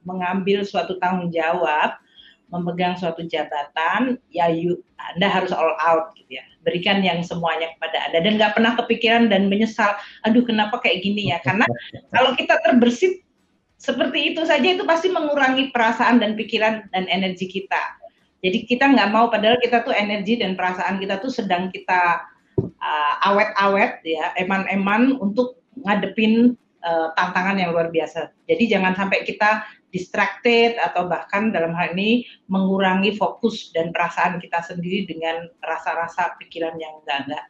mengambil 0.00 0.64
suatu 0.64 0.96
tanggung 0.96 1.28
jawab 1.28 2.00
memegang 2.48 2.94
suatu 2.94 3.26
jabatan 3.26 4.20
ya 4.30 4.46
you, 4.46 4.78
anda 4.96 5.26
harus 5.26 5.50
all 5.50 5.74
out 5.82 6.14
gitu 6.16 6.38
ya. 6.38 6.44
Berikan 6.62 7.04
yang 7.04 7.20
semuanya 7.20 7.72
kepada 7.76 8.08
anda. 8.08 8.18
Dan 8.24 8.40
nggak 8.40 8.54
pernah 8.56 8.72
kepikiran 8.80 9.28
dan 9.28 9.52
menyesal 9.52 9.92
aduh 10.24 10.44
kenapa 10.46 10.80
kayak 10.80 11.04
gini 11.04 11.34
ya? 11.34 11.42
Karena 11.44 11.66
kalau 12.14 12.32
kita 12.38 12.56
terbersih 12.64 13.20
seperti 13.76 14.32
itu 14.32 14.40
saja 14.48 14.64
itu 14.64 14.86
pasti 14.88 15.12
mengurangi 15.12 15.68
perasaan 15.68 16.22
dan 16.22 16.38
pikiran 16.38 16.88
dan 16.94 17.04
energi 17.10 17.50
kita 17.50 18.03
jadi 18.44 18.58
kita 18.68 18.92
nggak 18.92 19.08
mau 19.08 19.32
padahal 19.32 19.56
kita 19.56 19.88
tuh 19.88 19.96
energi 19.96 20.36
dan 20.36 20.52
perasaan 20.52 21.00
kita 21.00 21.16
tuh 21.16 21.32
sedang 21.32 21.72
kita 21.72 22.28
uh, 22.60 23.14
awet-awet 23.32 24.04
ya, 24.04 24.36
eman-eman 24.36 25.16
untuk 25.16 25.64
ngadepin 25.80 26.52
uh, 26.84 27.08
tantangan 27.16 27.56
yang 27.56 27.72
luar 27.72 27.88
biasa. 27.88 28.36
Jadi 28.44 28.68
jangan 28.68 28.92
sampai 28.92 29.24
kita 29.24 29.64
distracted 29.88 30.76
atau 30.76 31.08
bahkan 31.08 31.54
dalam 31.54 31.72
hal 31.72 31.96
ini 31.96 32.28
mengurangi 32.52 33.16
fokus 33.16 33.72
dan 33.72 33.94
perasaan 33.94 34.36
kita 34.42 34.60
sendiri 34.60 35.08
dengan 35.08 35.48
rasa-rasa 35.64 36.36
pikiran 36.36 36.76
yang 36.76 37.00
enggak-enggak. 37.00 37.48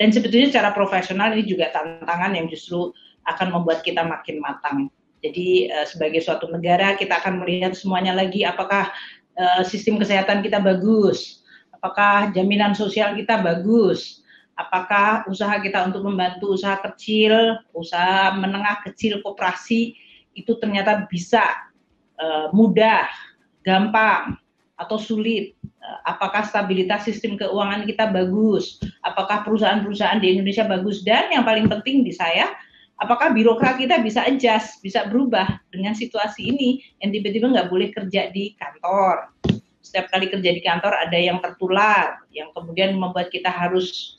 Dan 0.00 0.08
sebetulnya 0.16 0.48
secara 0.48 0.72
profesional 0.72 1.36
ini 1.36 1.44
juga 1.44 1.68
tantangan 1.76 2.32
yang 2.32 2.48
justru 2.48 2.88
akan 3.28 3.52
membuat 3.52 3.84
kita 3.84 4.00
makin 4.00 4.40
matang. 4.40 4.88
Jadi 5.20 5.68
uh, 5.70 5.84
sebagai 5.84 6.24
suatu 6.24 6.48
negara 6.48 6.96
kita 6.96 7.20
akan 7.20 7.44
melihat 7.44 7.76
semuanya 7.76 8.16
lagi 8.16 8.42
apakah 8.42 8.90
uh, 9.36 9.62
sistem 9.64 10.00
kesehatan 10.00 10.44
kita 10.44 10.60
bagus, 10.60 11.42
apakah 11.74 12.30
jaminan 12.30 12.76
sosial 12.76 13.16
kita 13.18 13.40
bagus, 13.40 14.22
apakah 14.54 15.24
usaha 15.28 15.58
kita 15.58 15.88
untuk 15.88 16.04
membantu 16.06 16.54
usaha 16.54 16.78
kecil, 16.92 17.58
usaha 17.72 18.32
menengah 18.36 18.84
kecil, 18.84 19.18
koperasi 19.24 19.96
itu 20.32 20.52
ternyata 20.60 21.04
bisa 21.08 21.42
uh, 22.20 22.48
mudah, 22.52 23.08
gampang 23.64 24.36
atau 24.78 24.96
sulit. 24.98 25.58
Uh, 25.82 25.98
apakah 26.06 26.46
stabilitas 26.46 27.06
sistem 27.06 27.34
keuangan 27.34 27.82
kita 27.88 28.08
bagus? 28.08 28.78
Apakah 29.02 29.42
perusahaan-perusahaan 29.42 30.22
di 30.22 30.38
Indonesia 30.38 30.64
bagus? 30.64 31.02
Dan 31.02 31.34
yang 31.34 31.42
paling 31.42 31.66
penting 31.66 32.06
di 32.06 32.14
saya, 32.14 32.50
apakah 33.00 33.32
birokrat 33.32 33.80
kita 33.80 34.02
bisa 34.02 34.26
adjust, 34.26 34.82
bisa 34.84 35.06
berubah 35.08 35.60
dengan 35.72 35.96
situasi 35.96 36.52
ini 36.52 36.82
yang 37.00 37.14
tiba-tiba 37.14 37.48
nggak 37.52 37.68
boleh 37.70 37.88
kerja 37.94 38.28
di 38.34 38.52
kantor. 38.58 39.32
Setiap 39.82 40.08
kali 40.14 40.30
kerja 40.30 40.50
di 40.54 40.62
kantor 40.62 40.94
ada 40.94 41.18
yang 41.18 41.42
tertular, 41.42 42.22
yang 42.30 42.52
kemudian 42.54 42.94
membuat 42.94 43.32
kita 43.34 43.50
harus 43.50 44.16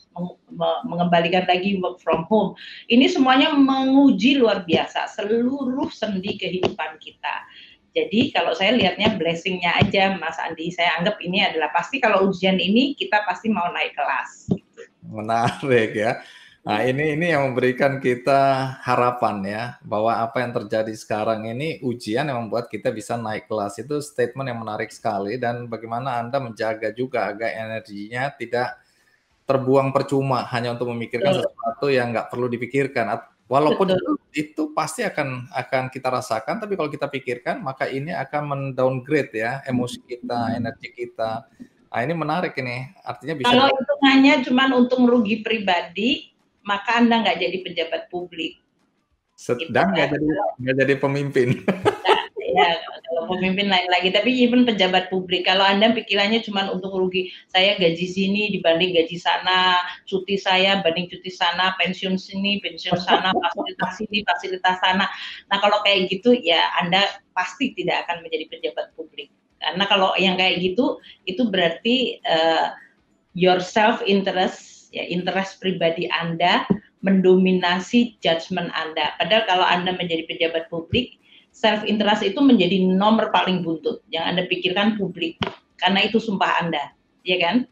mengembalikan 0.85 1.47
lagi 1.49 1.81
work 1.81 1.97
from 1.97 2.27
home. 2.29 2.53
Ini 2.91 3.09
semuanya 3.09 3.55
menguji 3.55 4.37
luar 4.37 4.61
biasa 4.67 5.09
seluruh 5.17 5.89
sendi 5.89 6.37
kehidupan 6.37 7.01
kita. 7.01 7.35
Jadi 7.93 8.33
kalau 8.33 8.57
saya 8.57 8.73
lihatnya 8.73 9.21
blessingnya 9.21 9.77
aja, 9.77 10.17
Mas 10.17 10.37
Andi, 10.41 10.73
saya 10.73 10.97
anggap 10.97 11.21
ini 11.21 11.45
adalah 11.45 11.69
pasti 11.69 12.01
kalau 12.01 12.29
ujian 12.29 12.57
ini 12.57 12.97
kita 12.97 13.21
pasti 13.25 13.53
mau 13.53 13.69
naik 13.69 13.93
kelas. 13.93 14.49
Menarik 15.05 15.93
ya. 15.93 16.21
Nah, 16.63 16.79
ini 16.79 17.19
ini 17.19 17.35
yang 17.35 17.51
memberikan 17.51 17.99
kita 17.99 18.79
harapan 18.87 19.43
ya 19.43 19.63
bahwa 19.83 20.15
apa 20.15 20.39
yang 20.39 20.55
terjadi 20.55 20.95
sekarang 20.95 21.43
ini 21.43 21.83
ujian 21.83 22.23
yang 22.23 22.47
membuat 22.47 22.71
kita 22.71 22.87
bisa 22.87 23.19
naik 23.19 23.51
kelas 23.51 23.83
itu 23.83 23.99
statement 23.99 24.47
yang 24.47 24.63
menarik 24.63 24.87
sekali 24.87 25.35
dan 25.35 25.67
bagaimana 25.67 26.23
Anda 26.23 26.39
menjaga 26.39 26.95
juga 26.95 27.27
agar 27.27 27.51
energinya 27.51 28.31
tidak 28.31 28.79
terbuang 29.43 29.91
percuma 29.91 30.47
hanya 30.55 30.71
untuk 30.71 30.87
memikirkan 30.95 31.35
sesuatu 31.43 31.91
yang 31.91 32.15
nggak 32.15 32.31
perlu 32.31 32.47
dipikirkan. 32.47 33.11
Walaupun 33.51 33.99
itu, 33.99 34.11
itu 34.31 34.63
pasti 34.71 35.03
akan 35.03 35.51
akan 35.51 35.91
kita 35.91 36.07
rasakan, 36.07 36.63
tapi 36.63 36.79
kalau 36.79 36.87
kita 36.87 37.11
pikirkan 37.11 37.59
maka 37.59 37.91
ini 37.91 38.15
akan 38.15 38.71
mendowngrade 38.71 39.35
ya 39.35 39.59
emosi 39.67 39.99
kita, 40.07 40.55
energi 40.55 40.95
kita. 40.95 41.43
Nah, 41.91 41.99
ini 42.01 42.13
menarik 42.15 42.55
ini. 42.55 42.87
Artinya 43.03 43.35
bisa 43.35 43.51
Kalau 43.51 43.67
hitungannya 43.67 44.33
cuma 44.47 44.63
untung 44.71 45.05
rugi 45.05 45.43
pribadi, 45.43 46.32
maka 46.63 46.99
Anda 46.99 47.23
nggak 47.23 47.37
jadi 47.39 47.57
pejabat 47.63 48.01
publik. 48.09 48.59
Sedang 49.35 49.91
nggak 49.91 50.13
gitu, 50.13 50.15
jadi 50.19 50.27
nggak 50.61 50.75
jadi 50.83 50.93
pemimpin. 50.99 51.49
Nah, 51.67 52.21
ya, 52.57 52.69
kalau 53.03 53.23
pemimpin 53.35 53.67
lain 53.67 53.87
lagi. 53.91 54.09
Tapi 54.13 54.31
even 54.31 54.63
pejabat 54.63 55.11
publik, 55.11 55.43
kalau 55.43 55.65
Anda 55.65 55.91
pikirannya 55.91 56.41
cuma 56.45 56.69
untuk 56.71 56.95
rugi, 56.95 57.33
saya 57.51 57.75
gaji 57.75 58.07
sini 58.07 58.53
dibanding 58.53 58.95
gaji 58.95 59.17
sana, 59.19 59.83
cuti 60.07 60.39
saya 60.39 60.79
banding 60.79 61.09
cuti 61.11 61.31
sana, 61.33 61.75
pensiun 61.81 62.15
sini, 62.15 62.63
pensiun 62.63 62.99
sana, 62.99 63.35
fasilitas 63.43 63.91
sini, 63.99 64.17
fasilitas 64.23 64.75
sana. 64.79 65.05
Nah 65.51 65.57
kalau 65.59 65.81
kayak 65.83 66.09
gitu 66.13 66.33
ya 66.39 66.71
Anda 66.79 67.03
pasti 67.33 67.73
tidak 67.75 68.07
akan 68.07 68.23
menjadi 68.23 68.45
pejabat 68.49 68.93
publik. 68.95 69.33
Karena 69.63 69.87
kalau 69.87 70.11
yang 70.19 70.35
kayak 70.35 70.59
gitu, 70.59 70.99
itu 71.23 71.47
berarti 71.47 72.19
uh, 72.27 72.75
your 73.33 73.63
self 73.63 74.03
interest 74.03 74.72
ya 74.93 75.03
interest 75.09 75.57
pribadi 75.57 76.05
Anda 76.13 76.69
mendominasi 77.03 78.21
judgement 78.23 78.71
Anda. 78.77 79.17
Padahal 79.19 79.43
kalau 79.49 79.65
Anda 79.67 79.91
menjadi 79.97 80.23
pejabat 80.29 80.69
publik, 80.69 81.19
self 81.51 81.83
interest 81.83 82.23
itu 82.23 82.39
menjadi 82.39 82.79
nomor 82.85 83.33
paling 83.33 83.65
buntut 83.65 84.05
yang 84.13 84.23
Anda 84.23 84.47
pikirkan 84.47 84.95
publik 84.95 85.41
karena 85.81 86.05
itu 86.05 86.21
sumpah 86.21 86.63
Anda, 86.63 86.93
ya 87.27 87.37
kan? 87.43 87.67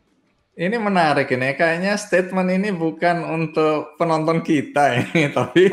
Ini 0.52 0.76
menarik 0.76 1.32
ini, 1.32 1.56
kayaknya 1.56 1.96
statement 1.96 2.52
ini 2.52 2.76
bukan 2.76 3.24
untuk 3.24 3.96
penonton 3.96 4.44
kita 4.44 5.00
ini, 5.00 5.32
tapi 5.38 5.72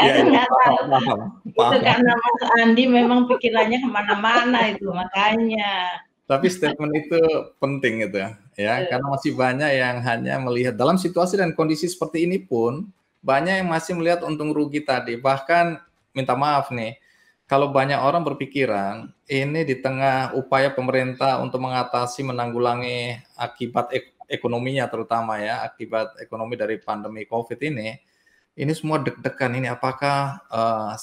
ya, 0.00 0.24
ya, 0.24 0.44
paham, 0.48 0.84
paham, 0.88 1.18
paham. 1.52 1.72
Itu 1.76 1.78
karena 1.84 2.12
Mas 2.16 2.42
Andi 2.64 2.84
memang 2.88 3.28
pikirannya 3.28 3.84
ke 3.84 3.88
mana-mana 3.92 4.72
itu 4.72 4.88
makanya. 4.88 6.00
Tapi 6.30 6.46
statement 6.46 6.94
itu 6.94 7.18
penting 7.58 8.06
gitu 8.06 8.22
ya, 8.22 8.30
ya 8.54 8.74
karena 8.86 9.10
masih 9.10 9.34
banyak 9.34 9.70
yang 9.74 9.98
hanya 9.98 10.38
melihat. 10.38 10.78
Dalam 10.78 10.94
situasi 10.94 11.34
dan 11.34 11.58
kondisi 11.58 11.90
seperti 11.90 12.22
ini 12.22 12.38
pun 12.38 12.86
banyak 13.18 13.58
yang 13.58 13.66
masih 13.66 13.98
melihat 13.98 14.22
untung 14.22 14.54
rugi 14.54 14.78
tadi. 14.86 15.18
Bahkan 15.18 15.82
minta 16.14 16.38
maaf 16.38 16.70
nih, 16.70 17.02
kalau 17.50 17.74
banyak 17.74 17.98
orang 17.98 18.22
berpikiran 18.22 19.10
ini 19.26 19.66
di 19.66 19.82
tengah 19.82 20.38
upaya 20.38 20.70
pemerintah 20.70 21.42
untuk 21.42 21.66
mengatasi 21.66 22.22
menanggulangi 22.22 23.18
akibat 23.34 23.90
ek 23.90 24.14
ekonominya 24.30 24.86
terutama 24.86 25.42
ya, 25.42 25.66
akibat 25.66 26.14
ekonomi 26.22 26.54
dari 26.54 26.78
pandemi 26.78 27.26
Covid 27.26 27.58
ini, 27.58 27.98
ini 28.54 28.70
semua 28.70 29.02
deg-degan 29.02 29.58
ini. 29.58 29.66
Apakah 29.66 30.46
uh, 30.46 30.94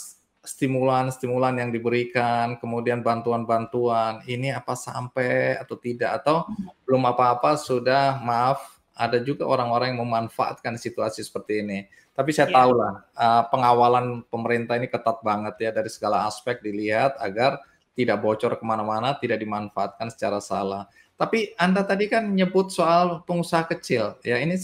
stimulan-stimulan 0.47 1.59
yang 1.59 1.69
diberikan, 1.75 2.55
kemudian 2.57 3.03
bantuan-bantuan, 3.03 4.23
ini 4.23 4.55
apa 4.55 4.73
sampai 4.79 5.59
atau 5.59 5.75
tidak 5.75 6.23
atau 6.23 6.47
belum 6.87 7.03
apa-apa 7.03 7.59
sudah 7.59 8.23
maaf 8.23 8.79
ada 8.97 9.21
juga 9.21 9.45
orang-orang 9.45 9.93
yang 9.93 10.01
memanfaatkan 10.07 10.79
situasi 10.79 11.21
seperti 11.21 11.61
ini. 11.61 11.79
Tapi 12.17 12.33
saya 12.33 12.49
ya. 12.49 12.65
tahu 12.65 12.71
lah 12.73 12.93
uh, 13.13 13.43
pengawalan 13.53 14.25
pemerintah 14.25 14.73
ini 14.73 14.89
ketat 14.89 15.21
banget 15.21 15.53
ya 15.61 15.69
dari 15.69 15.91
segala 15.93 16.25
aspek 16.25 16.65
dilihat 16.65 17.13
agar 17.21 17.61
tidak 17.93 18.17
bocor 18.23 18.57
ke 18.57 18.65
mana-mana, 18.65 19.13
tidak 19.21 19.37
dimanfaatkan 19.37 20.09
secara 20.09 20.41
salah. 20.41 20.89
Tapi 21.13 21.53
Anda 21.61 21.85
tadi 21.85 22.09
kan 22.09 22.25
menyebut 22.29 22.73
soal 22.73 23.21
pengusaha 23.25 23.69
kecil, 23.69 24.17
ya 24.25 24.37
ini 24.41 24.57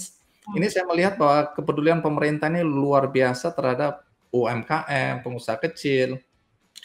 ini 0.54 0.68
saya 0.70 0.86
melihat 0.86 1.18
bahwa 1.18 1.50
kepedulian 1.56 2.02
pemerintah 2.04 2.52
ini 2.52 2.62
luar 2.62 3.10
biasa 3.10 3.54
terhadap 3.54 4.06
UMKM, 4.34 5.22
pengusaha 5.22 5.62
kecil, 5.62 6.18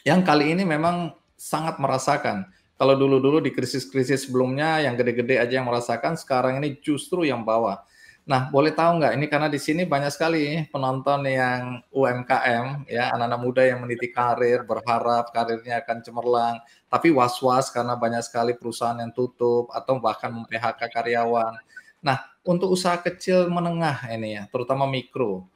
yang 0.05 0.21
kali 0.21 0.53
ini 0.53 0.69
memang 0.69 1.17
sangat 1.35 1.81
merasakan. 1.81 2.45
Kalau 2.79 2.95
dulu-dulu 2.95 3.43
di 3.43 3.51
krisis-krisis 3.51 4.29
sebelumnya 4.29 4.85
yang 4.85 4.95
gede-gede 4.95 5.41
aja 5.41 5.59
yang 5.59 5.67
merasakan, 5.67 6.15
sekarang 6.15 6.63
ini 6.63 6.79
justru 6.79 7.27
yang 7.27 7.43
bawah. 7.43 7.83
Nah, 8.29 8.53
boleh 8.53 8.77
tahu 8.77 9.01
nggak 9.01 9.17
ini 9.17 9.25
karena 9.25 9.49
di 9.49 9.57
sini 9.57 9.89
banyak 9.89 10.13
sekali 10.13 10.69
penonton 10.69 11.25
yang 11.25 11.81
UMKM 11.89 12.85
ya, 12.85 13.09
anak-anak 13.17 13.41
muda 13.41 13.63
yang 13.65 13.81
meniti 13.81 14.13
karir, 14.13 14.69
berharap 14.69 15.33
karirnya 15.33 15.81
akan 15.81 16.05
cemerlang, 16.05 16.61
tapi 16.93 17.09
was-was 17.09 17.73
karena 17.73 17.97
banyak 17.97 18.21
sekali 18.21 18.53
perusahaan 18.53 19.01
yang 19.01 19.17
tutup 19.17 19.73
atau 19.73 19.97
bahkan 19.97 20.29
mem-PHK 20.29 20.93
karyawan. 20.93 21.57
Nah, 22.05 22.21
untuk 22.45 22.77
usaha 22.77 23.01
kecil 23.01 23.49
menengah 23.49 24.13
ini 24.13 24.37
ya, 24.37 24.45
terutama 24.53 24.85
mikro, 24.85 25.49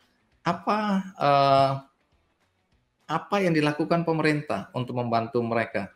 apa 0.42 0.78
uh, 1.18 1.72
apa 3.06 3.36
yang 3.42 3.54
dilakukan 3.54 4.02
pemerintah 4.02 4.70
untuk 4.74 4.98
membantu 4.98 5.38
mereka? 5.42 5.90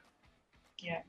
Ya. 0.78 1.02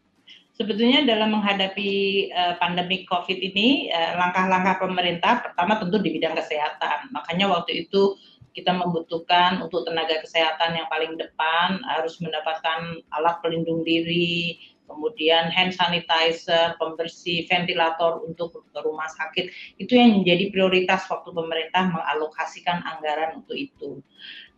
Sebetulnya 0.57 1.05
dalam 1.05 1.37
menghadapi 1.37 1.91
uh, 2.33 2.57
pandemi 2.57 3.05
COVID 3.05 3.37
ini, 3.37 3.93
uh, 3.93 4.17
langkah-langkah 4.17 4.81
pemerintah 4.81 5.45
pertama 5.45 5.77
tentu 5.77 6.01
di 6.01 6.17
bidang 6.17 6.33
kesehatan. 6.33 7.13
Makanya 7.13 7.45
waktu 7.45 7.85
itu 7.85 8.17
kita 8.57 8.73
membutuhkan 8.73 9.61
untuk 9.61 9.85
tenaga 9.85 10.17
kesehatan 10.17 10.81
yang 10.81 10.89
paling 10.89 11.13
depan 11.13 11.77
harus 11.85 12.17
mendapatkan 12.17 13.05
alat 13.13 13.37
pelindung 13.45 13.85
diri, 13.85 14.57
kemudian 14.87 15.51
hand 15.51 15.75
sanitizer, 15.75 16.79
pembersih, 16.79 17.45
ventilator 17.45 18.23
untuk 18.23 18.65
rumah 18.79 19.11
sakit. 19.11 19.77
Itu 19.77 19.99
yang 19.99 20.23
menjadi 20.23 20.49
prioritas 20.49 21.05
waktu 21.11 21.35
pemerintah 21.35 21.91
mengalokasikan 21.91 22.81
anggaran 22.81 23.43
untuk 23.43 23.59
itu. 23.59 23.99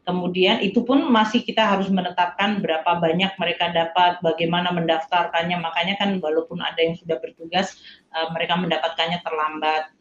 Kemudian 0.07 0.63
itu 0.65 0.81
pun 0.81 1.05
masih 1.11 1.45
kita 1.45 1.69
harus 1.69 1.85
menetapkan 1.91 2.65
berapa 2.65 2.97
banyak 2.97 3.29
mereka 3.37 3.69
dapat, 3.69 4.17
bagaimana 4.25 4.73
mendaftarkannya. 4.73 5.61
Makanya 5.61 6.01
kan 6.01 6.17
walaupun 6.17 6.63
ada 6.65 6.81
yang 6.81 6.97
sudah 6.97 7.21
bertugas, 7.21 7.77
uh, 8.15 8.31
mereka 8.33 8.57
mendapatkannya 8.57 9.21
terlambat. 9.21 9.93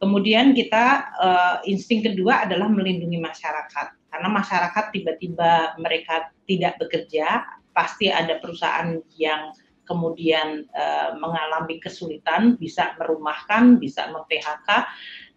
Kemudian 0.00 0.56
kita 0.56 1.12
uh, 1.20 1.56
insting 1.68 2.00
kedua 2.00 2.48
adalah 2.48 2.72
melindungi 2.72 3.20
masyarakat. 3.20 4.00
Karena 4.08 4.28
masyarakat 4.32 4.84
tiba-tiba 4.96 5.76
mereka 5.76 6.32
tidak 6.48 6.80
bekerja, 6.80 7.44
pasti 7.76 8.08
ada 8.08 8.40
perusahaan 8.40 8.96
yang 9.20 9.52
kemudian 9.90 10.70
uh, 10.70 11.18
mengalami 11.18 11.82
kesulitan, 11.82 12.54
bisa 12.54 12.94
merumahkan, 12.94 13.82
bisa 13.82 14.06
mem-PHK, 14.14 14.68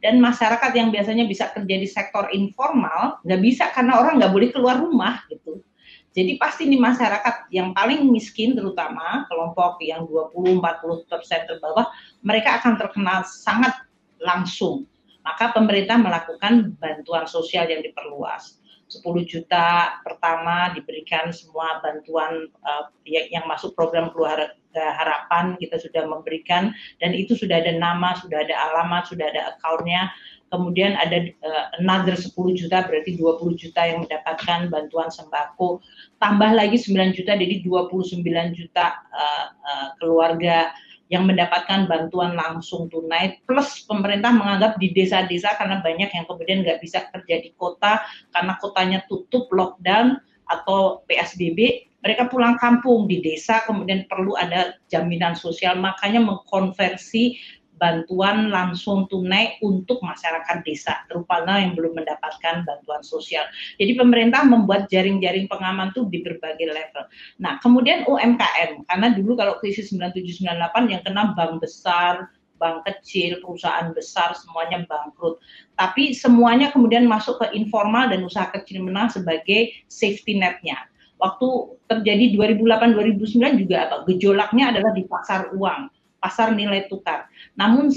dan 0.06 0.22
masyarakat 0.22 0.72
yang 0.78 0.93
biasanya 0.93 1.26
bisa 1.26 1.49
kerja 1.49 1.76
di 1.82 1.89
sektor 1.89 2.30
informal 2.30 3.18
nggak 3.26 3.41
bisa 3.41 3.74
karena 3.74 3.97
orang 3.97 4.22
nggak 4.22 4.34
boleh 4.36 4.49
keluar 4.54 4.78
rumah 4.78 5.26
gitu. 5.34 5.66
Jadi 6.14 6.38
pasti 6.38 6.70
di 6.70 6.78
masyarakat 6.78 7.49
yang 7.49 7.74
paling 7.74 8.06
miskin 8.06 8.54
terutama 8.54 9.26
kelompok 9.26 9.82
yang 9.82 10.06
20-40 10.06 11.10
persen 11.10 11.41
terbawah 11.49 11.89
mereka 12.22 12.62
akan 12.62 12.78
terkena 12.78 13.26
sangat 13.26 13.74
langsung. 14.22 14.86
Maka 15.26 15.56
pemerintah 15.56 15.97
melakukan 15.97 16.78
bantuan 16.78 17.26
sosial 17.26 17.66
yang 17.66 17.82
diperluas. 17.82 18.62
10 19.01 19.05
juta 19.25 19.97
pertama 20.05 20.69
diberikan 20.77 21.33
semua 21.33 21.81
bantuan 21.81 22.45
uh, 22.61 22.85
yang 23.05 23.45
masuk 23.49 23.73
program 23.73 24.13
keluarga 24.13 24.53
harapan 24.73 25.57
kita 25.57 25.77
sudah 25.77 26.05
memberikan 26.05 26.73
dan 27.01 27.13
itu 27.13 27.37
sudah 27.37 27.61
ada 27.61 27.73
nama, 27.73 28.17
sudah 28.17 28.45
ada 28.45 28.55
alamat, 28.69 29.09
sudah 29.09 29.25
ada 29.29 29.57
akunnya. 29.57 30.09
Kemudian 30.53 30.93
ada 30.93 31.33
uh, 31.41 31.65
another 31.81 32.13
10 32.13 32.29
juta 32.53 32.85
berarti 32.85 33.17
20 33.17 33.57
juta 33.57 33.81
yang 33.89 34.05
mendapatkan 34.05 34.69
bantuan 34.69 35.09
sembako. 35.09 35.81
Tambah 36.21 36.53
lagi 36.53 36.77
9 36.77 37.17
juta 37.17 37.33
jadi 37.33 37.65
29 37.65 38.21
juta 38.53 39.01
uh, 39.09 39.45
uh, 39.49 39.87
keluarga 39.97 40.69
yang 41.14 41.30
mendapatkan 41.30 41.86
bantuan 41.86 42.34
langsung 42.34 42.89
tunai 42.89 43.38
plus 43.45 43.86
pemerintah 43.86 44.34
menganggap 44.34 44.82
di 44.82 44.89
desa-desa 44.89 45.53
karena 45.61 45.78
banyak 45.86 46.09
yang 46.09 46.26
kemudian 46.26 46.66
nggak 46.66 46.82
bisa 46.82 47.05
kerja 47.14 47.38
di 47.38 47.53
kota 47.53 48.01
karena 48.34 48.57
kotanya 48.57 49.05
tutup 49.05 49.45
lockdown 49.53 50.18
atau 50.49 51.05
PSBB 51.05 51.86
mereka 52.03 52.28
pulang 52.28 52.59
kampung 52.59 53.07
di 53.07 53.24
desa 53.24 53.64
kemudian 53.64 54.03
perlu 54.11 54.36
ada 54.36 54.76
jaminan 54.91 55.39
sosial. 55.39 55.80
Makanya 55.80 56.20
mengkonversi 56.20 57.39
bantuan 57.84 58.47
langsung 58.47 59.11
tunai 59.11 59.59
untuk 59.59 59.99
masyarakat 59.99 60.63
desa, 60.63 61.03
terutama 61.11 61.59
yang 61.59 61.75
belum 61.75 61.99
mendapatkan 61.99 62.63
bantuan 62.63 63.03
sosial. 63.03 63.43
Jadi 63.75 63.99
pemerintah 63.99 64.47
membuat 64.47 64.88
jaring-jaring 64.88 65.51
pengaman 65.51 65.91
tuh 65.91 66.07
di 66.07 66.23
berbagai 66.23 66.63
level. 66.63 67.03
Nah, 67.43 67.59
kemudian 67.59 68.07
UMKM, 68.07 68.88
karena 68.88 69.07
dulu 69.11 69.36
kalau 69.36 69.59
krisis 69.59 69.91
9798 69.91 70.95
yang 70.95 71.03
kena 71.03 71.36
bank 71.36 71.59
besar, 71.59 72.31
bank 72.55 72.88
kecil, 72.88 73.43
perusahaan 73.43 73.91
besar, 73.91 74.31
semuanya 74.39 74.88
bangkrut. 74.88 75.43
Tapi 75.75 76.15
semuanya 76.15 76.71
kemudian 76.71 77.03
masuk 77.03 77.43
ke 77.43 77.51
informal 77.51 78.07
dan 78.07 78.23
usaha 78.23 78.47
kecil 78.55 78.79
menang 78.79 79.11
sebagai 79.11 79.75
safety 79.91 80.39
net-nya. 80.39 80.88
Waktu 81.19 81.79
terjadi 81.91 82.31
2008-2009 82.39 83.59
juga 83.59 83.91
apa? 83.91 83.95
Gejolaknya 84.07 84.71
adalah 84.71 84.95
di 84.95 85.03
pasar 85.03 85.51
uang 85.51 85.91
pasar 86.24 86.55
nilai 86.55 86.88
tukar. 86.88 87.28
Namun 87.59 87.91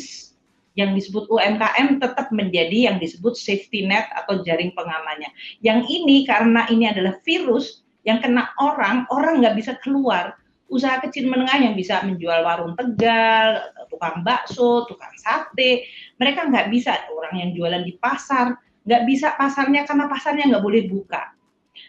yang 0.76 0.92
disebut 0.92 1.30
UMKM 1.30 2.02
tetap 2.02 2.28
menjadi 2.34 2.92
yang 2.92 2.96
disebut 2.98 3.38
safety 3.38 3.86
net 3.86 4.10
atau 4.12 4.42
jaring 4.44 4.74
pengamannya. 4.74 5.30
Yang 5.64 5.88
ini 5.88 6.26
karena 6.28 6.68
ini 6.68 6.90
adalah 6.90 7.16
virus 7.24 7.86
yang 8.04 8.20
kena 8.20 8.52
orang, 8.60 9.08
orang 9.08 9.40
nggak 9.40 9.56
bisa 9.56 9.72
keluar. 9.80 10.36
Usaha 10.66 10.98
kecil 10.98 11.30
menengah 11.30 11.62
yang 11.62 11.74
bisa 11.78 12.02
menjual 12.02 12.42
warung 12.42 12.74
tegal, 12.74 13.70
tukang 13.88 14.20
bakso, 14.26 14.84
tukang 14.90 15.14
sate, 15.16 15.86
mereka 16.20 16.44
nggak 16.44 16.68
bisa. 16.68 17.06
Orang 17.08 17.38
yang 17.40 17.50
jualan 17.56 17.82
di 17.86 17.96
pasar, 17.96 18.58
nggak 18.84 19.02
bisa 19.08 19.32
pasarnya 19.38 19.88
karena 19.88 20.06
pasarnya 20.06 20.44
nggak 20.52 20.64
boleh 20.64 20.82
buka. 20.90 21.32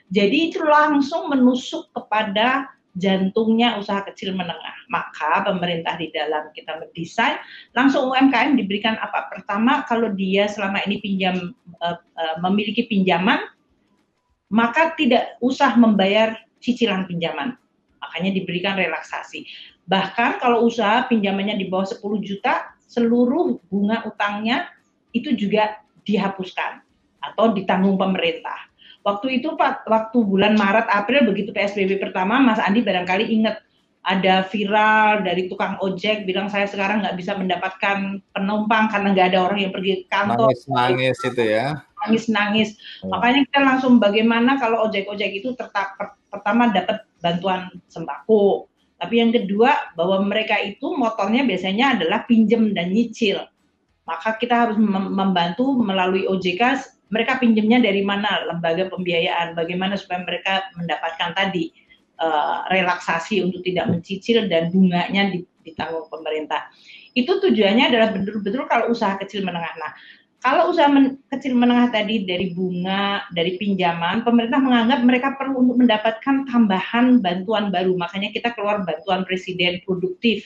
Jadi 0.07 0.51
itu 0.51 0.63
langsung 0.63 1.27
menusuk 1.27 1.91
kepada 1.91 2.71
jantungnya 2.97 3.77
usaha 3.77 4.01
kecil 4.09 4.33
menengah. 4.33 4.75
Maka 4.89 5.45
pemerintah 5.45 5.95
di 5.95 6.09
dalam 6.09 6.49
kita 6.51 6.81
mendesain 6.81 7.37
langsung 7.77 8.09
UMKM 8.09 8.57
diberikan 8.57 8.97
apa? 8.97 9.29
Pertama 9.29 9.85
kalau 9.85 10.09
dia 10.11 10.49
selama 10.49 10.81
ini 10.83 10.97
pinjam 10.99 11.53
uh, 11.79 11.97
uh, 11.97 12.35
memiliki 12.41 12.89
pinjaman 12.89 13.39
maka 14.47 14.95
tidak 14.95 15.35
usah 15.43 15.75
membayar 15.75 16.39
cicilan 16.63 17.05
pinjaman. 17.05 17.55
Makanya 17.99 18.31
diberikan 18.31 18.79
relaksasi. 18.79 19.43
Bahkan 19.87 20.39
kalau 20.39 20.67
usaha 20.67 21.07
pinjamannya 21.07 21.59
di 21.59 21.67
bawah 21.67 21.87
10 21.87 21.99
juta, 22.23 22.75
seluruh 22.87 23.59
bunga 23.67 24.07
utangnya 24.07 24.71
itu 25.11 25.35
juga 25.35 25.83
dihapuskan 26.07 26.79
atau 27.19 27.51
ditanggung 27.51 27.99
pemerintah. 27.99 28.71
Waktu 29.07 29.39
itu 29.39 29.55
Pak, 29.55 29.87
waktu 29.87 30.19
bulan 30.19 30.59
Maret 30.59 30.91
April 30.91 31.31
begitu 31.31 31.55
PSBB 31.55 31.95
pertama, 31.95 32.43
Mas 32.43 32.59
Andi 32.59 32.83
barangkali 32.83 33.31
ingat 33.39 33.63
ada 34.03 34.43
viral 34.47 35.23
dari 35.23 35.47
tukang 35.47 35.79
ojek 35.79 36.27
bilang 36.27 36.51
saya 36.51 36.67
sekarang 36.67 37.03
nggak 37.03 37.15
bisa 37.15 37.35
mendapatkan 37.39 38.19
penumpang 38.35 38.91
karena 38.91 39.15
nggak 39.15 39.27
ada 39.31 39.39
orang 39.47 39.59
yang 39.63 39.71
pergi 39.71 40.03
ke 40.03 40.05
kantor. 40.11 40.51
Nangis 40.51 40.63
nangis 40.67 41.17
itu 41.23 41.43
ya. 41.43 41.67
Nangis 42.03 42.25
nangis. 42.27 42.69
Hmm. 42.99 43.15
Makanya 43.15 43.39
kita 43.47 43.59
langsung 43.63 43.93
bagaimana 43.99 44.59
kalau 44.59 44.87
ojek-ojek 44.91 45.39
itu 45.39 45.55
tetap 45.55 45.95
pertama 46.27 46.67
dapat 46.71 47.07
bantuan 47.23 47.71
sembako. 47.87 48.67
Tapi 48.99 49.13
yang 49.23 49.31
kedua 49.31 49.95
bahwa 49.95 50.19
mereka 50.23 50.59
itu 50.59 50.95
motornya 50.99 51.47
biasanya 51.47 51.95
adalah 51.95 52.27
pinjem 52.27 52.75
dan 52.75 52.91
nyicil. 52.91 53.39
Maka 54.07 54.35
kita 54.35 54.67
harus 54.67 54.79
membantu 54.79 55.75
melalui 55.79 56.27
OJK 56.27 56.95
mereka 57.07 57.39
pinjamnya 57.39 57.79
dari 57.79 58.03
mana 58.03 58.47
lembaga 58.47 58.91
pembiayaan, 58.91 59.55
bagaimana 59.55 59.95
supaya 59.95 60.23
mereka 60.27 60.67
mendapatkan 60.75 61.31
tadi 61.31 61.71
uh, 62.19 62.67
relaksasi 62.67 63.43
untuk 63.43 63.63
tidak 63.63 63.87
mencicil 63.87 64.45
dan 64.51 64.69
bunganya 64.73 65.31
ditanggung 65.63 66.11
pemerintah. 66.11 66.67
Itu 67.15 67.39
tujuannya 67.39 67.89
adalah 67.89 68.13
betul-betul 68.13 68.67
kalau 68.67 68.91
usaha 68.91 69.15
kecil 69.17 69.41
menengah. 69.47 69.73
Nah, 69.79 69.91
kalau 70.37 70.69
usaha 70.69 70.85
men 70.85 71.17
kecil 71.33 71.57
menengah 71.57 71.89
tadi 71.89 72.23
dari 72.27 72.53
bunga, 72.53 73.25
dari 73.33 73.57
pinjaman, 73.57 74.21
pemerintah 74.21 74.61
menganggap 74.61 74.99
mereka 75.01 75.27
perlu 75.33 75.65
untuk 75.65 75.81
mendapatkan 75.81 76.45
tambahan 76.45 77.19
bantuan 77.23 77.73
baru. 77.73 77.97
Makanya 77.97 78.29
kita 78.29 78.53
keluar 78.53 78.85
bantuan 78.85 79.25
presiden 79.25 79.81
produktif, 79.81 80.45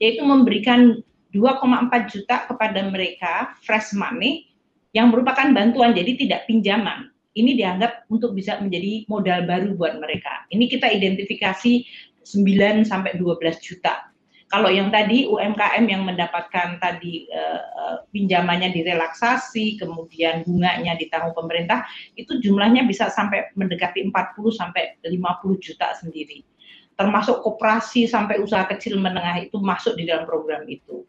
yaitu 0.00 0.24
memberikan 0.24 1.04
2,4 1.36 1.92
juta 2.08 2.48
kepada 2.48 2.80
mereka 2.88 3.52
fresh 3.60 3.92
money 3.92 4.55
yang 4.96 5.12
merupakan 5.12 5.52
bantuan, 5.52 5.92
jadi 5.92 6.16
tidak 6.16 6.48
pinjaman. 6.48 7.12
Ini 7.36 7.52
dianggap 7.52 8.08
untuk 8.08 8.32
bisa 8.32 8.56
menjadi 8.64 9.04
modal 9.12 9.44
baru 9.44 9.76
buat 9.76 10.00
mereka. 10.00 10.48
Ini 10.48 10.72
kita 10.72 10.88
identifikasi 10.88 11.84
9 12.24 12.88
sampai 12.88 13.20
12 13.20 13.36
juta 13.60 14.16
kalau 14.46 14.70
yang 14.70 14.94
tadi 14.94 15.26
UMKM 15.26 15.84
yang 15.90 16.06
mendapatkan 16.06 16.78
tadi 16.78 17.26
uh, 17.34 18.06
pinjamannya 18.14 18.70
direlaksasi, 18.70 19.74
kemudian 19.74 20.46
bunganya 20.46 20.94
ditanggung 20.94 21.34
pemerintah, 21.34 21.82
itu 22.14 22.38
jumlahnya 22.38 22.86
bisa 22.86 23.10
sampai 23.10 23.50
mendekati 23.58 24.06
40 24.06 24.14
sampai 24.54 25.02
50 25.02 25.10
juta 25.58 25.98
sendiri. 25.98 26.46
Termasuk 26.94 27.42
koperasi 27.42 28.06
sampai 28.06 28.38
usaha 28.38 28.62
kecil 28.70 29.02
menengah 29.02 29.42
itu 29.42 29.58
masuk 29.58 29.98
di 29.98 30.06
dalam 30.06 30.30
program 30.30 30.62
itu. 30.70 31.02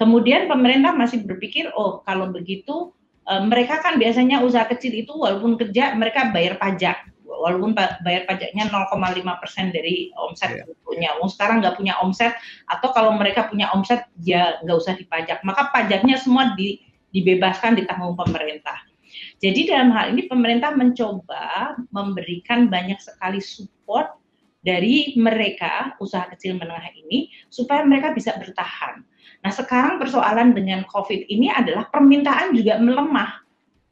Kemudian 0.00 0.48
pemerintah 0.48 0.96
masih 0.96 1.20
berpikir, 1.28 1.68
oh 1.76 2.00
kalau 2.08 2.32
begitu 2.32 2.96
mereka 3.28 3.78
kan 3.84 4.00
biasanya 4.00 4.42
usaha 4.42 4.66
kecil 4.66 4.90
itu 4.94 5.12
walaupun 5.14 5.54
kerja 5.60 5.94
mereka 5.94 6.32
bayar 6.34 6.56
pajak 6.56 7.10
walaupun 7.40 7.72
bayar 7.78 8.28
pajaknya 8.28 8.68
0,5 8.68 9.40
persen 9.40 9.72
dari 9.72 10.12
omset 10.18 10.60
yeah. 10.60 10.66
punya. 10.84 11.10
Wong 11.22 11.32
sekarang 11.32 11.64
nggak 11.64 11.80
punya 11.80 11.96
omset 12.04 12.36
atau 12.68 12.92
kalau 12.92 13.16
mereka 13.16 13.48
punya 13.48 13.72
omset 13.72 14.04
ya 14.20 14.60
nggak 14.60 14.76
usah 14.76 14.94
dipajak. 14.98 15.40
Maka 15.46 15.72
pajaknya 15.72 16.20
semua 16.20 16.52
di, 16.58 16.82
dibebaskan 17.14 17.80
ditanggung 17.80 18.18
pemerintah. 18.18 18.76
Jadi 19.40 19.66
dalam 19.66 19.90
hal 19.96 20.12
ini 20.12 20.28
pemerintah 20.28 20.70
mencoba 20.76 21.74
memberikan 21.90 22.68
banyak 22.68 23.00
sekali 23.00 23.40
support 23.40 24.20
dari 24.60 25.16
mereka 25.16 25.96
usaha 25.98 26.28
kecil 26.28 26.60
menengah 26.60 26.92
ini 26.92 27.32
supaya 27.48 27.80
mereka 27.82 28.12
bisa 28.12 28.36
bertahan. 28.36 29.00
Nah 29.40 29.52
sekarang 29.52 29.96
persoalan 29.96 30.52
dengan 30.52 30.84
COVID 30.84 31.28
ini 31.32 31.48
adalah 31.48 31.88
permintaan 31.88 32.52
juga 32.52 32.76
melemah 32.76 33.40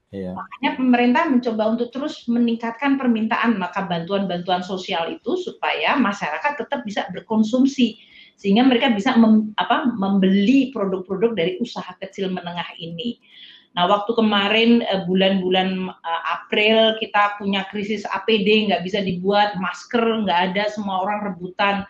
Iya. 0.09 0.33
Makanya 0.33 0.71
pemerintah 0.81 1.23
mencoba 1.29 1.63
untuk 1.69 1.93
terus 1.93 2.25
meningkatkan 2.33 2.97
permintaan 2.97 3.61
maka 3.61 3.85
bantuan-bantuan 3.85 4.65
sosial 4.65 5.13
itu 5.13 5.37
supaya 5.37 6.01
masyarakat 6.01 6.65
tetap 6.65 6.81
bisa 6.89 7.05
berkonsumsi 7.13 8.01
sehingga 8.41 8.65
mereka 8.65 8.89
bisa 8.95 9.13
mem, 9.21 9.53
apa, 9.61 9.93
membeli 9.99 10.73
produk-produk 10.73 11.37
dari 11.37 11.53
usaha 11.61 11.93
kecil 12.01 12.33
menengah 12.33 12.71
ini. 12.81 13.21
Nah, 13.77 13.85
waktu 13.85 14.17
kemarin 14.17 14.81
eh, 14.81 15.05
bulan-bulan 15.05 15.93
uh, 15.93 16.23
April 16.41 16.97
kita 17.05 17.37
punya 17.37 17.69
krisis 17.69 18.09
APD 18.09 18.73
nggak 18.73 18.89
bisa 18.89 19.05
dibuat, 19.05 19.61
masker 19.61 20.25
nggak 20.25 20.41
ada, 20.55 20.73
semua 20.73 21.05
orang 21.05 21.35
rebutan 21.35 21.85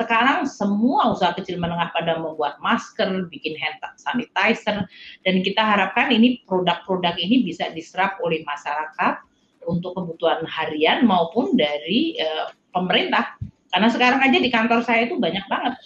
sekarang 0.00 0.48
semua 0.48 1.12
usaha 1.12 1.36
kecil 1.36 1.60
menengah 1.60 1.92
pada 1.92 2.16
membuat 2.16 2.56
masker, 2.64 3.28
bikin 3.28 3.52
hand 3.60 3.76
sanitizer, 4.00 4.88
dan 5.22 5.34
kita 5.44 5.60
harapkan 5.60 6.08
ini 6.08 6.40
produk-produk 6.48 7.12
ini 7.20 7.44
bisa 7.44 7.68
diserap 7.76 8.16
oleh 8.24 8.40
masyarakat 8.48 9.20
untuk 9.68 9.92
kebutuhan 9.92 10.48
harian 10.48 11.04
maupun 11.04 11.52
dari 11.52 12.16
uh, 12.16 12.48
pemerintah. 12.72 13.36
Karena 13.70 13.88
sekarang 13.92 14.20
aja 14.24 14.38
di 14.40 14.50
kantor 14.50 14.80
saya 14.82 15.04
itu 15.04 15.20
banyak 15.20 15.44
banget. 15.46 15.76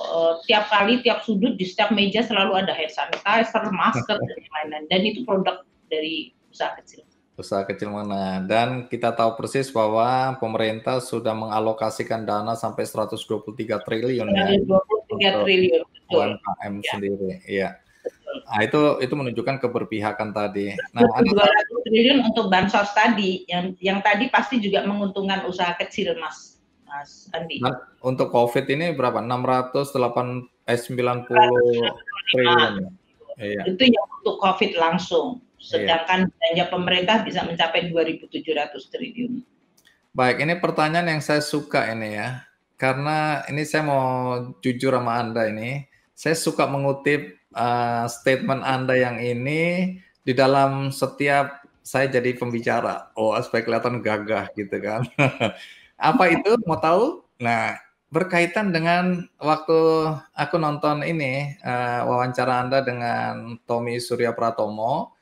Uh, 0.00 0.42
tiap 0.50 0.66
kali, 0.66 0.98
tiap 1.06 1.22
sudut, 1.22 1.54
di 1.54 1.64
setiap 1.64 1.94
meja 1.94 2.26
selalu 2.26 2.58
ada 2.58 2.74
hand 2.74 2.90
sanitizer, 2.90 3.70
masker, 3.70 4.18
dan 4.18 4.38
lain-lain. 4.42 4.84
Dan 4.90 5.00
itu 5.06 5.22
produk 5.22 5.62
dari 5.86 6.34
usaha 6.50 6.74
kecil 6.82 7.09
usaha 7.40 7.64
kecil 7.64 7.88
mana 7.90 8.44
dan 8.44 8.84
kita 8.86 9.16
tahu 9.16 9.40
persis 9.40 9.72
bahwa 9.72 10.36
pemerintah 10.36 11.00
sudah 11.00 11.32
mengalokasikan 11.32 12.28
dana 12.28 12.52
sampai 12.52 12.84
123 12.84 13.16
triliun 13.80 14.28
123 14.28 15.18
ya, 15.18 15.30
triliun 15.40 15.82
UMKM 16.12 16.74
ya. 16.78 16.90
sendiri 16.92 17.30
ya 17.48 17.70
Nah, 18.30 18.60
itu 18.66 18.80
itu 19.02 19.14
menunjukkan 19.14 19.62
keberpihakan 19.62 20.30
tadi. 20.30 20.74
Nah, 20.94 21.02
200 21.02 21.86
triliun 21.86 22.18
untuk 22.26 22.46
bansos 22.50 22.90
tadi 22.94 23.46
yang 23.50 23.74
yang 23.82 23.98
tadi 24.02 24.30
pasti 24.30 24.62
juga 24.62 24.86
menguntungkan 24.86 25.46
usaha 25.46 25.74
kecil, 25.78 26.14
Mas. 26.18 26.62
Mas 26.86 27.30
Andi. 27.34 27.62
Nah, 27.62 27.74
untuk 28.02 28.30
Covid 28.34 28.66
ini 28.70 28.94
berapa? 28.94 29.22
608 29.22 30.46
eh 30.66 30.78
90 30.78 31.26
triliun. 32.34 32.74
Iya. 33.40 33.62
Itu 33.70 33.84
yang 33.86 34.06
untuk 34.20 34.36
Covid 34.42 34.74
langsung. 34.78 35.42
Sedangkan 35.60 36.32
belanja 36.32 36.64
pemerintah 36.72 37.16
bisa 37.20 37.44
mencapai 37.44 37.92
2.700 37.92 38.80
triliun. 38.88 39.44
Baik, 40.16 40.42
ini 40.42 40.56
pertanyaan 40.56 41.06
yang 41.16 41.22
saya 41.22 41.44
suka 41.44 41.86
ini 41.92 42.16
ya. 42.16 42.48
Karena 42.80 43.44
ini 43.46 43.62
saya 43.68 43.84
mau 43.84 44.08
jujur 44.64 44.96
sama 44.96 45.20
Anda 45.20 45.52
ini, 45.52 45.84
saya 46.16 46.32
suka 46.32 46.64
mengutip 46.64 47.36
uh, 47.52 48.08
statement 48.08 48.64
Anda 48.64 48.96
yang 48.96 49.20
ini 49.20 49.94
di 50.24 50.32
dalam 50.32 50.88
setiap 50.88 51.60
saya 51.84 52.08
jadi 52.08 52.40
pembicara. 52.40 53.12
Oh, 53.12 53.36
supaya 53.44 53.62
kelihatan 53.68 54.00
gagah 54.00 54.48
gitu 54.56 54.80
kan. 54.80 55.04
Apa 56.00 56.24
itu? 56.32 56.56
Mau 56.64 56.80
tahu? 56.80 57.20
Nah, 57.36 57.76
berkaitan 58.08 58.72
dengan 58.72 59.28
waktu 59.36 59.78
aku 60.32 60.56
nonton 60.56 61.04
ini 61.04 61.60
uh, 61.60 62.08
wawancara 62.08 62.64
Anda 62.64 62.80
dengan 62.80 63.60
Tommy 63.68 64.00
Surya 64.00 64.32
Pratomo 64.32 65.19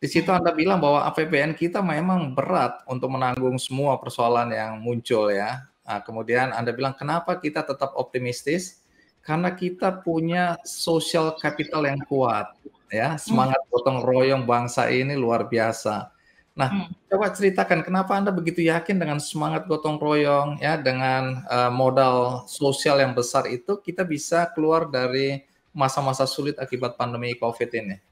di 0.00 0.08
situ 0.08 0.32
Anda 0.32 0.56
bilang 0.56 0.80
bahwa 0.80 1.04
APBN 1.12 1.52
kita 1.52 1.84
memang 1.84 2.32
berat 2.32 2.80
untuk 2.88 3.12
menanggung 3.12 3.60
semua 3.60 4.00
persoalan 4.00 4.48
yang 4.48 4.80
muncul 4.80 5.28
ya. 5.28 5.68
Nah, 5.84 6.00
kemudian 6.00 6.56
Anda 6.56 6.72
bilang 6.72 6.96
kenapa 6.96 7.36
kita 7.36 7.60
tetap 7.68 7.92
optimistis? 8.00 8.80
Karena 9.20 9.52
kita 9.52 10.00
punya 10.00 10.56
social 10.64 11.36
capital 11.36 11.84
yang 11.84 12.00
kuat 12.08 12.48
ya, 12.88 13.20
semangat 13.20 13.60
gotong 13.68 14.00
royong 14.00 14.48
bangsa 14.48 14.88
ini 14.88 15.12
luar 15.20 15.44
biasa. 15.44 16.08
Nah, 16.56 16.68
hmm. 16.88 17.12
coba 17.12 17.36
ceritakan 17.36 17.84
kenapa 17.84 18.16
Anda 18.16 18.32
begitu 18.32 18.64
yakin 18.64 18.96
dengan 18.96 19.20
semangat 19.20 19.68
gotong 19.68 20.00
royong 20.00 20.64
ya, 20.64 20.80
dengan 20.80 21.44
uh, 21.44 21.68
modal 21.68 22.48
sosial 22.48 23.04
yang 23.04 23.12
besar 23.12 23.44
itu 23.52 23.76
kita 23.84 24.08
bisa 24.08 24.48
keluar 24.56 24.88
dari 24.88 25.44
masa-masa 25.76 26.24
sulit 26.24 26.56
akibat 26.56 26.96
pandemi 26.96 27.36
Covid 27.36 27.68
ini. 27.76 28.09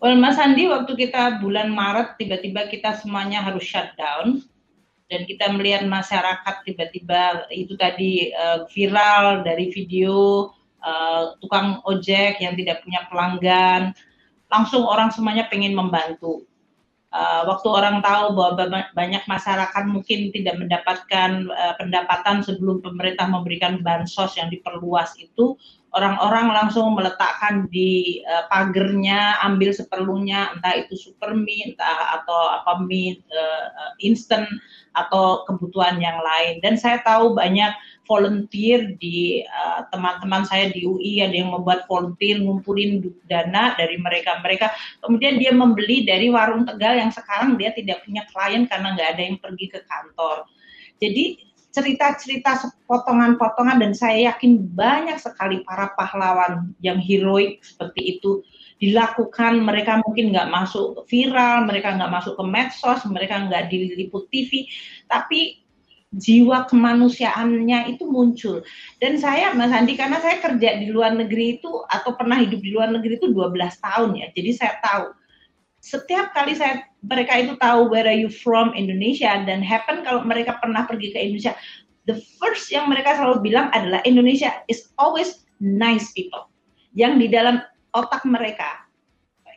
Well, 0.00 0.16
Mas 0.16 0.40
Andi, 0.40 0.64
waktu 0.64 0.96
kita 0.96 1.44
bulan 1.44 1.76
Maret 1.76 2.16
tiba-tiba 2.16 2.72
kita 2.72 2.96
semuanya 3.04 3.44
harus 3.44 3.68
shutdown 3.68 4.40
dan 5.12 5.28
kita 5.28 5.52
melihat 5.52 5.84
masyarakat 5.84 6.64
tiba-tiba 6.64 7.44
itu 7.52 7.76
tadi 7.76 8.32
uh, 8.32 8.64
viral 8.72 9.44
dari 9.44 9.68
video 9.68 10.48
uh, 10.80 11.36
tukang 11.44 11.84
ojek 11.84 12.40
yang 12.40 12.56
tidak 12.56 12.80
punya 12.80 13.04
pelanggan, 13.12 13.92
langsung 14.48 14.88
orang 14.88 15.12
semuanya 15.12 15.44
pengen 15.52 15.76
membantu. 15.76 16.48
Uh, 17.12 17.44
waktu 17.44 17.68
orang 17.68 18.00
tahu 18.00 18.38
bahwa 18.38 18.70
banyak 18.96 19.20
masyarakat 19.28 19.84
mungkin 19.84 20.32
tidak 20.32 20.56
mendapatkan 20.56 21.44
uh, 21.52 21.76
pendapatan 21.76 22.40
sebelum 22.40 22.80
pemerintah 22.80 23.28
memberikan 23.28 23.84
bansos 23.84 24.32
yang 24.40 24.48
diperluas 24.48 25.12
itu, 25.20 25.60
orang-orang 25.90 26.54
langsung 26.54 26.94
meletakkan 26.94 27.66
di 27.70 28.22
uh, 28.22 28.46
pagernya, 28.46 29.42
ambil 29.42 29.74
seperlunya, 29.74 30.54
entah 30.54 30.78
itu 30.78 30.94
super 30.94 31.34
mie, 31.34 31.74
entah 31.74 32.22
atau 32.22 32.40
apa 32.62 32.78
mie 32.86 33.18
uh, 33.34 33.94
instant 33.98 34.46
atau 34.94 35.42
kebutuhan 35.50 35.98
yang 35.98 36.18
lain. 36.22 36.62
Dan 36.62 36.78
saya 36.78 37.02
tahu 37.02 37.34
banyak 37.34 37.74
volunteer 38.06 38.98
di 38.98 39.46
teman-teman 39.94 40.42
uh, 40.42 40.48
saya 40.50 40.74
di 40.74 40.82
UI 40.82 41.22
ada 41.22 41.30
yang 41.30 41.54
membuat 41.54 41.86
volunteer 41.86 42.42
ngumpulin 42.42 43.06
dana 43.30 43.74
dari 43.78 43.98
mereka-mereka. 43.98 44.74
Kemudian 45.02 45.38
dia 45.38 45.54
membeli 45.54 46.02
dari 46.02 46.26
warung 46.26 46.66
Tegal 46.66 46.98
yang 46.98 47.14
sekarang 47.14 47.54
dia 47.54 47.70
tidak 47.70 48.02
punya 48.02 48.26
klien 48.34 48.66
karena 48.66 48.98
nggak 48.98 49.08
ada 49.14 49.22
yang 49.22 49.38
pergi 49.38 49.66
ke 49.70 49.80
kantor. 49.86 50.46
Jadi 51.00 51.49
cerita-cerita 51.70 52.74
potongan-potongan 52.90 53.78
dan 53.78 53.92
saya 53.94 54.34
yakin 54.34 54.58
banyak 54.74 55.18
sekali 55.22 55.62
para 55.62 55.94
pahlawan 55.94 56.74
yang 56.82 56.98
heroik 56.98 57.62
seperti 57.62 58.18
itu 58.18 58.42
dilakukan. 58.82 59.62
Mereka 59.62 60.02
mungkin 60.02 60.34
nggak 60.34 60.50
masuk 60.50 61.06
viral 61.06 61.70
mereka 61.70 61.94
nggak 61.94 62.10
masuk 62.10 62.34
ke 62.34 62.44
medsos 62.44 63.00
mereka 63.06 63.38
nggak 63.46 63.70
diliput 63.70 64.26
TV 64.28 64.66
tapi 65.06 65.62
jiwa 66.10 66.66
kemanusiaannya 66.66 67.94
itu 67.94 68.02
muncul. 68.10 68.66
Dan 68.98 69.22
saya 69.22 69.54
Mas 69.54 69.70
Andi 69.70 69.94
karena 69.94 70.18
saya 70.18 70.42
kerja 70.42 70.82
di 70.82 70.90
luar 70.90 71.14
negeri 71.14 71.62
itu 71.62 71.70
atau 71.86 72.18
pernah 72.18 72.42
hidup 72.42 72.58
di 72.58 72.70
luar 72.74 72.90
negeri 72.90 73.22
itu 73.22 73.30
12 73.30 73.54
tahun 73.78 74.10
ya. 74.18 74.26
Jadi 74.34 74.50
saya 74.58 74.74
tahu 74.82 75.14
setiap 75.80 76.34
kali 76.34 76.58
saya 76.58 76.89
mereka 77.00 77.32
itu 77.40 77.56
tahu 77.56 77.88
where 77.88 78.04
are 78.04 78.16
you 78.16 78.28
from 78.28 78.76
Indonesia 78.76 79.40
dan 79.48 79.64
happen 79.64 80.04
kalau 80.04 80.20
mereka 80.24 80.60
pernah 80.60 80.84
pergi 80.84 81.16
ke 81.16 81.18
Indonesia 81.18 81.56
the 82.10 82.18
first 82.40 82.68
yang 82.72 82.88
mereka 82.88 83.14
selalu 83.14 83.52
bilang 83.52 83.68
adalah 83.70 84.00
Indonesia 84.02 84.64
is 84.66 84.90
always 84.98 85.44
nice 85.60 86.10
people. 86.16 86.48
Yang 86.96 87.12
di 87.22 87.26
dalam 87.30 87.62
otak 87.94 88.26
mereka 88.26 88.88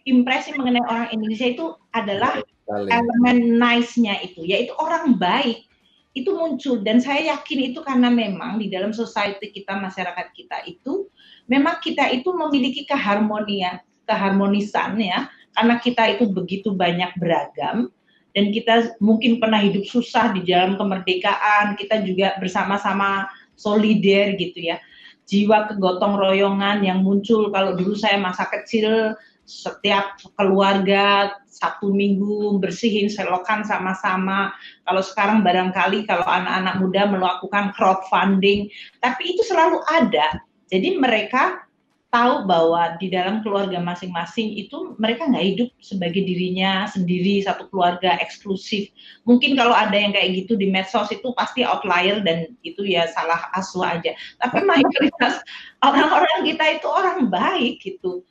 impresi 0.04 0.52
mengenai 0.54 0.84
orang 0.86 1.08
Indonesia 1.16 1.48
itu 1.48 1.66
adalah 1.96 2.44
elemen 2.70 3.58
nice-nya 3.58 4.20
itu, 4.22 4.44
yaitu 4.44 4.76
orang 4.78 5.16
baik 5.18 5.66
itu 6.14 6.30
muncul. 6.30 6.84
Dan 6.84 7.02
saya 7.02 7.34
yakin 7.34 7.74
itu 7.74 7.80
karena 7.82 8.12
memang 8.12 8.62
di 8.62 8.70
dalam 8.70 8.94
society 8.94 9.50
kita 9.50 9.80
masyarakat 9.80 10.30
kita 10.36 10.62
itu 10.70 11.10
memang 11.50 11.82
kita 11.82 12.12
itu 12.14 12.30
memiliki 12.32 12.86
keharmonian 12.86 13.82
keharmonisan 14.04 15.00
ya 15.00 15.32
karena 15.54 15.76
kita 15.80 16.04
itu 16.18 16.26
begitu 16.30 16.74
banyak 16.74 17.14
beragam 17.18 17.90
dan 18.34 18.50
kita 18.50 18.98
mungkin 18.98 19.38
pernah 19.38 19.62
hidup 19.62 19.86
susah 19.86 20.34
di 20.34 20.42
dalam 20.46 20.76
kemerdekaan 20.76 21.78
kita 21.78 22.02
juga 22.02 22.34
bersama-sama 22.42 23.30
solider 23.54 24.34
gitu 24.38 24.74
ya 24.74 24.82
jiwa 25.30 25.72
kegotong 25.72 26.20
royongan 26.20 26.84
yang 26.84 27.00
muncul 27.06 27.54
kalau 27.54 27.78
dulu 27.78 27.96
saya 27.96 28.20
masa 28.20 28.50
kecil 28.50 29.16
setiap 29.44 30.20
keluarga 30.40 31.36
satu 31.48 31.92
minggu 31.92 32.58
bersihin 32.64 33.12
selokan 33.12 33.62
sama-sama. 33.68 34.56
Kalau 34.88 35.04
sekarang 35.04 35.44
barangkali 35.44 36.08
kalau 36.08 36.26
anak-anak 36.26 36.76
muda 36.80 37.02
melakukan 37.12 37.76
crowdfunding, 37.76 38.72
tapi 39.04 39.36
itu 39.36 39.44
selalu 39.46 39.84
ada. 39.92 40.42
Jadi 40.72 40.98
mereka 40.98 41.68
tahu 42.14 42.46
bahwa 42.46 42.94
di 43.02 43.10
dalam 43.10 43.42
keluarga 43.42 43.82
masing-masing 43.82 44.54
itu 44.54 44.94
mereka 45.02 45.26
nggak 45.26 45.46
hidup 45.50 45.70
sebagai 45.82 46.22
dirinya 46.22 46.86
sendiri 46.86 47.42
satu 47.42 47.66
keluarga 47.74 48.22
eksklusif. 48.22 48.94
Mungkin 49.26 49.58
kalau 49.58 49.74
ada 49.74 49.98
yang 49.98 50.14
kayak 50.14 50.46
gitu 50.46 50.54
di 50.54 50.70
medsos 50.70 51.10
itu 51.10 51.34
pasti 51.34 51.66
outlier 51.66 52.22
dan 52.22 52.54
itu 52.62 52.86
ya 52.86 53.10
salah 53.10 53.50
asuh 53.58 53.82
aja. 53.82 54.14
Tapi 54.38 54.62
mayoritas 54.70 55.42
orang-orang 55.82 56.46
kita 56.46 56.66
itu 56.78 56.88
orang 56.88 57.34
baik 57.34 57.82
gitu 57.82 58.22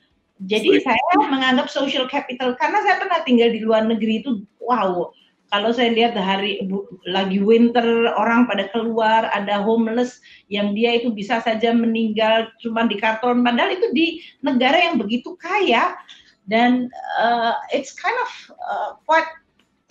jadi 0.43 0.83
saya 0.83 1.31
menganggap 1.31 1.71
social 1.71 2.11
capital 2.11 2.59
karena 2.59 2.83
saya 2.83 2.99
pernah 2.99 3.23
tinggal 3.23 3.55
di 3.55 3.63
luar 3.63 3.87
negeri 3.87 4.23
itu 4.27 4.43
wow. 4.59 5.15
Kalau 5.53 5.69
saya 5.69 5.93
lihat 5.93 6.17
hari 6.17 6.65
lagi 7.05 7.37
winter 7.45 8.09
orang 8.17 8.49
pada 8.49 8.73
keluar 8.73 9.29
ada 9.37 9.61
homeless 9.61 10.17
yang 10.49 10.73
dia 10.73 10.97
itu 10.97 11.13
bisa 11.13 11.45
saja 11.45 11.77
meninggal 11.77 12.49
cuma 12.65 12.89
di 12.89 12.97
karton. 12.97 13.45
Padahal 13.45 13.77
itu 13.77 13.93
di 13.93 14.07
negara 14.41 14.81
yang 14.81 14.97
begitu 14.97 15.37
kaya 15.37 15.93
dan 16.49 16.89
uh, 17.21 17.53
it's 17.69 17.93
kind 17.93 18.17
of 18.25 18.31
uh, 18.65 18.91
quite 19.05 19.29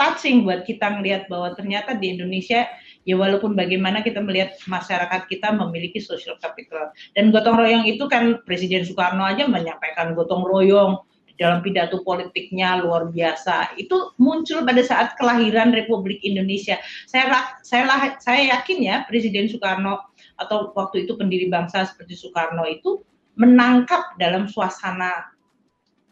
touching 0.02 0.42
buat 0.50 0.66
kita 0.66 0.98
melihat 0.98 1.30
bahwa 1.30 1.54
ternyata 1.54 1.94
di 1.94 2.18
Indonesia 2.18 2.66
ya 3.06 3.16
walaupun 3.18 3.54
bagaimana 3.54 4.02
kita 4.02 4.18
melihat 4.18 4.58
masyarakat 4.66 5.30
kita 5.30 5.54
memiliki 5.54 6.02
social 6.02 6.42
capital. 6.42 6.90
Dan 7.14 7.30
gotong 7.30 7.62
royong 7.62 7.86
itu 7.86 8.10
kan 8.10 8.42
Presiden 8.50 8.82
Soekarno 8.82 9.22
aja 9.30 9.46
menyampaikan 9.46 10.18
gotong 10.18 10.42
royong 10.42 11.06
dalam 11.42 11.66
pidato 11.66 12.06
politiknya 12.06 12.86
luar 12.86 13.10
biasa. 13.10 13.74
Itu 13.82 14.14
muncul 14.22 14.62
pada 14.62 14.86
saat 14.86 15.18
kelahiran 15.18 15.74
Republik 15.74 16.22
Indonesia. 16.22 16.78
Saya 17.10 17.58
saya 17.66 17.90
saya 18.22 18.54
yakin 18.54 18.78
ya 18.86 18.96
Presiden 19.10 19.50
Soekarno 19.50 20.06
atau 20.38 20.70
waktu 20.78 21.10
itu 21.10 21.18
pendiri 21.18 21.50
bangsa 21.50 21.90
seperti 21.90 22.14
Soekarno 22.14 22.70
itu 22.70 23.02
menangkap 23.34 24.14
dalam 24.22 24.46
suasana 24.46 25.34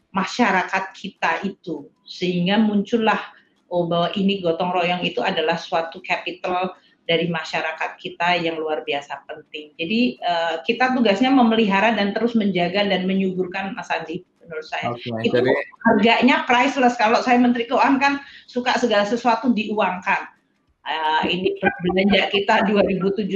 masyarakat 0.10 0.98
kita 0.98 1.46
itu. 1.46 1.86
Sehingga 2.02 2.58
muncullah 2.58 3.22
oh 3.70 3.86
bahwa 3.86 4.10
ini 4.18 4.42
gotong 4.42 4.74
royong 4.74 5.06
itu 5.06 5.22
adalah 5.22 5.62
suatu 5.62 6.02
capital 6.02 6.74
dari 7.10 7.26
masyarakat 7.26 7.98
kita 7.98 8.38
yang 8.38 8.62
luar 8.62 8.86
biasa 8.86 9.26
penting. 9.26 9.74
Jadi 9.78 10.22
uh, 10.22 10.62
kita 10.62 10.94
tugasnya 10.94 11.34
memelihara 11.34 11.98
dan 11.98 12.14
terus 12.14 12.38
menjaga 12.38 12.86
dan 12.86 13.10
menyuburkan 13.10 13.74
Mas 13.74 13.90
Andi 13.90 14.22
menurut 14.50 14.66
saya. 14.66 14.98
Okay, 14.98 15.30
itu 15.30 15.38
jadi... 15.38 15.52
harganya 15.86 16.36
priceless. 16.50 16.98
Kalau 16.98 17.22
saya 17.22 17.38
Menteri 17.38 17.70
Keuangan 17.70 18.02
kan 18.02 18.14
suka 18.50 18.74
segala 18.82 19.06
sesuatu 19.06 19.54
diuangkan. 19.54 20.34
Uh, 20.90 21.22
ini 21.30 21.54
belanja 21.62 22.34
kita 22.34 22.66
2.700 22.66 23.30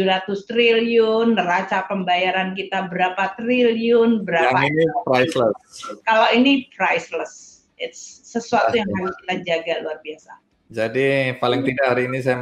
triliun, 0.50 1.38
neraca 1.38 1.86
pembayaran 1.86 2.58
kita 2.58 2.90
berapa 2.90 3.38
triliun, 3.38 4.26
berapa. 4.26 4.58
Yang 4.58 4.74
ini 4.74 4.84
priceless. 5.06 5.58
Kalau 6.02 6.28
ini 6.34 6.66
priceless 6.74 7.62
it's 7.78 8.24
sesuatu 8.34 8.74
yang 8.74 8.90
harus 8.98 9.14
kita 9.22 9.36
jaga 9.46 9.74
luar 9.86 10.02
biasa. 10.02 10.34
Jadi 10.74 11.38
paling 11.38 11.62
tidak 11.62 11.86
hari 11.86 12.10
ini 12.10 12.18
saya 12.26 12.42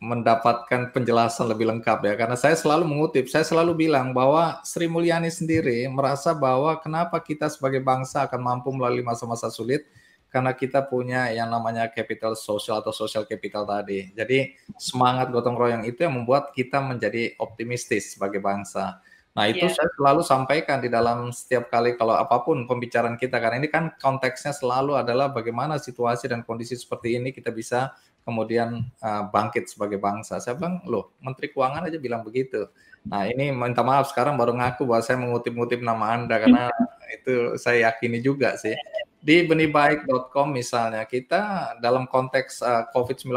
mendapatkan 0.00 0.96
penjelasan 0.96 1.52
lebih 1.52 1.68
lengkap 1.68 2.00
ya 2.08 2.14
karena 2.16 2.32
saya 2.32 2.56
selalu 2.56 2.88
mengutip 2.88 3.28
saya 3.28 3.44
selalu 3.44 3.84
bilang 3.84 4.16
bahwa 4.16 4.56
Sri 4.64 4.88
Mulyani 4.88 5.28
sendiri 5.28 5.84
merasa 5.92 6.32
bahwa 6.32 6.72
kenapa 6.80 7.20
kita 7.20 7.52
sebagai 7.52 7.84
bangsa 7.84 8.24
akan 8.24 8.40
mampu 8.40 8.72
melalui 8.72 9.04
masa-masa 9.04 9.52
sulit 9.52 9.84
karena 10.30 10.56
kita 10.56 10.86
punya 10.86 11.28
yang 11.34 11.50
namanya 11.50 11.90
capital 11.90 12.38
social 12.38 12.78
atau 12.78 12.94
social 12.94 13.26
capital 13.26 13.66
tadi. 13.66 14.14
Jadi 14.14 14.54
semangat 14.78 15.28
gotong 15.34 15.58
royong 15.58 15.84
itu 15.84 16.06
yang 16.06 16.14
membuat 16.16 16.54
kita 16.54 16.78
menjadi 16.78 17.34
optimistis 17.42 18.14
sebagai 18.14 18.38
bangsa. 18.38 19.02
Nah, 19.30 19.46
itu 19.46 19.62
yeah. 19.62 19.74
saya 19.74 19.90
selalu 19.94 20.22
sampaikan 20.26 20.82
di 20.82 20.90
dalam 20.90 21.30
setiap 21.30 21.70
kali 21.70 21.94
kalau 21.94 22.18
apa 22.18 22.42
pun 22.42 22.66
pembicaraan 22.66 23.14
kita 23.14 23.38
karena 23.38 23.62
ini 23.62 23.70
kan 23.70 23.94
konteksnya 23.98 24.50
selalu 24.50 24.98
adalah 24.98 25.30
bagaimana 25.30 25.78
situasi 25.78 26.26
dan 26.26 26.42
kondisi 26.42 26.74
seperti 26.74 27.14
ini 27.14 27.30
kita 27.30 27.54
bisa 27.54 27.94
kemudian 28.24 28.86
uh, 29.00 29.22
bangkit 29.28 29.70
sebagai 29.70 29.96
bangsa. 30.00 30.38
Saya 30.38 30.56
bilang, 30.58 30.82
"Loh, 30.86 31.12
Menteri 31.20 31.50
Keuangan 31.52 31.88
aja 31.88 31.98
bilang 32.00 32.22
begitu." 32.22 32.68
Nah, 33.06 33.24
ini 33.24 33.48
minta 33.50 33.80
maaf 33.80 34.12
sekarang 34.12 34.36
baru 34.36 34.52
ngaku 34.56 34.84
bahwa 34.84 35.02
saya 35.02 35.16
mengutip-ngutip 35.16 35.80
nama 35.80 36.16
Anda 36.16 36.36
karena 36.36 36.68
itu 37.16 37.56
saya 37.56 37.90
yakini 37.90 38.20
juga 38.20 38.56
sih. 38.60 38.76
Di 39.20 39.44
benihbaik.com 39.44 40.48
misalnya, 40.52 41.04
kita 41.04 41.74
dalam 41.80 42.08
konteks 42.08 42.64
uh, 42.64 42.88
COVID-19 42.92 43.32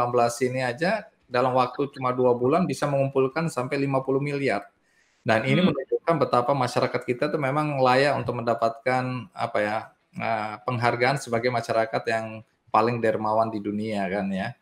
ini 0.48 0.60
aja 0.64 1.04
dalam 1.28 1.56
waktu 1.56 1.88
cuma 1.92 2.12
dua 2.12 2.36
bulan 2.36 2.68
bisa 2.68 2.84
mengumpulkan 2.84 3.48
sampai 3.48 3.80
50 3.80 4.20
miliar 4.20 4.68
dan 5.24 5.40
ini 5.48 5.64
hmm. 5.64 5.72
menunjukkan 5.72 6.16
betapa 6.20 6.52
masyarakat 6.52 7.02
kita 7.08 7.24
tuh 7.32 7.40
memang 7.40 7.80
layak 7.80 8.12
untuk 8.20 8.44
mendapatkan 8.44 9.32
apa 9.32 9.58
ya 9.58 9.76
uh, 10.20 10.60
penghargaan 10.68 11.16
sebagai 11.16 11.48
masyarakat 11.48 12.02
yang 12.12 12.44
paling 12.68 13.00
dermawan 13.00 13.48
di 13.48 13.56
dunia 13.56 14.04
kan 14.12 14.28
ya. 14.28 14.52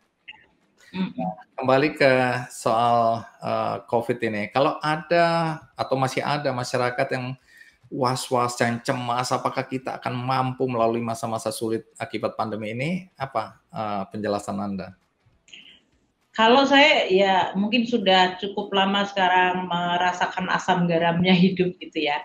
Nah, 0.93 1.33
kembali 1.57 1.97
ke 1.97 2.13
soal 2.53 3.25
uh, 3.41 3.81
COVID 3.89 4.21
ini, 4.29 4.53
kalau 4.53 4.77
ada 4.77 5.57
atau 5.73 5.97
masih 5.97 6.21
ada 6.21 6.53
masyarakat 6.53 7.07
yang 7.17 7.33
was-was 7.89 8.53
dan 8.61 8.77
cemas, 8.85 9.33
apakah 9.33 9.65
kita 9.65 9.97
akan 9.97 10.13
mampu 10.13 10.69
melalui 10.69 11.01
masa-masa 11.01 11.49
sulit 11.49 11.89
akibat 11.97 12.37
pandemi 12.37 12.77
ini? 12.77 13.09
Apa 13.17 13.57
uh, 13.73 14.05
penjelasan 14.13 14.61
Anda? 14.61 14.93
Kalau 16.37 16.65
saya 16.69 17.09
ya 17.09 17.57
mungkin 17.57 17.89
sudah 17.89 18.37
cukup 18.37 18.69
lama 18.73 19.05
sekarang 19.09 19.65
merasakan 19.65 20.49
asam 20.53 20.85
garamnya 20.85 21.33
hidup 21.33 21.73
gitu 21.81 22.05
ya. 22.05 22.21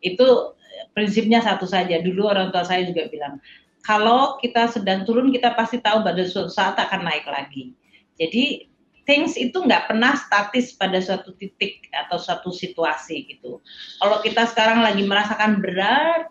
Itu 0.00 0.56
prinsipnya 0.96 1.44
satu 1.44 1.68
saja. 1.68 2.00
Dulu 2.00 2.32
orang 2.32 2.48
tua 2.48 2.64
saya 2.64 2.84
juga 2.88 3.08
bilang, 3.12 3.40
kalau 3.84 4.40
kita 4.40 4.72
sedang 4.72 5.04
turun 5.04 5.28
kita 5.32 5.52
pasti 5.52 5.80
tahu 5.84 6.00
pada 6.00 6.20
suatu 6.24 6.48
saat 6.48 6.80
akan 6.80 7.04
naik 7.04 7.28
lagi. 7.28 7.76
Jadi 8.16 8.66
things 9.06 9.38
itu 9.38 9.54
nggak 9.54 9.88
pernah 9.88 10.18
statis 10.18 10.74
pada 10.74 10.98
suatu 10.98 11.32
titik 11.38 11.88
atau 11.94 12.18
suatu 12.18 12.50
situasi 12.50 13.30
gitu. 13.30 13.62
Kalau 14.02 14.18
kita 14.20 14.50
sekarang 14.50 14.82
lagi 14.82 15.06
merasakan 15.06 15.62
berat 15.62 16.28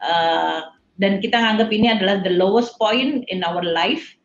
uh, 0.00 0.72
dan 0.96 1.20
kita 1.20 1.36
nganggap 1.36 1.68
ini 1.70 1.92
adalah 1.92 2.18
the 2.24 2.32
lowest 2.32 2.74
point 2.80 3.28
in 3.28 3.44
our 3.44 3.60
life, 3.60 4.16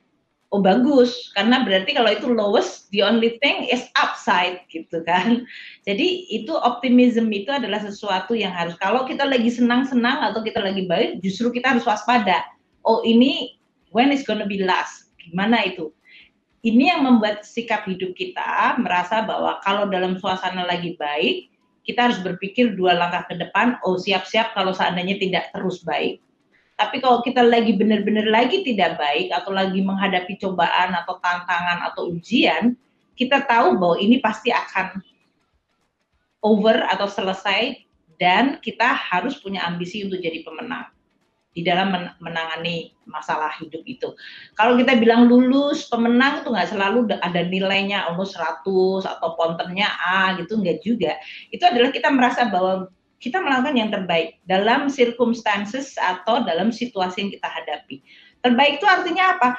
oh 0.55 0.63
bagus. 0.63 1.29
Karena 1.35 1.61
berarti 1.67 1.91
kalau 1.91 2.09
itu 2.09 2.31
lowest 2.31 2.87
the 2.95 3.03
only 3.03 3.35
thing 3.43 3.67
is 3.67 3.91
upside 3.99 4.63
gitu 4.71 5.03
kan. 5.03 5.43
Jadi 5.87 6.31
itu 6.31 6.55
optimism 6.55 7.29
itu 7.35 7.51
adalah 7.51 7.83
sesuatu 7.83 8.31
yang 8.33 8.55
harus 8.55 8.79
kalau 8.79 9.03
kita 9.03 9.27
lagi 9.27 9.51
senang-senang 9.51 10.23
atau 10.31 10.39
kita 10.41 10.63
lagi 10.63 10.87
baik 10.87 11.19
justru 11.19 11.51
kita 11.51 11.75
harus 11.75 11.83
waspada. 11.83 12.41
Oh 12.87 13.03
ini 13.03 13.59
when 13.91 14.09
is 14.09 14.23
gonna 14.23 14.47
be 14.47 14.63
last? 14.63 15.11
Gimana 15.19 15.67
itu 15.67 15.91
ini 16.63 16.87
yang 16.87 17.03
membuat 17.03 17.43
sikap 17.43 17.83
hidup 17.83 18.15
kita 18.15 18.79
merasa 18.79 19.19
bahwa 19.27 19.59
kalau 19.59 19.83
dalam 19.91 20.15
suasana 20.15 20.63
lagi 20.63 20.95
baik 20.95 21.51
kita 21.83 22.07
harus 22.07 22.23
berpikir 22.23 22.79
dua 22.79 22.95
langkah 22.95 23.27
ke 23.27 23.35
depan 23.35 23.75
oh 23.83 23.99
siap-siap 23.99 24.55
kalau 24.55 24.71
seandainya 24.71 25.19
tidak 25.19 25.51
terus 25.51 25.83
baik. 25.83 26.23
Tapi 26.79 27.03
kalau 27.03 27.19
kita 27.21 27.43
lagi 27.43 27.75
benar-benar 27.75 28.25
lagi 28.31 28.63
tidak 28.63 28.95
baik 28.97 29.29
atau 29.29 29.51
lagi 29.51 29.83
menghadapi 29.83 30.39
cobaan 30.39 30.95
atau 30.95 31.19
tantangan 31.21 31.85
atau 31.91 32.09
ujian, 32.15 32.73
kita 33.13 33.43
tahu 33.45 33.77
bahwa 33.77 33.99
ini 33.99 34.17
pasti 34.23 34.49
akan 34.49 35.03
over 36.41 36.87
atau 36.87 37.05
selesai 37.11 37.83
dan 38.15 38.63
kita 38.63 38.87
harus 38.87 39.37
punya 39.37 39.67
ambisi 39.67 40.07
untuk 40.07 40.23
jadi 40.23 40.41
pemenang 40.41 40.92
di 41.53 41.61
dalam 41.61 41.93
menangani 42.17 42.97
masalah 43.05 43.53
hidup 43.61 43.85
itu. 43.85 44.09
Kalau 44.57 44.73
kita 44.73 44.97
bilang 44.97 45.29
lulus, 45.29 45.85
pemenang 45.85 46.41
itu 46.41 46.49
nggak 46.49 46.73
selalu 46.73 47.13
ada 47.21 47.41
nilainya 47.45 48.09
almost 48.09 48.33
100 48.35 48.65
atau 49.05 49.29
pontennya 49.37 49.87
A 50.01 50.33
gitu, 50.41 50.57
nggak 50.57 50.81
juga. 50.81 51.13
Itu 51.53 51.63
adalah 51.69 51.93
kita 51.93 52.09
merasa 52.09 52.49
bahwa 52.49 52.89
kita 53.21 53.39
melakukan 53.39 53.75
yang 53.79 53.89
terbaik 53.93 54.41
dalam 54.43 54.91
circumstances 54.91 55.95
atau 55.95 56.43
dalam 56.43 56.73
situasi 56.73 57.23
yang 57.23 57.31
kita 57.31 57.47
hadapi. 57.47 58.03
Terbaik 58.43 58.83
itu 58.83 58.85
artinya 58.89 59.39
apa? 59.39 59.55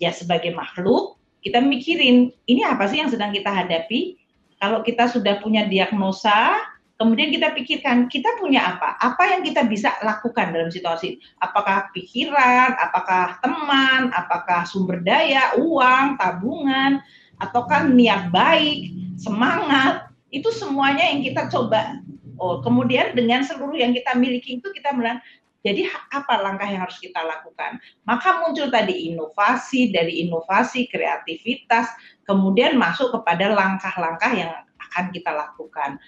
Ya 0.00 0.10
sebagai 0.10 0.50
makhluk 0.56 1.16
kita 1.46 1.62
mikirin 1.62 2.34
ini 2.50 2.66
apa 2.66 2.90
sih 2.90 2.98
yang 2.98 3.06
sedang 3.06 3.30
kita 3.30 3.46
hadapi. 3.46 4.18
Kalau 4.58 4.82
kita 4.82 5.06
sudah 5.06 5.38
punya 5.38 5.70
diagnosa, 5.70 6.58
kemudian 6.96 7.28
kita 7.28 7.52
pikirkan 7.52 8.08
kita 8.08 8.40
punya 8.40 8.76
apa? 8.76 8.96
Apa 9.00 9.36
yang 9.36 9.40
kita 9.44 9.68
bisa 9.68 9.96
lakukan 10.00 10.52
dalam 10.52 10.72
situasi? 10.72 11.20
Apakah 11.40 11.92
pikiran, 11.92 12.76
apakah 12.80 13.36
teman, 13.44 14.12
apakah 14.12 14.64
sumber 14.64 15.04
daya, 15.04 15.56
uang, 15.60 16.16
tabungan, 16.16 17.00
ataukah 17.40 17.88
niat 17.88 18.32
baik, 18.32 18.92
semangat? 19.20 20.08
Itu 20.32 20.50
semuanya 20.52 21.06
yang 21.12 21.22
kita 21.22 21.48
coba. 21.52 22.00
Oh, 22.36 22.60
kemudian 22.60 23.16
dengan 23.16 23.40
seluruh 23.40 23.80
yang 23.80 23.96
kita 23.96 24.12
miliki 24.12 24.60
itu 24.60 24.68
kita 24.68 24.92
bilang 24.92 25.24
jadi 25.64 25.90
apa 26.14 26.38
langkah 26.46 26.68
yang 26.70 26.86
harus 26.86 27.02
kita 27.02 27.18
lakukan? 27.26 27.82
Maka 28.06 28.38
muncul 28.38 28.70
tadi 28.70 29.10
inovasi, 29.10 29.90
dari 29.90 30.22
inovasi, 30.22 30.86
kreativitas, 30.86 31.90
kemudian 32.22 32.78
masuk 32.78 33.10
kepada 33.10 33.50
langkah-langkah 33.50 34.30
yang 34.30 34.52
akan 34.78 35.10
kita 35.10 35.34
lakukan. 35.34 35.98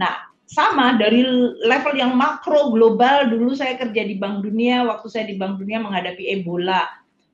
Nah, 0.00 0.31
sama 0.52 1.00
dari 1.00 1.24
level 1.64 1.94
yang 1.96 2.12
makro 2.12 2.68
global 2.68 3.32
dulu 3.32 3.56
saya 3.56 3.80
kerja 3.80 4.04
di 4.04 4.20
Bank 4.20 4.44
Dunia, 4.44 4.84
waktu 4.84 5.08
saya 5.08 5.24
di 5.24 5.40
Bank 5.40 5.56
Dunia 5.56 5.80
menghadapi 5.80 6.28
Ebola, 6.28 6.84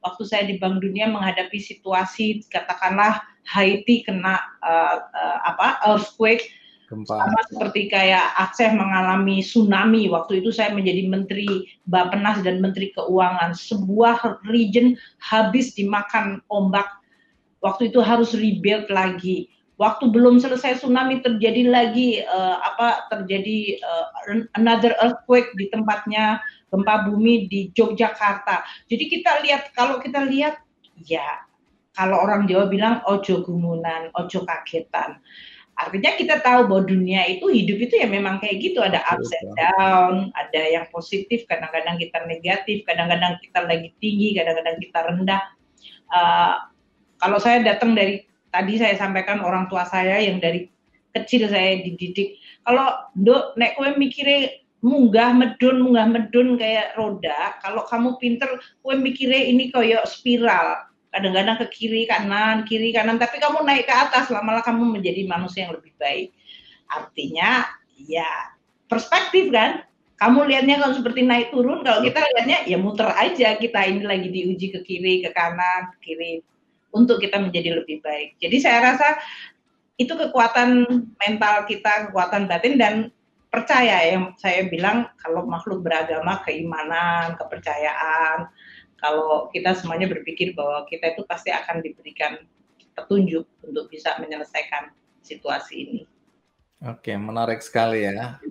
waktu 0.06 0.22
saya 0.22 0.46
di 0.46 0.62
Bank 0.62 0.78
Dunia 0.78 1.10
menghadapi 1.10 1.58
situasi 1.58 2.46
katakanlah 2.46 3.26
Haiti 3.50 4.06
kena 4.06 4.38
uh, 4.62 4.96
uh, 5.10 5.38
apa 5.50 5.82
earthquake 5.90 6.46
Gempa. 6.88 7.20
Sama 7.20 7.40
seperti 7.52 7.92
kayak 7.92 8.32
Aceh 8.40 8.72
mengalami 8.72 9.44
tsunami. 9.44 10.08
Waktu 10.08 10.40
itu 10.40 10.48
saya 10.48 10.72
menjadi 10.72 11.04
Menteri 11.04 11.68
Bappenas 11.84 12.40
dan 12.40 12.64
Menteri 12.64 12.96
Keuangan. 12.96 13.52
Sebuah 13.52 14.40
region 14.48 14.96
habis 15.20 15.76
dimakan 15.76 16.40
ombak. 16.48 16.88
Waktu 17.60 17.92
itu 17.92 18.00
harus 18.00 18.32
rebuild 18.32 18.88
lagi. 18.88 19.52
Waktu 19.78 20.10
belum 20.10 20.42
selesai 20.42 20.82
tsunami 20.82 21.22
terjadi 21.22 21.70
lagi 21.70 22.18
uh, 22.26 22.58
apa 22.58 23.06
terjadi 23.14 23.78
uh, 23.78 24.06
another 24.58 24.90
earthquake 24.98 25.54
di 25.54 25.70
tempatnya 25.70 26.42
gempa 26.74 27.06
bumi 27.06 27.46
di 27.46 27.70
Yogyakarta. 27.70 28.66
Jadi 28.90 29.04
kita 29.06 29.38
lihat 29.46 29.70
kalau 29.78 30.02
kita 30.02 30.26
lihat 30.26 30.58
ya 31.06 31.46
kalau 31.94 32.18
orang 32.18 32.50
Jawa 32.50 32.66
bilang 32.66 33.06
ojo 33.06 33.46
gumunan, 33.46 34.10
ojo 34.18 34.42
kagetan 34.42 35.22
Artinya 35.78 36.18
kita 36.18 36.42
tahu 36.42 36.66
bahwa 36.66 36.82
dunia 36.90 37.22
itu 37.30 37.46
hidup 37.54 37.78
itu 37.86 38.02
ya 38.02 38.10
memang 38.10 38.42
kayak 38.42 38.58
gitu, 38.58 38.82
ada 38.82 38.98
ups 39.14 39.30
and 39.30 39.54
down, 39.54 40.14
ada 40.34 40.62
yang 40.74 40.90
positif, 40.90 41.46
kadang-kadang 41.46 42.02
kita 42.02 42.18
negatif, 42.26 42.82
kadang-kadang 42.82 43.38
kita 43.38 43.62
lagi 43.62 43.94
tinggi, 44.02 44.34
kadang-kadang 44.34 44.76
kita 44.82 44.98
rendah. 45.06 45.42
Uh, 46.10 46.54
kalau 47.22 47.38
saya 47.38 47.62
datang 47.62 47.94
dari 47.94 48.26
tadi 48.48 48.80
saya 48.80 48.94
sampaikan 48.96 49.44
orang 49.44 49.68
tua 49.68 49.84
saya 49.84 50.20
yang 50.20 50.40
dari 50.40 50.68
kecil 51.12 51.48
saya 51.48 51.80
dididik, 51.80 52.36
kalau 52.64 52.92
dok 53.16 53.56
nek 53.56 53.74
kue 53.76 53.96
mikirnya 53.96 54.60
munggah 54.84 55.34
medun 55.34 55.82
munggah 55.82 56.06
medun 56.06 56.54
kayak 56.54 56.94
roda, 56.94 57.58
kalau 57.64 57.82
kamu 57.88 58.10
pinter 58.20 58.50
kue 58.84 58.94
mikirnya 58.96 59.42
ini 59.48 59.72
kayak 59.72 60.04
spiral. 60.08 60.84
Kadang-kadang 61.08 61.56
ke 61.64 61.66
kiri 61.72 62.04
kanan 62.04 62.68
kiri 62.68 62.92
kanan 62.92 63.16
tapi 63.16 63.40
kamu 63.40 63.64
naik 63.64 63.88
ke 63.88 63.94
atas 63.96 64.28
lama-lama 64.28 64.60
kamu 64.60 65.00
menjadi 65.00 65.24
manusia 65.24 65.64
yang 65.64 65.72
lebih 65.72 65.96
baik. 65.96 66.36
Artinya 66.84 67.64
ya 67.96 68.28
perspektif 68.92 69.48
kan? 69.48 69.88
Kamu 70.20 70.44
lihatnya 70.50 70.82
kalau 70.82 70.98
seperti 70.98 71.24
naik 71.24 71.54
turun 71.54 71.80
kalau 71.80 72.04
kita 72.04 72.20
lihatnya 72.20 72.68
ya 72.68 72.76
muter 72.76 73.08
aja 73.08 73.56
kita 73.56 73.80
ini 73.88 74.04
lagi 74.04 74.28
diuji 74.28 74.74
ke 74.74 74.84
kiri 74.84 75.24
ke 75.24 75.30
kanan 75.32 75.94
ke 75.96 76.12
kiri 76.12 76.44
untuk 76.98 77.22
kita 77.22 77.38
menjadi 77.38 77.78
lebih 77.78 78.02
baik 78.02 78.34
jadi 78.42 78.56
saya 78.58 78.78
rasa 78.92 79.08
itu 79.98 80.10
kekuatan 80.14 80.86
mental 81.22 81.66
kita 81.70 82.10
kekuatan 82.10 82.50
batin 82.50 82.74
dan 82.74 82.94
percaya 83.48 84.04
yang 84.10 84.34
saya 84.36 84.66
bilang 84.68 85.08
kalau 85.22 85.46
makhluk 85.46 85.80
beragama 85.86 86.42
keimanan 86.44 87.38
kepercayaan 87.38 88.50
kalau 88.98 89.46
kita 89.54 89.78
semuanya 89.78 90.10
berpikir 90.10 90.52
bahwa 90.58 90.82
kita 90.90 91.14
itu 91.14 91.22
pasti 91.24 91.54
akan 91.54 91.80
diberikan 91.80 92.42
petunjuk 92.98 93.46
untuk 93.62 93.86
bisa 93.86 94.18
menyelesaikan 94.18 94.90
situasi 95.22 95.74
ini. 95.86 96.02
Oke, 96.82 97.14
menarik 97.14 97.62
sekali 97.62 98.06
ya. 98.10 98.42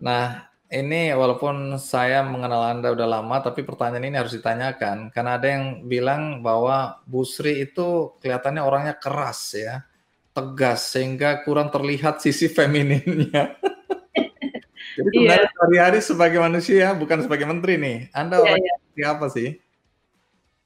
Nah, 0.00 0.44
ini 0.72 1.12
walaupun 1.12 1.76
saya 1.76 2.24
mengenal 2.24 2.72
Anda 2.72 2.92
udah 2.96 3.20
lama, 3.20 3.36
tapi 3.44 3.62
pertanyaan 3.62 4.08
ini 4.08 4.16
harus 4.16 4.34
ditanyakan 4.36 5.12
karena 5.12 5.36
ada 5.36 5.48
yang 5.48 5.84
bilang 5.84 6.40
bahwa 6.40 7.04
Bu 7.04 7.22
Sri 7.24 7.68
itu 7.68 8.16
kelihatannya 8.20 8.62
orangnya 8.64 8.94
keras 8.96 9.54
ya, 9.54 9.84
tegas 10.32 10.92
sehingga 10.94 11.44
kurang 11.44 11.68
terlihat 11.68 12.24
sisi 12.24 12.48
femininnya. 12.56 13.54
Jadi 14.94 15.10
sebenarnya 15.10 15.50
iya. 15.50 15.58
hari-hari 15.58 15.98
sebagai 15.98 16.38
manusia 16.38 16.94
bukan 16.94 17.26
sebagai 17.26 17.50
menteri 17.50 17.74
nih. 17.82 17.98
Anda 18.14 18.38
iya, 18.38 18.42
orangnya 18.46 18.74
iya. 18.94 19.06
apa 19.10 19.26
sih? 19.26 19.48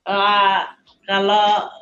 uh, 0.09 0.61
kalau 1.09 1.73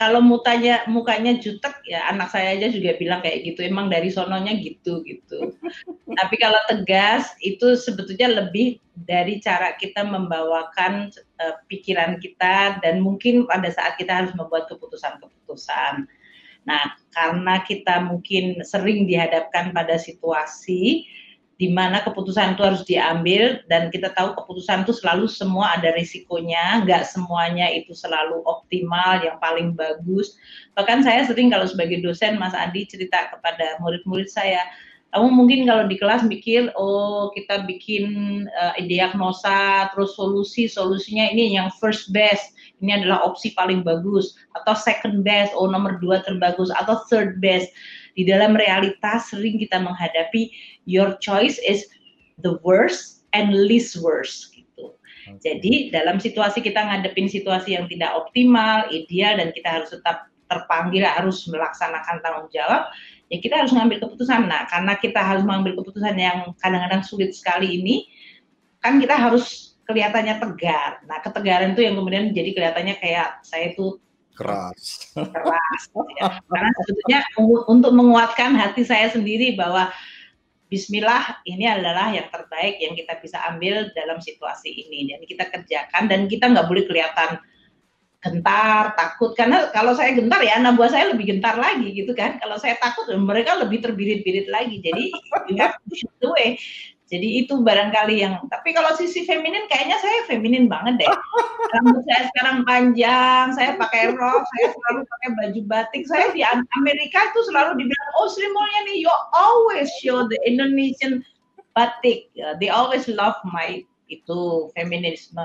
kalau 0.00 0.24
mukanya 0.24 0.80
mukanya 0.88 1.36
jutek 1.36 1.76
ya 1.84 2.08
anak 2.08 2.32
saya 2.32 2.56
aja 2.56 2.72
juga 2.72 2.96
bilang 2.96 3.20
kayak 3.20 3.52
gitu. 3.52 3.60
Emang 3.68 3.92
dari 3.92 4.08
sononya 4.08 4.56
gitu 4.56 5.04
gitu. 5.04 5.52
Tapi 6.18 6.34
kalau 6.40 6.56
tegas 6.72 7.36
itu 7.44 7.76
sebetulnya 7.76 8.32
lebih 8.32 8.80
dari 9.04 9.44
cara 9.44 9.76
kita 9.76 10.08
membawakan 10.08 11.12
uh, 11.44 11.54
pikiran 11.68 12.16
kita 12.16 12.80
dan 12.80 13.04
mungkin 13.04 13.44
pada 13.44 13.68
saat 13.68 14.00
kita 14.00 14.24
harus 14.24 14.32
membuat 14.32 14.72
keputusan-keputusan. 14.72 16.08
Nah 16.64 16.84
karena 17.12 17.60
kita 17.68 18.08
mungkin 18.08 18.64
sering 18.64 19.04
dihadapkan 19.04 19.76
pada 19.76 20.00
situasi 20.00 21.04
di 21.60 21.68
mana 21.70 22.00
keputusan 22.02 22.56
itu 22.56 22.62
harus 22.64 22.82
diambil 22.88 23.60
dan 23.68 23.92
kita 23.92 24.10
tahu 24.16 24.34
keputusan 24.34 24.82
itu 24.88 24.96
selalu 24.96 25.28
semua 25.28 25.76
ada 25.76 25.92
risikonya, 25.94 26.82
nggak 26.82 27.06
semuanya 27.06 27.68
itu 27.70 27.92
selalu 27.92 28.40
optimal, 28.48 29.20
yang 29.20 29.36
paling 29.38 29.76
bagus. 29.76 30.34
Bahkan 30.74 31.04
saya 31.04 31.28
sering 31.28 31.52
kalau 31.52 31.68
sebagai 31.68 32.00
dosen, 32.00 32.40
Mas 32.40 32.56
Andi 32.56 32.88
cerita 32.88 33.30
kepada 33.30 33.78
murid-murid 33.84 34.26
saya, 34.32 34.64
kamu 35.12 35.28
mungkin 35.28 35.68
kalau 35.68 35.84
di 35.92 36.00
kelas 36.00 36.24
mikir, 36.24 36.72
oh 36.72 37.28
kita 37.36 37.68
bikin 37.68 38.48
uh, 38.56 38.72
diagnosa, 38.80 39.92
terus 39.92 40.16
solusi, 40.16 40.64
solusinya 40.64 41.28
ini 41.28 41.52
yang 41.52 41.68
first 41.76 42.08
best, 42.16 42.56
ini 42.80 42.96
adalah 42.96 43.20
opsi 43.28 43.52
paling 43.52 43.84
bagus, 43.84 44.32
atau 44.56 44.72
second 44.72 45.20
best, 45.20 45.52
oh 45.52 45.68
nomor 45.68 46.00
dua 46.00 46.24
terbagus, 46.24 46.72
atau 46.72 47.04
third 47.12 47.44
best 47.44 47.68
di 48.12 48.28
dalam 48.28 48.56
realitas 48.56 49.32
sering 49.32 49.56
kita 49.56 49.80
menghadapi 49.80 50.52
your 50.84 51.16
choice 51.20 51.56
is 51.62 51.88
the 52.40 52.58
worst 52.66 53.24
and 53.32 53.52
least 53.52 53.96
worst 54.00 54.52
gitu. 54.52 54.92
Okay. 55.22 55.38
Jadi 55.40 55.94
dalam 55.94 56.18
situasi 56.18 56.60
kita 56.60 56.82
ngadepin 56.82 57.30
situasi 57.30 57.78
yang 57.78 57.86
tidak 57.88 58.12
optimal, 58.12 58.88
ideal 58.90 59.38
dan 59.38 59.54
kita 59.54 59.68
harus 59.80 59.88
tetap 59.94 60.28
terpanggil 60.52 61.08
harus 61.08 61.48
melaksanakan 61.48 62.20
tanggung 62.20 62.50
jawab, 62.52 62.92
ya 63.32 63.40
kita 63.40 63.64
harus 63.64 63.72
mengambil 63.72 64.04
keputusan. 64.04 64.44
Nah, 64.44 64.68
karena 64.68 64.92
kita 65.00 65.20
harus 65.24 65.42
mengambil 65.48 65.80
keputusan 65.80 66.12
yang 66.20 66.52
kadang-kadang 66.60 67.00
sulit 67.00 67.32
sekali 67.32 67.80
ini, 67.80 68.04
kan 68.84 69.00
kita 69.00 69.16
harus 69.16 69.78
kelihatannya 69.88 70.36
tegar. 70.36 71.00
Nah, 71.08 71.18
ketegaran 71.24 71.72
itu 71.72 71.88
yang 71.88 71.96
kemudian 71.96 72.36
jadi 72.36 72.52
kelihatannya 72.52 73.00
kayak 73.00 73.40
saya 73.40 73.72
itu 73.72 73.96
keras. 74.36 75.12
Keras. 75.14 75.82
Ya. 76.18 76.40
Karena 76.48 76.70
sebetulnya 76.82 77.20
untuk 77.68 77.92
menguatkan 77.92 78.56
hati 78.56 78.82
saya 78.82 79.12
sendiri 79.12 79.54
bahwa 79.54 79.92
Bismillah 80.72 81.44
ini 81.44 81.68
adalah 81.68 82.16
yang 82.16 82.32
terbaik 82.32 82.80
yang 82.80 82.96
kita 82.96 83.20
bisa 83.20 83.36
ambil 83.44 83.92
dalam 83.92 84.24
situasi 84.24 84.72
ini 84.72 85.12
dan 85.12 85.20
kita 85.28 85.44
kerjakan 85.52 86.08
dan 86.08 86.32
kita 86.32 86.48
nggak 86.48 86.64
boleh 86.64 86.88
kelihatan 86.88 87.36
gentar, 88.22 88.96
takut 88.96 89.36
karena 89.36 89.68
kalau 89.74 89.92
saya 89.92 90.16
gentar 90.16 90.40
ya 90.40 90.56
anak 90.56 90.80
buah 90.80 90.88
saya 90.94 91.12
lebih 91.12 91.28
gentar 91.28 91.60
lagi 91.60 91.92
gitu 91.92 92.16
kan. 92.16 92.40
Kalau 92.40 92.56
saya 92.56 92.80
takut 92.80 93.04
mereka 93.20 93.58
lebih 93.60 93.84
terbirit-birit 93.84 94.48
lagi. 94.48 94.80
Jadi 94.80 95.12
you 95.52 95.60
have 95.60 95.76
to 96.24 96.32
way. 96.32 96.56
Jadi 97.12 97.44
itu 97.44 97.60
barangkali 97.60 98.24
yang, 98.24 98.40
tapi 98.48 98.72
kalau 98.72 98.96
sisi 98.96 99.28
feminin 99.28 99.68
kayaknya 99.68 100.00
saya 100.00 100.24
feminin 100.32 100.64
banget 100.64 101.04
deh. 101.04 101.12
Rambut 101.76 102.00
saya 102.08 102.32
sekarang 102.32 102.64
panjang, 102.64 103.52
saya 103.52 103.76
pakai 103.76 104.16
rok, 104.16 104.48
saya 104.48 104.72
selalu 104.72 105.00
pakai 105.04 105.28
baju 105.36 105.60
batik. 105.68 106.02
Saya 106.08 106.32
di 106.32 106.40
Amerika 106.80 107.20
itu 107.28 107.52
selalu 107.52 107.84
dibilang, 107.84 108.10
oh 108.16 108.32
Sri 108.32 108.48
Mulyani, 108.48 108.96
you 108.96 109.12
always 109.36 109.92
show 110.00 110.24
the 110.24 110.40
Indonesian 110.48 111.20
batik. 111.76 112.32
They 112.32 112.72
always 112.72 113.04
love 113.12 113.36
my 113.44 113.84
itu 114.08 114.72
feminisme. 114.72 115.44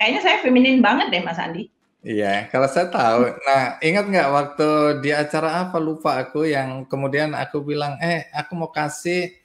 Kayaknya 0.00 0.20
saya 0.24 0.36
feminin 0.40 0.80
banget 0.80 1.12
deh 1.12 1.20
Mas 1.20 1.36
Andi. 1.36 1.68
Iya, 2.02 2.48
kalau 2.48 2.66
saya 2.72 2.88
tahu. 2.88 3.30
Nah, 3.30 3.76
ingat 3.84 4.08
nggak 4.08 4.32
waktu 4.32 4.68
di 5.04 5.12
acara 5.12 5.68
apa 5.68 5.76
lupa 5.76 6.24
aku 6.24 6.48
yang 6.48 6.88
kemudian 6.88 7.36
aku 7.36 7.60
bilang, 7.60 8.00
eh 8.00 8.32
aku 8.32 8.56
mau 8.56 8.72
kasih 8.72 9.41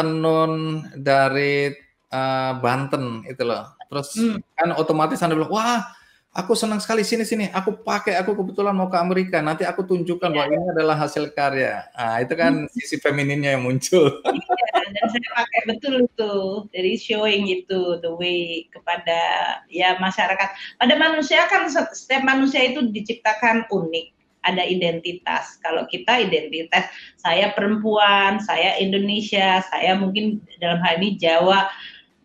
tenun 0.00 0.80
dari 0.96 1.68
uh, 2.08 2.52
Banten 2.56 3.20
itu 3.28 3.44
loh. 3.44 3.76
Terus 3.92 4.08
hmm. 4.16 4.38
kan 4.56 4.68
otomatis 4.80 5.20
Anda 5.20 5.36
bilang, 5.36 5.52
"Wah, 5.52 5.84
aku 6.32 6.56
senang 6.56 6.80
sekali 6.80 7.04
sini 7.04 7.28
sini. 7.28 7.52
Aku 7.52 7.84
pakai, 7.84 8.16
aku 8.16 8.32
kebetulan 8.32 8.72
mau 8.72 8.88
ke 8.88 8.96
Amerika. 8.96 9.44
Nanti 9.44 9.68
aku 9.68 9.84
tunjukkan 9.84 10.32
bahwa 10.32 10.48
ini 10.48 10.66
adalah 10.72 10.96
hasil 10.96 11.36
karya." 11.36 11.84
Nah, 11.92 12.16
itu 12.24 12.32
kan 12.32 12.64
hmm. 12.64 12.72
sisi 12.72 12.96
femininnya 12.96 13.60
yang 13.60 13.64
muncul. 13.68 14.08
Iya, 14.90 14.90
dan 14.90 15.06
saya 15.14 15.30
pakai 15.38 15.60
betul 15.70 15.94
itu 16.02 16.34
dari 16.74 16.98
showing 16.98 17.46
itu 17.46 18.02
the 18.02 18.10
way 18.10 18.66
kepada 18.74 19.20
ya 19.70 19.94
masyarakat. 20.02 20.50
Pada 20.82 20.94
manusia 20.98 21.46
kan 21.46 21.70
setiap 21.70 22.26
manusia 22.26 22.66
itu 22.66 22.90
diciptakan 22.90 23.70
unik 23.70 24.19
ada 24.44 24.64
identitas. 24.64 25.60
Kalau 25.60 25.84
kita 25.88 26.20
identitas 26.24 26.88
saya 27.20 27.52
perempuan, 27.52 28.40
saya 28.40 28.80
Indonesia, 28.80 29.60
saya 29.68 29.96
mungkin 29.96 30.40
dalam 30.60 30.80
hal 30.80 31.00
ini 31.00 31.16
Jawa. 31.20 31.68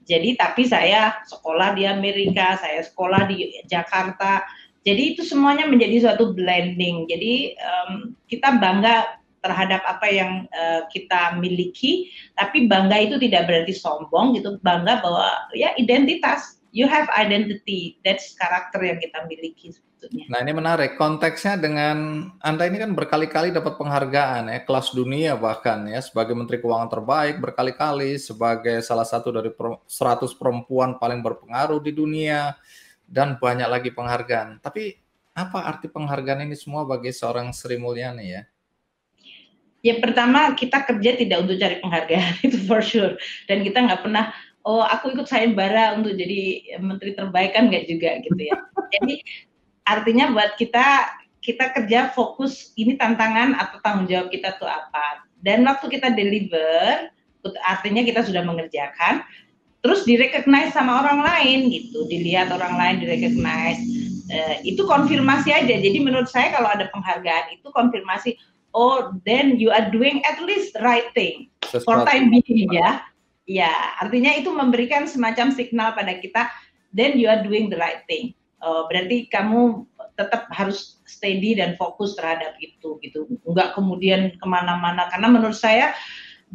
Jadi 0.05 0.38
tapi 0.38 0.70
saya 0.70 1.18
sekolah 1.26 1.74
di 1.74 1.84
Amerika, 1.89 2.55
saya 2.61 2.86
sekolah 2.86 3.26
di 3.26 3.59
Jakarta. 3.66 4.45
Jadi 4.86 5.18
itu 5.18 5.26
semuanya 5.26 5.66
menjadi 5.66 6.05
suatu 6.05 6.38
blending. 6.38 7.09
Jadi 7.09 7.57
um, 7.57 8.13
kita 8.30 8.61
bangga 8.61 9.18
terhadap 9.41 9.82
apa 9.86 10.07
yang 10.09 10.45
uh, 10.53 10.86
kita 10.89 11.38
miliki, 11.38 12.09
tapi 12.38 12.66
bangga 12.66 12.97
itu 13.01 13.18
tidak 13.22 13.49
berarti 13.49 13.74
sombong 13.74 14.38
gitu. 14.38 14.61
Bangga 14.61 15.01
bahwa 15.01 15.49
ya 15.57 15.74
identitas, 15.78 16.61
you 16.70 16.86
have 16.86 17.09
identity, 17.18 17.97
that's 18.05 18.38
karakter 18.38 18.82
yang 18.86 19.01
kita 19.01 19.26
miliki 19.26 19.74
sebetulnya. 20.06 20.30
Nah 20.30 20.39
ini 20.45 20.53
menarik 20.53 20.91
konteksnya 21.01 21.58
dengan 21.58 22.30
anda 22.45 22.64
ini 22.70 22.78
kan 22.78 22.93
berkali-kali 22.93 23.49
dapat 23.49 23.74
penghargaan 23.82 24.53
ya 24.53 24.60
kelas 24.62 24.93
dunia 24.93 25.34
bahkan 25.34 25.82
ya 25.89 25.99
sebagai 26.06 26.38
Menteri 26.38 26.62
Keuangan 26.62 26.89
terbaik 26.93 27.41
berkali-kali 27.41 28.22
sebagai 28.22 28.86
salah 28.86 29.06
satu 29.06 29.34
dari 29.34 29.49
100 29.49 29.89
perempuan 30.38 31.01
paling 31.01 31.26
berpengaruh 31.26 31.82
di 31.82 31.91
dunia 31.91 32.53
dan 33.10 33.41
banyak 33.41 33.66
lagi 33.66 33.89
penghargaan. 33.89 34.62
Tapi 34.62 34.93
apa 35.36 35.68
arti 35.68 35.89
penghargaan 35.89 36.45
ini 36.45 36.56
semua 36.56 36.86
bagi 36.86 37.12
seorang 37.12 37.51
Sri 37.51 37.76
Mulyani 37.76 38.26
ya? 38.30 38.41
Ya 39.86 40.01
pertama 40.01 40.49
kita 40.58 40.82
kerja 40.82 41.14
tidak 41.14 41.45
untuk 41.45 41.62
cari 41.62 41.78
penghargaan 41.78 42.34
itu 42.47 42.58
for 42.66 42.82
sure 42.82 43.18
dan 43.45 43.62
kita 43.62 43.86
nggak 43.86 44.01
pernah 44.01 44.34
oh 44.66 44.82
aku 44.82 45.14
ikut 45.14 45.30
sayembara 45.30 45.93
untuk 45.93 46.18
jadi 46.18 46.74
menteri 46.82 47.14
terbaik 47.14 47.53
kan 47.53 47.70
nggak 47.70 47.86
juga 47.86 48.18
gitu 48.26 48.41
ya. 48.41 48.58
Jadi 48.95 49.16
artinya 49.86 50.34
buat 50.34 50.58
kita 50.58 51.16
kita 51.46 51.78
kerja 51.78 52.10
fokus 52.18 52.74
ini 52.74 52.98
tantangan 52.98 53.54
atau 53.54 53.78
tanggung 53.86 54.10
jawab 54.10 54.34
kita 54.34 54.58
tuh 54.58 54.66
apa. 54.66 55.30
Dan 55.38 55.62
waktu 55.62 55.94
kita 55.94 56.10
deliver, 56.18 57.14
artinya 57.70 58.02
kita 58.02 58.26
sudah 58.26 58.42
mengerjakan, 58.42 59.22
terus 59.86 60.02
direcognize 60.10 60.74
sama 60.74 61.06
orang 61.06 61.22
lain 61.22 61.70
gitu, 61.70 62.10
dilihat 62.10 62.50
orang 62.50 62.74
lain 62.82 62.96
direcognize. 63.06 63.78
Uh, 64.26 64.58
itu 64.66 64.82
konfirmasi 64.90 65.54
aja. 65.54 65.76
Jadi 65.78 66.02
menurut 66.02 66.26
saya 66.26 66.50
kalau 66.50 66.66
ada 66.66 66.90
penghargaan 66.90 67.62
itu 67.62 67.70
konfirmasi, 67.70 68.42
oh 68.74 69.14
then 69.22 69.62
you 69.62 69.70
are 69.70 69.86
doing 69.94 70.26
at 70.26 70.42
least 70.42 70.74
right 70.82 71.14
thing 71.14 71.46
Sesuatu. 71.62 71.86
for 71.86 71.98
time 72.10 72.34
being 72.34 72.74
ya. 72.74 73.06
Ya, 73.46 73.70
artinya 74.02 74.34
itu 74.34 74.50
memberikan 74.50 75.06
semacam 75.06 75.54
signal 75.54 75.94
pada 75.94 76.18
kita, 76.18 76.50
then 76.90 77.22
you 77.22 77.30
are 77.30 77.46
doing 77.46 77.70
the 77.70 77.78
right 77.78 78.02
thing 78.10 78.34
uh, 78.64 78.88
berarti 78.88 79.28
kamu 79.28 79.88
tetap 80.16 80.47
harus 80.51 81.03
steady 81.03 81.60
dan 81.60 81.76
fokus 81.76 82.16
terhadap 82.16 82.56
itu 82.64 82.99
gitu. 83.03 83.28
Nggak 83.43 83.76
kemudian 83.76 84.36
ke 84.36 84.45
mana-mana. 84.47 85.12
Karena 85.12 85.28
menurut 85.28 85.58
saya 85.58 85.91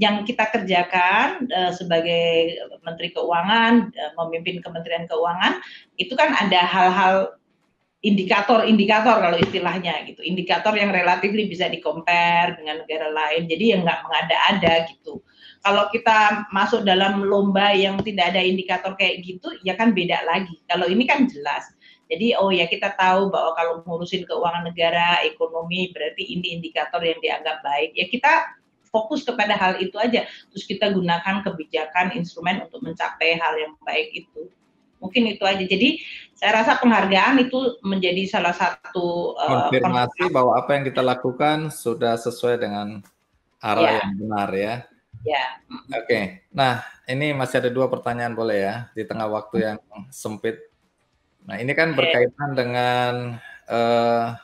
yang 0.01 0.25
kita 0.25 0.49
kerjakan 0.49 1.51
uh, 1.51 1.73
sebagai 1.77 2.57
Menteri 2.81 3.13
Keuangan 3.13 3.93
uh, 3.93 4.13
memimpin 4.25 4.65
Kementerian 4.65 5.05
Keuangan 5.05 5.61
itu 6.01 6.17
kan 6.17 6.33
ada 6.33 6.65
hal-hal 6.65 7.37
indikator-indikator 8.01 9.21
kalau 9.21 9.37
istilahnya 9.37 10.09
gitu. 10.09 10.25
Indikator 10.25 10.73
yang 10.73 10.89
relatif 10.89 11.37
bisa 11.37 11.69
dikompar 11.69 12.57
dengan 12.57 12.81
negara 12.81 13.13
lain. 13.13 13.45
Jadi 13.45 13.77
yang 13.77 13.85
nggak 13.85 14.01
mengada-ada 14.09 14.89
gitu. 14.89 15.21
Kalau 15.61 15.93
kita 15.93 16.49
masuk 16.49 16.89
dalam 16.89 17.21
lomba 17.21 17.77
yang 17.77 18.01
tidak 18.01 18.33
ada 18.33 18.41
indikator 18.41 18.97
kayak 18.97 19.21
gitu 19.21 19.53
ya 19.61 19.77
kan 19.77 19.93
beda 19.93 20.25
lagi. 20.25 20.57
Kalau 20.65 20.89
ini 20.89 21.05
kan 21.05 21.29
jelas 21.29 21.69
jadi 22.11 22.35
oh 22.43 22.51
ya 22.51 22.67
kita 22.67 22.91
tahu 22.99 23.31
bahwa 23.31 23.55
kalau 23.55 23.87
ngurusin 23.87 24.27
keuangan 24.27 24.67
negara, 24.67 25.23
ekonomi 25.23 25.95
berarti 25.95 26.27
ini 26.27 26.59
indikator 26.59 26.99
yang 27.07 27.23
dianggap 27.23 27.63
baik. 27.63 27.95
Ya 27.95 28.11
kita 28.11 28.33
fokus 28.91 29.23
kepada 29.23 29.55
hal 29.55 29.79
itu 29.79 29.95
aja. 29.95 30.27
Terus 30.51 30.67
kita 30.67 30.91
gunakan 30.91 31.47
kebijakan, 31.47 32.19
instrumen 32.19 32.67
untuk 32.67 32.83
mencapai 32.83 33.39
hal 33.39 33.55
yang 33.55 33.79
baik 33.87 34.27
itu. 34.27 34.51
Mungkin 34.99 35.39
itu 35.39 35.47
aja. 35.47 35.63
Jadi 35.63 36.03
saya 36.35 36.61
rasa 36.61 36.83
penghargaan 36.83 37.47
itu 37.47 37.79
menjadi 37.87 38.27
salah 38.27 38.59
satu 38.59 39.39
uh, 39.39 39.71
konfirmasi 39.71 40.35
bahwa 40.35 40.59
apa 40.59 40.77
yang 40.77 40.85
kita 40.91 41.07
lakukan 41.07 41.71
sudah 41.71 42.19
sesuai 42.19 42.59
dengan 42.59 43.07
arah 43.63 43.87
ya. 43.87 43.95
yang 44.03 44.11
benar 44.19 44.51
ya. 44.51 44.75
Ya. 45.23 45.45
Oke. 45.95 46.05
Okay. 46.05 46.25
Nah, 46.51 46.83
ini 47.07 47.31
masih 47.39 47.63
ada 47.63 47.71
dua 47.71 47.87
pertanyaan 47.87 48.35
boleh 48.35 48.59
ya 48.59 48.75
di 48.99 49.07
tengah 49.07 49.31
waktu 49.31 49.57
yang 49.63 49.79
sempit 50.11 50.70
Nah, 51.49 51.57
ini 51.57 51.73
kan 51.73 51.97
berkaitan 51.97 52.51
dengan 52.53 53.13
uh, 53.71 54.37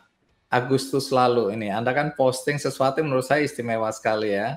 Agustus 0.47 1.11
lalu 1.11 1.53
ini. 1.53 1.69
Anda 1.69 1.93
kan 1.93 2.15
posting 2.15 2.57
sesuatu 2.57 3.03
yang 3.03 3.13
menurut 3.13 3.27
saya 3.27 3.43
istimewa 3.43 3.91
sekali 3.93 4.33
ya. 4.33 4.57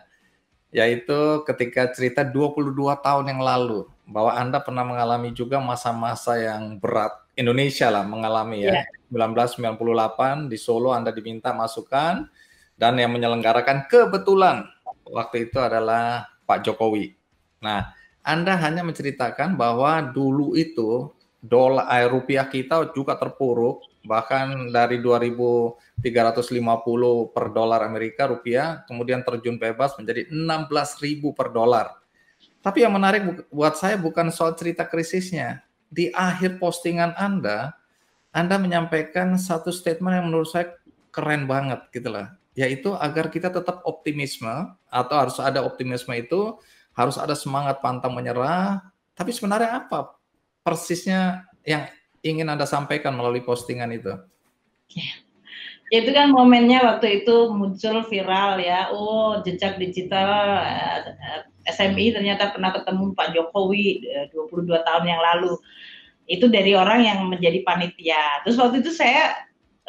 Yaitu 0.69 1.41
ketika 1.49 1.89
cerita 1.89 2.21
22 2.21 2.77
tahun 3.01 3.25
yang 3.25 3.41
lalu 3.41 3.89
bahwa 4.05 4.37
Anda 4.37 4.61
pernah 4.61 4.85
mengalami 4.85 5.33
juga 5.33 5.57
masa-masa 5.57 6.37
yang 6.37 6.77
berat. 6.77 7.13
Indonesia 7.33 7.89
lah 7.89 8.05
mengalami 8.05 8.69
ya. 8.69 8.85
Yeah. 8.85 8.85
1998 9.09 10.53
di 10.53 10.57
Solo 10.61 10.93
Anda 10.93 11.09
diminta 11.09 11.49
masukan 11.49 12.29
dan 12.77 12.93
yang 12.95 13.09
menyelenggarakan 13.09 13.89
kebetulan 13.89 14.69
waktu 15.09 15.49
itu 15.49 15.57
adalah 15.57 16.29
Pak 16.45 16.61
Jokowi. 16.69 17.17
Nah, 17.65 17.91
Anda 18.21 18.55
hanya 18.61 18.85
menceritakan 18.85 19.57
bahwa 19.57 19.99
dulu 20.13 20.53
itu 20.53 21.09
dolar 21.39 21.87
eh, 21.95 22.07
rupiah 22.07 22.47
kita 22.51 22.91
juga 22.91 23.15
terpuruk 23.15 23.87
bahkan 24.03 24.71
dari 24.71 25.03
2350 25.03 25.71
per 27.35 27.45
dolar 27.51 27.83
Amerika 27.83 28.27
rupiah 28.27 28.83
kemudian 28.87 29.23
terjun 29.23 29.59
bebas 29.59 29.95
menjadi 29.99 30.27
16.000 30.31 31.35
per 31.35 31.51
dolar. 31.51 31.99
Tapi 32.59 32.83
yang 32.83 32.95
menarik 32.95 33.47
buat 33.51 33.79
saya 33.79 33.95
bukan 33.95 34.31
soal 34.35 34.55
cerita 34.55 34.83
krisisnya. 34.83 35.63
Di 35.89 36.11
akhir 36.11 36.59
postingan 36.59 37.15
Anda, 37.15 37.73
Anda 38.35 38.59
menyampaikan 38.59 39.39
satu 39.39 39.71
statement 39.71 40.21
yang 40.21 40.27
menurut 40.31 40.51
saya 40.51 40.75
keren 41.09 41.47
banget 41.47 41.87
gitu 41.95 42.11
lah. 42.11 42.35
Yaitu 42.53 42.91
agar 42.99 43.31
kita 43.31 43.47
tetap 43.47 43.79
optimisme 43.87 44.75
atau 44.91 45.15
harus 45.15 45.39
ada 45.39 45.63
optimisme 45.63 46.11
itu, 46.19 46.59
harus 46.93 47.15
ada 47.15 47.33
semangat 47.33 47.79
pantang 47.79 48.11
menyerah. 48.11 48.83
Tapi 49.15 49.31
sebenarnya 49.31 49.87
apa 49.87 50.18
persisnya 50.63 51.45
yang 51.63 51.87
ingin 52.23 52.47
Anda 52.47 52.67
sampaikan 52.67 53.15
melalui 53.15 53.43
postingan 53.43 53.91
itu? 53.95 54.13
Ya. 54.93 55.11
Itu 55.89 56.13
kan 56.13 56.29
momennya 56.29 56.85
waktu 56.85 57.25
itu 57.25 57.49
muncul 57.49 58.05
viral 58.05 58.61
ya, 58.61 58.93
oh 58.93 59.41
jejak 59.41 59.81
digital 59.81 60.61
eh, 60.61 61.49
SMI 61.65 62.13
ternyata 62.13 62.53
pernah 62.53 62.69
ketemu 62.77 63.17
Pak 63.17 63.33
Jokowi 63.33 64.05
22 64.29 64.69
eh, 64.69 64.81
tahun 64.85 65.05
yang 65.09 65.21
lalu. 65.21 65.57
Itu 66.29 66.45
dari 66.45 66.77
orang 66.77 67.01
yang 67.01 67.19
menjadi 67.25 67.65
panitia. 67.65 68.45
Terus 68.45 68.61
waktu 68.61 68.85
itu 68.85 68.93
saya 68.93 69.33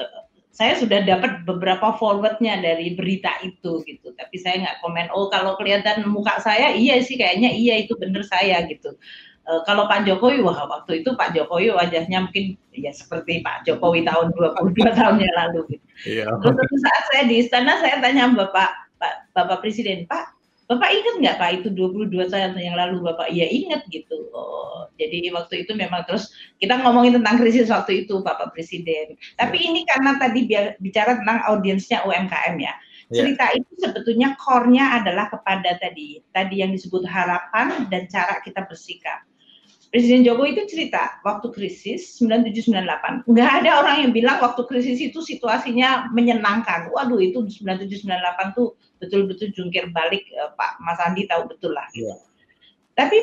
eh, 0.01 0.21
saya 0.51 0.77
sudah 0.81 1.05
dapat 1.05 1.45
beberapa 1.45 1.93
forwardnya 2.01 2.61
dari 2.61 2.93
berita 2.93 3.33
itu 3.41 3.81
gitu 3.89 4.13
tapi 4.13 4.37
saya 4.37 4.61
nggak 4.61 4.85
komen 4.85 5.09
oh 5.09 5.33
kalau 5.33 5.57
kelihatan 5.57 6.05
muka 6.05 6.37
saya 6.45 6.77
iya 6.77 7.01
sih 7.01 7.17
kayaknya 7.17 7.49
iya 7.49 7.81
itu 7.81 7.97
bener 7.97 8.21
saya 8.29 8.61
gitu 8.69 8.93
Uh, 9.49 9.65
kalau 9.65 9.89
Pak 9.89 10.05
Jokowi, 10.07 10.45
wah 10.45 10.69
waktu 10.69 11.03
itu 11.03 11.17
Pak 11.17 11.33
Jokowi 11.33 11.73
wajahnya 11.73 12.29
mungkin 12.29 12.55
ya 12.77 12.93
seperti 12.93 13.41
Pak 13.41 13.67
Jokowi 13.67 14.05
tahun 14.07 14.31
22 14.37 14.77
tahun 15.01 15.17
yang 15.19 15.35
lalu. 15.35 15.61
Gitu. 15.75 15.85
Iya. 16.21 16.25
Terus 16.39 16.81
saat 16.85 17.05
saya 17.11 17.23
di 17.27 17.37
istana, 17.41 17.81
saya 17.81 17.99
tanya 17.99 18.31
Bapak 18.31 18.71
Pak, 19.01 19.15
Bapak 19.33 19.65
Presiden, 19.65 20.05
Pak, 20.05 20.37
Bapak 20.71 20.87
ingat 20.87 21.15
nggak 21.19 21.37
Pak 21.43 21.51
itu 21.59 21.69
22 21.75 22.31
tahun 22.31 22.55
yang 22.55 22.79
lalu 22.79 23.03
Bapak? 23.03 23.27
Iya 23.35 23.51
ingat 23.51 23.91
gitu. 23.91 24.31
Oh, 24.31 24.87
jadi 24.95 25.35
waktu 25.35 25.67
itu 25.67 25.75
memang 25.75 26.07
terus 26.07 26.31
kita 26.63 26.79
ngomongin 26.79 27.19
tentang 27.19 27.43
krisis 27.43 27.75
waktu 27.75 28.07
itu 28.07 28.23
Bapak 28.23 28.55
Presiden. 28.55 29.19
Tapi 29.35 29.57
ya. 29.59 29.67
ini 29.67 29.81
karena 29.83 30.15
tadi 30.23 30.47
bicara 30.79 31.19
tentang 31.19 31.43
audiensnya 31.51 32.07
UMKM 32.07 32.55
ya. 32.63 32.71
Iya. 33.11 33.19
Cerita 33.19 33.51
yeah. 33.51 33.59
itu 33.59 33.73
sebetulnya 33.83 34.29
core-nya 34.39 35.03
adalah 35.03 35.27
kepada 35.27 35.75
tadi, 35.83 36.23
tadi 36.31 36.63
yang 36.63 36.71
disebut 36.71 37.03
harapan 37.03 37.91
dan 37.91 38.07
cara 38.07 38.39
kita 38.39 38.63
bersikap 38.71 39.27
Presiden 39.91 40.23
Jokowi 40.23 40.55
itu 40.55 40.63
cerita 40.71 41.19
waktu 41.27 41.51
krisis 41.51 42.15
9798 42.23 43.27
nggak 43.27 43.51
ada 43.59 43.71
orang 43.83 43.97
yang 44.07 44.13
bilang 44.15 44.39
waktu 44.39 44.63
krisis 44.71 45.03
itu 45.03 45.19
situasinya 45.19 46.15
menyenangkan. 46.15 46.95
Waduh 46.95 47.19
itu 47.19 47.43
9798 47.43 48.55
tuh 48.55 48.79
betul-betul 49.03 49.51
jungkir 49.51 49.91
balik 49.91 50.23
eh, 50.31 50.51
Pak 50.55 50.79
Mas 50.79 51.03
Andi 51.03 51.27
tahu 51.27 51.51
betul 51.51 51.75
lah. 51.75 51.91
Yeah. 51.91 52.23
Tapi 52.95 53.19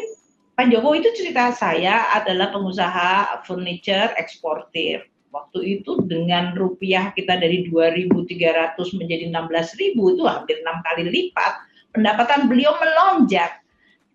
Pak 0.59 0.67
Jokowi 0.67 1.07
itu 1.07 1.23
cerita 1.23 1.55
saya 1.55 2.11
adalah 2.11 2.51
pengusaha 2.51 3.39
furniture 3.47 4.11
eksportir. 4.19 5.07
Waktu 5.31 5.79
itu 5.79 6.03
dengan 6.03 6.51
rupiah 6.51 7.15
kita 7.15 7.39
dari 7.39 7.69
2.300 7.71 8.75
menjadi 8.97 9.29
16.000 9.31 9.95
itu 9.95 10.23
hampir 10.27 10.59
enam 10.65 10.83
kali 10.83 11.07
lipat. 11.07 11.53
Pendapatan 11.95 12.51
beliau 12.51 12.75
melonjak 12.75 13.63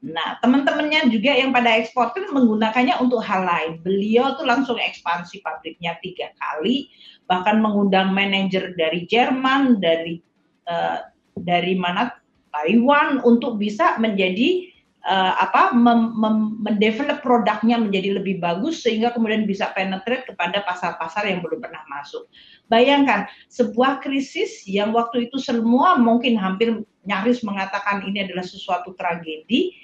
Nah, 0.02 0.34
teman-temannya 0.42 1.14
juga 1.14 1.30
yang 1.30 1.54
pada 1.54 1.78
eksportir 1.78 2.26
menggunakannya 2.34 2.98
untuk 2.98 3.22
hal 3.22 3.46
lain. 3.46 3.72
Beliau 3.86 4.34
tuh 4.34 4.42
langsung 4.50 4.74
ekspansi 4.74 5.46
pabriknya 5.46 5.94
tiga 6.02 6.34
kali, 6.42 6.90
bahkan 7.30 7.62
mengundang 7.62 8.10
manajer 8.10 8.74
dari 8.74 9.06
Jerman, 9.06 9.78
dari 9.78 10.18
uh, 10.66 11.06
dari 11.38 11.78
mana 11.78 12.10
Taiwan 12.50 13.22
untuk 13.22 13.62
bisa 13.62 13.94
menjadi 14.02 14.74
uh, 15.06 15.38
apa 15.38 15.70
mem, 15.70 16.18
mem, 16.18 16.36
produknya 17.22 17.78
menjadi 17.78 18.18
lebih 18.18 18.42
bagus 18.42 18.82
sehingga 18.82 19.14
kemudian 19.14 19.46
bisa 19.46 19.70
penetrate 19.70 20.26
kepada 20.26 20.66
pasar-pasar 20.66 21.30
yang 21.30 21.46
belum 21.46 21.62
pernah 21.62 21.86
masuk. 21.86 22.26
Bayangkan 22.66 23.30
sebuah 23.46 24.02
krisis 24.02 24.66
yang 24.66 24.90
waktu 24.90 25.30
itu 25.30 25.38
semua 25.38 25.94
mungkin 25.94 26.34
hampir 26.42 26.82
nyaris 27.06 27.42
mengatakan 27.46 28.02
ini 28.02 28.26
adalah 28.26 28.42
sesuatu 28.42 28.94
tragedi 28.98 29.74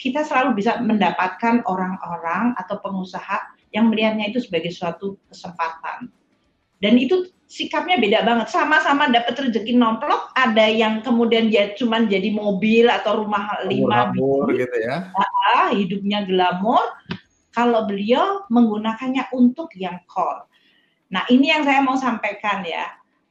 kita 0.00 0.24
selalu 0.24 0.56
bisa 0.56 0.80
mendapatkan 0.80 1.60
orang-orang 1.68 2.56
atau 2.56 2.80
pengusaha 2.80 3.52
yang 3.76 3.92
melihatnya 3.92 4.32
itu 4.32 4.40
sebagai 4.40 4.72
suatu 4.72 5.20
kesempatan. 5.28 6.08
Dan 6.80 6.96
itu 6.96 7.28
sikapnya 7.44 8.00
beda 8.00 8.24
banget. 8.24 8.48
Sama-sama 8.48 9.12
dapat 9.12 9.36
rezeki 9.36 9.76
nomplok, 9.76 10.32
ada 10.32 10.64
yang 10.64 11.04
kemudian 11.04 11.52
ya 11.52 11.76
cuma 11.76 12.00
jadi 12.00 12.32
mobil 12.32 12.88
atau 12.88 13.28
rumah 13.28 13.60
lima 13.68 14.08
biji, 14.16 14.64
gitu 14.64 14.76
ya. 14.80 15.12
Ah, 15.52 15.68
hidupnya 15.76 16.24
glamor. 16.24 16.80
Kalau 17.52 17.84
beliau 17.84 18.48
menggunakannya 18.48 19.28
untuk 19.36 19.68
yang 19.76 20.00
core. 20.08 20.48
Nah, 21.12 21.28
ini 21.28 21.52
yang 21.52 21.66
saya 21.66 21.84
mau 21.84 21.98
sampaikan 22.00 22.64
ya 22.64 22.88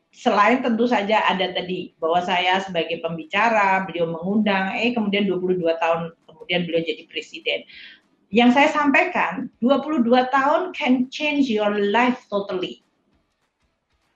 selain 0.09 0.59
tentu 0.59 0.83
saja 0.83 1.23
ada 1.23 1.53
tadi 1.53 1.95
bahwa 1.95 2.19
saya 2.19 2.59
sebagai 2.59 2.99
pembicara, 2.99 3.87
beliau 3.87 4.09
mengundang, 4.09 4.75
eh 4.75 4.91
kemudian 4.91 5.23
22 5.23 5.63
tahun 5.79 6.11
kemudian 6.39 6.63
beliau 6.63 6.87
jadi 6.87 7.03
presiden. 7.11 7.67
Yang 8.31 8.55
saya 8.55 8.69
sampaikan, 8.71 9.51
22 9.59 10.07
tahun 10.31 10.71
can 10.71 11.11
change 11.11 11.51
your 11.51 11.75
life 11.91 12.23
totally. 12.31 12.85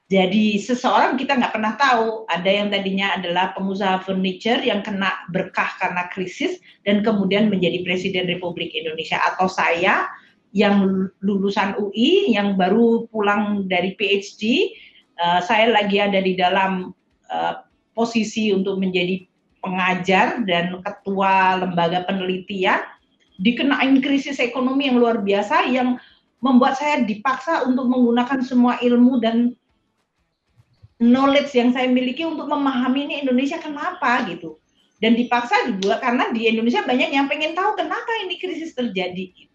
Jadi 0.07 0.61
seseorang 0.61 1.17
kita 1.17 1.35
nggak 1.35 1.57
pernah 1.57 1.73
tahu, 1.73 2.29
ada 2.29 2.45
yang 2.45 2.69
tadinya 2.69 3.17
adalah 3.17 3.51
pengusaha 3.57 4.05
furniture 4.05 4.61
yang 4.61 4.85
kena 4.85 5.09
berkah 5.33 5.73
karena 5.81 6.05
krisis 6.13 6.61
dan 6.85 7.01
kemudian 7.01 7.49
menjadi 7.49 7.81
presiden 7.81 8.29
Republik 8.29 8.71
Indonesia 8.77 9.17
atau 9.33 9.49
saya 9.49 10.05
yang 10.53 11.09
lulusan 11.25 11.73
UI 11.81 12.29
yang 12.29 12.53
baru 12.53 13.09
pulang 13.09 13.65
dari 13.65 13.97
PhD, 13.97 14.71
eh, 15.17 15.39
saya 15.41 15.73
lagi 15.73 15.97
ada 15.97 16.21
di 16.21 16.37
dalam 16.37 16.93
uh, 17.33 17.65
posisi 17.97 18.53
untuk 18.53 18.77
menjadi 18.77 19.25
pengajar 19.64 20.44
dan 20.44 20.76
ketua 20.84 21.64
lembaga 21.64 22.03
penelitian 22.03 22.84
dikenain 23.40 24.03
krisis 24.03 24.38
ekonomi 24.44 24.91
yang 24.91 24.99
luar 24.99 25.23
biasa 25.23 25.72
yang 25.72 25.95
membuat 26.44 26.76
saya 26.76 27.02
dipaksa 27.07 27.64
untuk 27.64 27.88
menggunakan 27.88 28.44
semua 28.44 28.77
ilmu 28.84 29.23
dan 29.23 29.56
knowledge 30.99 31.56
yang 31.56 31.72
saya 31.72 31.88
miliki 31.88 32.27
untuk 32.27 32.52
memahami 32.52 33.07
ini 33.07 33.15
Indonesia 33.23 33.57
kenapa 33.57 34.27
gitu 34.27 34.60
dan 34.99 35.15
dipaksa 35.15 35.72
juga 35.72 35.99
karena 36.03 36.31
di 36.31 36.48
Indonesia 36.48 36.84
banyak 36.84 37.10
yang 37.11 37.27
pengen 37.31 37.56
tahu 37.56 37.76
kenapa 37.80 38.11
ini 38.23 38.40
krisis 38.40 38.76
terjadi 38.76 39.31
gitu. 39.35 39.52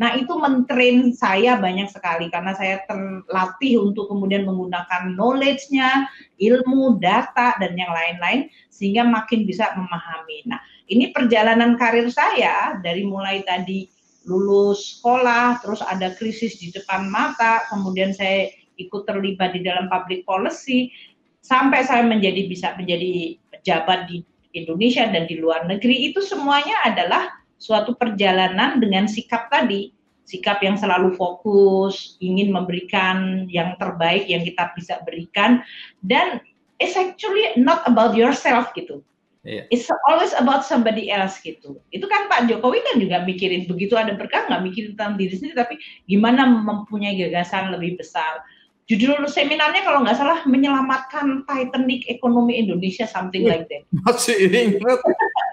Nah 0.00 0.16
itu 0.16 0.32
mentrain 0.36 1.12
saya 1.12 1.60
banyak 1.60 1.92
sekali 1.92 2.32
karena 2.32 2.56
saya 2.56 2.80
terlatih 2.88 3.82
untuk 3.84 4.08
kemudian 4.08 4.48
menggunakan 4.48 5.12
knowledge-nya, 5.12 6.08
ilmu, 6.40 6.96
data 6.96 7.56
dan 7.60 7.76
yang 7.76 7.92
lain-lain 7.92 8.48
sehingga 8.72 9.04
makin 9.04 9.44
bisa 9.44 9.68
memahami. 9.76 10.48
Nah 10.48 10.60
ini 10.88 11.12
perjalanan 11.12 11.76
karir 11.76 12.08
saya 12.08 12.80
dari 12.80 13.04
mulai 13.04 13.44
tadi 13.44 13.88
lulus 14.24 14.98
sekolah, 14.98 15.60
terus 15.60 15.82
ada 15.82 16.14
krisis 16.14 16.58
di 16.62 16.70
depan 16.70 17.10
mata, 17.10 17.66
kemudian 17.68 18.14
saya 18.14 18.48
ikut 18.78 19.02
terlibat 19.04 19.52
di 19.54 19.66
dalam 19.66 19.90
public 19.90 20.22
policy, 20.22 20.94
sampai 21.42 21.82
saya 21.82 22.06
menjadi 22.06 22.46
bisa 22.46 22.72
menjadi 22.78 23.34
pejabat 23.50 24.06
di 24.06 24.22
Indonesia 24.54 25.08
dan 25.10 25.26
di 25.26 25.40
luar 25.42 25.66
negeri 25.66 26.12
itu 26.12 26.22
semuanya 26.22 26.86
adalah 26.86 27.41
suatu 27.62 27.94
perjalanan 27.94 28.82
dengan 28.82 29.06
sikap 29.06 29.46
tadi, 29.46 29.94
sikap 30.26 30.58
yang 30.66 30.74
selalu 30.74 31.14
fokus, 31.14 32.18
ingin 32.18 32.50
memberikan 32.50 33.46
yang 33.46 33.78
terbaik 33.78 34.26
yang 34.26 34.42
kita 34.42 34.74
bisa 34.74 34.98
berikan 35.06 35.62
dan 36.02 36.42
it's 36.82 36.98
actually 36.98 37.54
not 37.54 37.86
about 37.86 38.18
yourself 38.18 38.74
gitu. 38.74 39.06
Yeah. 39.42 39.66
It's 39.74 39.90
always 40.06 40.30
about 40.38 40.62
somebody 40.62 41.10
else 41.10 41.42
gitu. 41.42 41.82
Itu 41.90 42.06
kan 42.06 42.30
Pak 42.30 42.46
Jokowi 42.46 42.78
kan 42.86 43.02
juga 43.02 43.26
mikirin 43.26 43.66
begitu 43.66 43.98
ada 43.98 44.14
berkah 44.14 44.46
nggak 44.46 44.62
mikirin 44.62 44.94
tentang 44.94 45.18
diri 45.18 45.34
sendiri 45.34 45.58
tapi 45.58 45.74
gimana 46.06 46.46
mempunyai 46.46 47.18
gagasan 47.18 47.74
lebih 47.74 47.98
besar. 47.98 48.42
Judul 48.90 49.30
seminarnya 49.30 49.86
kalau 49.86 50.02
nggak 50.02 50.18
salah 50.18 50.42
menyelamatkan 50.42 51.46
Titanic 51.46 52.02
ekonomi 52.10 52.58
Indonesia 52.58 53.06
something 53.06 53.46
like 53.46 53.70
that. 53.70 53.86
Masih 54.04 54.50
ingat. 54.50 54.98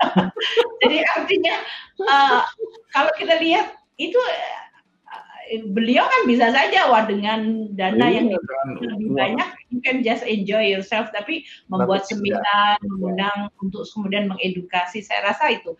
Jadi 0.81 0.97
artinya 1.05 1.55
uh, 2.09 2.41
kalau 2.89 3.13
kita 3.13 3.37
lihat 3.37 3.77
itu 4.01 4.17
uh, 4.17 5.61
beliau 5.69 6.09
kan 6.09 6.21
bisa 6.25 6.49
saja 6.49 6.89
wah 6.89 7.05
dengan 7.05 7.69
dana 7.77 8.09
iya, 8.09 8.25
yang 8.25 8.33
lebih 8.33 9.13
banyak 9.13 9.49
you 9.69 9.77
can 9.85 10.01
just 10.01 10.25
enjoy 10.25 10.65
yourself. 10.65 11.13
Tapi 11.13 11.45
membuat 11.69 12.09
tapi 12.09 12.17
seminar 12.17 12.81
mengundang 12.81 13.53
untuk 13.61 13.85
kemudian 13.93 14.25
mengedukasi. 14.25 15.05
Saya 15.05 15.29
rasa 15.29 15.53
itu 15.53 15.77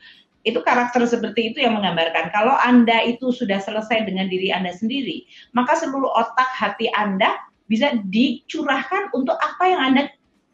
itu 0.51 0.59
karakter 0.65 1.05
seperti 1.05 1.53
itu 1.53 1.61
yang 1.61 1.77
menggambarkan. 1.77 2.33
Kalau 2.33 2.57
anda 2.59 2.99
itu 3.05 3.29
sudah 3.29 3.61
selesai 3.61 4.09
dengan 4.09 4.27
diri 4.27 4.49
anda 4.49 4.73
sendiri 4.73 5.25
maka 5.53 5.77
seluruh 5.77 6.09
otak 6.09 6.49
hati 6.57 6.89
anda 6.93 7.37
bisa 7.69 8.01
dicurahkan 8.09 9.13
untuk 9.13 9.37
apa 9.37 9.63
yang 9.69 9.81
anda 9.93 10.03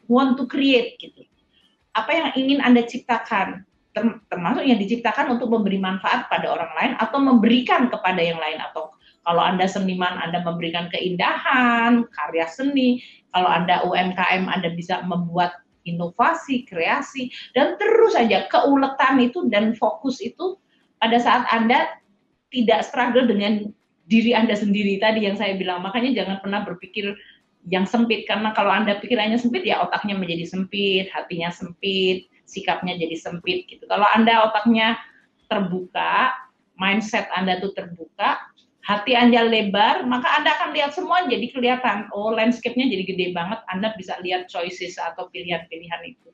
want 0.06 0.36
to 0.36 0.44
create 0.46 1.00
gitu. 1.00 1.24
Apa 1.96 2.12
yang 2.12 2.28
ingin 2.36 2.60
anda 2.60 2.84
ciptakan. 2.84 3.64
Termasuk 4.28 4.68
yang 4.68 4.76
diciptakan 4.76 5.40
untuk 5.40 5.48
memberi 5.48 5.80
manfaat 5.80 6.28
pada 6.28 6.52
orang 6.52 6.68
lain 6.76 6.92
atau 7.00 7.16
memberikan 7.16 7.88
kepada 7.88 8.20
yang 8.20 8.36
lain. 8.36 8.60
Atau 8.60 8.92
kalau 9.24 9.40
Anda 9.42 9.64
seniman, 9.66 10.20
Anda 10.20 10.44
memberikan 10.44 10.92
keindahan, 10.92 12.04
karya 12.12 12.46
seni. 12.46 13.00
Kalau 13.32 13.48
Anda 13.48 13.82
UMKM, 13.88 14.46
Anda 14.52 14.70
bisa 14.76 15.00
membuat 15.02 15.65
inovasi, 15.86 16.66
kreasi, 16.66 17.30
dan 17.54 17.78
terus 17.78 18.18
saja 18.18 18.50
keuletan 18.50 19.22
itu 19.22 19.46
dan 19.46 19.72
fokus 19.78 20.18
itu 20.18 20.58
pada 20.98 21.16
saat 21.22 21.46
Anda 21.54 22.02
tidak 22.50 22.86
struggle 22.86 23.30
dengan 23.30 23.70
diri 24.06 24.34
Anda 24.34 24.54
sendiri 24.54 24.98
tadi 24.98 25.26
yang 25.26 25.38
saya 25.38 25.54
bilang. 25.58 25.82
Makanya 25.82 26.14
jangan 26.14 26.36
pernah 26.42 26.60
berpikir 26.62 27.14
yang 27.66 27.82
sempit, 27.86 28.30
karena 28.30 28.54
kalau 28.54 28.70
Anda 28.70 29.02
pikirannya 29.02 29.38
sempit, 29.38 29.66
ya 29.66 29.82
otaknya 29.82 30.14
menjadi 30.14 30.46
sempit, 30.46 31.10
hatinya 31.10 31.50
sempit, 31.50 32.30
sikapnya 32.46 32.94
jadi 32.94 33.16
sempit 33.18 33.66
gitu. 33.66 33.82
Kalau 33.90 34.06
Anda 34.14 34.46
otaknya 34.46 34.94
terbuka, 35.50 36.30
mindset 36.78 37.26
Anda 37.34 37.58
tuh 37.58 37.74
terbuka, 37.74 38.38
hati 38.86 39.18
Anda 39.18 39.42
lebar, 39.42 40.06
maka 40.06 40.30
Anda 40.38 40.54
akan 40.54 40.70
lihat 40.70 40.94
semua 40.94 41.26
jadi 41.26 41.50
kelihatan. 41.50 42.06
Oh, 42.14 42.30
landscape-nya 42.30 42.86
jadi 42.86 43.04
gede 43.04 43.26
banget. 43.34 43.58
Anda 43.66 43.90
bisa 43.98 44.14
lihat 44.22 44.46
choices 44.46 44.94
atau 44.94 45.26
pilihan-pilihan 45.34 46.02
itu. 46.06 46.30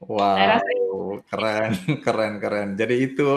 Wow, 0.00 1.20
keren, 1.28 1.76
keren, 2.04 2.40
keren. 2.40 2.68
Jadi 2.80 3.12
itu 3.12 3.28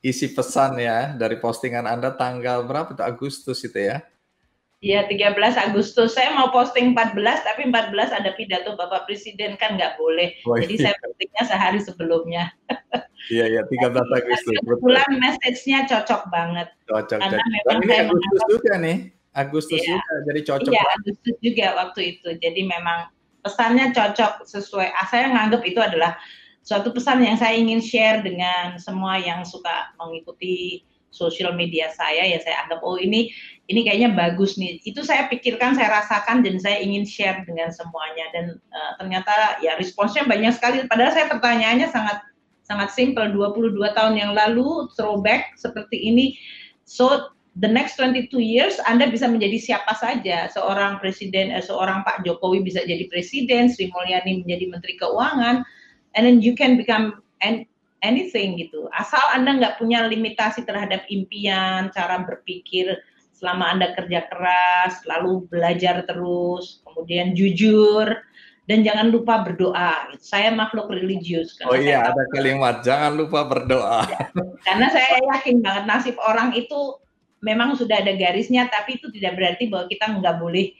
isi 0.00 0.32
pesan 0.32 0.80
ya 0.80 1.12
dari 1.12 1.36
postingan 1.36 1.84
Anda 1.84 2.16
tanggal 2.16 2.64
berapa 2.64 2.96
itu 2.96 3.04
Agustus 3.04 3.60
itu 3.64 3.76
ya? 3.76 4.00
Iya 4.84 5.08
13 5.08 5.40
Agustus 5.56 6.12
saya 6.12 6.36
mau 6.36 6.52
posting 6.52 6.92
14 6.92 7.16
tapi 7.40 7.72
14 7.72 8.20
ada 8.20 8.36
pidato 8.36 8.76
Bapak 8.76 9.08
Presiden 9.08 9.56
kan 9.56 9.80
nggak 9.80 9.96
boleh. 9.96 10.36
Oh, 10.44 10.60
iya. 10.60 10.68
Jadi 10.68 10.74
saya 10.76 10.94
postingnya 11.00 11.42
sehari 11.48 11.80
sebelumnya. 11.80 12.52
Iya 13.32 13.48
iya 13.48 13.62
13 13.64 13.96
Agustus. 13.96 14.52
Kebetulan 14.60 15.08
message-nya 15.16 15.88
cocok 15.88 16.28
banget. 16.28 16.68
Cocok. 16.84 17.16
Karena 17.16 17.40
cocok. 17.40 17.56
memang 17.56 17.80
ini 17.80 17.94
Agustus 17.96 18.28
menganggap, 18.28 18.52
juga 18.52 18.72
nih. 18.76 18.98
Agustus 19.32 19.80
iya, 19.80 19.88
juga 19.88 20.14
jadi 20.28 20.40
cocok. 20.44 20.72
Iya 20.76 20.84
Agustus 20.92 21.36
juga 21.40 21.66
waktu 21.80 22.00
itu. 22.04 22.28
Jadi 22.36 22.60
memang 22.68 22.98
pesannya 23.40 23.86
cocok 23.96 24.32
sesuai. 24.44 24.88
Ah, 24.92 25.08
saya 25.08 25.32
nganggap 25.32 25.64
itu 25.64 25.80
adalah 25.80 26.20
suatu 26.60 26.92
pesan 26.92 27.24
yang 27.24 27.40
saya 27.40 27.56
ingin 27.56 27.80
share 27.80 28.20
dengan 28.20 28.76
semua 28.76 29.16
yang 29.16 29.40
suka 29.48 29.96
mengikuti 29.96 30.84
sosial 31.14 31.54
media 31.54 31.94
saya 31.94 32.26
ya 32.26 32.42
saya 32.42 32.66
anggap 32.66 32.82
oh 32.82 32.98
ini 32.98 33.30
ini 33.64 33.80
kayaknya 33.88 34.12
bagus 34.12 34.60
nih. 34.60 34.80
Itu 34.84 35.00
saya 35.00 35.24
pikirkan, 35.32 35.72
saya 35.72 36.04
rasakan 36.04 36.44
dan 36.44 36.60
saya 36.60 36.84
ingin 36.84 37.08
share 37.08 37.40
dengan 37.48 37.72
semuanya 37.72 38.28
dan 38.36 38.44
uh, 38.60 38.92
ternyata 39.00 39.56
ya 39.64 39.80
responsnya 39.80 40.28
banyak 40.28 40.52
sekali. 40.52 40.84
Padahal 40.84 41.12
saya 41.16 41.26
pertanyaannya 41.32 41.88
sangat 41.88 42.20
sangat 42.64 42.92
simple 42.92 43.28
22 43.32 43.76
tahun 43.96 44.14
yang 44.20 44.32
lalu 44.36 44.88
throwback 44.96 45.56
seperti 45.56 45.96
ini. 45.96 46.36
So 46.84 47.32
the 47.56 47.70
next 47.70 47.96
22 47.96 48.36
years 48.36 48.76
Anda 48.84 49.08
bisa 49.08 49.24
menjadi 49.32 49.56
siapa 49.56 49.96
saja. 49.96 50.52
Seorang 50.52 51.00
presiden 51.00 51.48
eh, 51.48 51.64
seorang 51.64 52.04
Pak 52.04 52.20
Jokowi 52.28 52.60
bisa 52.60 52.84
jadi 52.84 53.08
presiden, 53.08 53.72
Sri 53.72 53.88
Mulyani 53.88 54.44
menjadi 54.44 54.64
menteri 54.68 55.00
keuangan 55.00 55.64
and 56.12 56.22
then 56.28 56.44
you 56.44 56.52
can 56.52 56.76
become 56.76 57.24
anything 58.04 58.60
gitu. 58.60 58.92
Asal 58.92 59.24
Anda 59.32 59.56
nggak 59.56 59.80
punya 59.80 60.04
limitasi 60.04 60.68
terhadap 60.68 61.08
impian, 61.08 61.88
cara 61.96 62.20
berpikir 62.28 62.92
selama 63.44 63.76
Anda 63.76 63.92
kerja 63.92 64.24
keras, 64.32 65.04
lalu 65.04 65.44
belajar 65.52 66.00
terus, 66.08 66.80
kemudian 66.88 67.36
jujur, 67.36 68.08
dan 68.64 68.80
jangan 68.80 69.12
lupa 69.12 69.44
berdoa. 69.44 70.16
Saya 70.16 70.48
makhluk 70.48 70.88
religius. 70.88 71.60
Oh 71.68 71.76
iya, 71.76 72.08
ada 72.08 72.24
kalimat 72.32 72.80
jangan 72.80 73.20
lupa 73.20 73.44
berdoa. 73.44 74.08
Ya, 74.08 74.32
karena 74.64 74.88
saya 74.88 75.20
yakin 75.36 75.60
banget 75.60 75.84
nasib 75.84 76.16
orang 76.24 76.56
itu 76.56 76.96
memang 77.44 77.76
sudah 77.76 78.00
ada 78.00 78.16
garisnya, 78.16 78.64
tapi 78.72 78.96
itu 78.96 79.12
tidak 79.12 79.36
berarti 79.36 79.68
bahwa 79.68 79.92
kita 79.92 80.16
nggak 80.16 80.36
boleh 80.40 80.72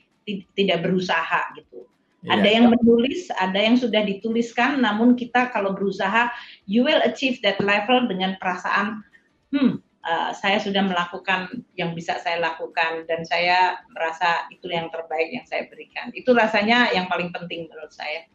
tidak 0.56 0.80
berusaha 0.80 1.52
gitu. 1.60 1.84
Ya, 2.24 2.40
ada 2.40 2.48
yang 2.48 2.72
menulis, 2.72 3.28
ada 3.36 3.60
yang 3.60 3.76
sudah 3.76 4.00
dituliskan, 4.00 4.80
namun 4.80 5.12
kita 5.12 5.52
kalau 5.52 5.76
berusaha, 5.76 6.32
you 6.64 6.80
will 6.80 7.04
achieve 7.04 7.36
that 7.44 7.60
level 7.60 8.08
dengan 8.08 8.40
perasaan, 8.40 9.04
hmm, 9.52 9.84
uh, 10.04 10.30
saya 10.36 10.60
sudah 10.60 10.84
melakukan 10.84 11.64
yang 11.74 11.96
bisa 11.96 12.20
saya 12.20 12.38
lakukan 12.38 13.08
dan 13.08 13.24
saya 13.24 13.80
merasa 13.90 14.46
itu 14.52 14.68
yang 14.68 14.92
terbaik 14.92 15.32
yang 15.32 15.46
saya 15.48 15.66
berikan. 15.66 16.12
Itu 16.12 16.36
rasanya 16.36 16.92
yang 16.92 17.08
paling 17.08 17.32
penting 17.32 17.66
menurut 17.66 17.90
saya. 17.90 18.28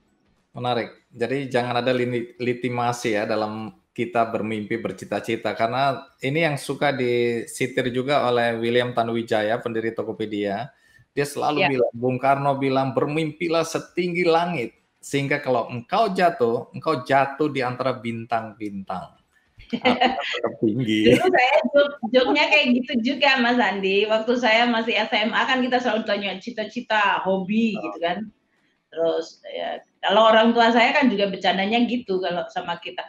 Menarik. 0.52 0.90
Jadi 1.14 1.48
jangan 1.48 1.80
ada 1.80 1.94
litimasi 2.42 3.16
ya 3.16 3.24
dalam 3.30 3.78
kita 3.94 4.26
bermimpi 4.32 4.80
bercita-cita 4.80 5.54
karena 5.54 6.08
ini 6.24 6.48
yang 6.48 6.58
suka 6.58 6.96
disitir 6.96 7.92
juga 7.94 8.26
oleh 8.26 8.58
William 8.58 8.96
Tanuwijaya 8.96 9.62
pendiri 9.62 9.94
Tokopedia. 9.94 10.74
Dia 11.14 11.26
selalu 11.26 11.60
ya. 11.66 11.70
bilang, 11.70 11.94
Bung 11.94 12.18
Karno 12.22 12.54
bilang 12.56 12.96
bermimpilah 12.96 13.66
setinggi 13.66 14.24
langit 14.24 14.78
sehingga 15.04 15.42
kalau 15.42 15.68
engkau 15.68 16.12
jatuh, 16.16 16.72
engkau 16.72 17.04
jatuh 17.04 17.50
di 17.52 17.60
antara 17.60 17.98
bintang-bintang 17.98 19.19
tinggi. 20.62 21.14
Dulu 21.14 21.26
saya 21.30 21.56
joknya 22.10 22.44
kayak 22.50 22.66
gitu 22.82 22.94
juga 23.14 23.38
Mas 23.42 23.62
Andi. 23.62 24.06
Waktu 24.10 24.34
saya 24.38 24.66
masih 24.66 24.98
SMA 25.10 25.42
kan 25.46 25.60
kita 25.62 25.78
selalu 25.82 26.04
tanya 26.06 26.38
cita-cita, 26.42 27.22
hobi 27.26 27.78
oh. 27.78 27.82
gitu 27.86 27.98
kan. 28.02 28.18
Terus 28.90 29.42
ya, 29.46 29.86
kalau 30.02 30.34
orang 30.34 30.54
tua 30.58 30.74
saya 30.74 30.90
kan 30.94 31.10
juga 31.10 31.30
bercandanya 31.30 31.86
gitu 31.86 32.18
kalau 32.18 32.46
sama 32.50 32.82
kita. 32.82 33.06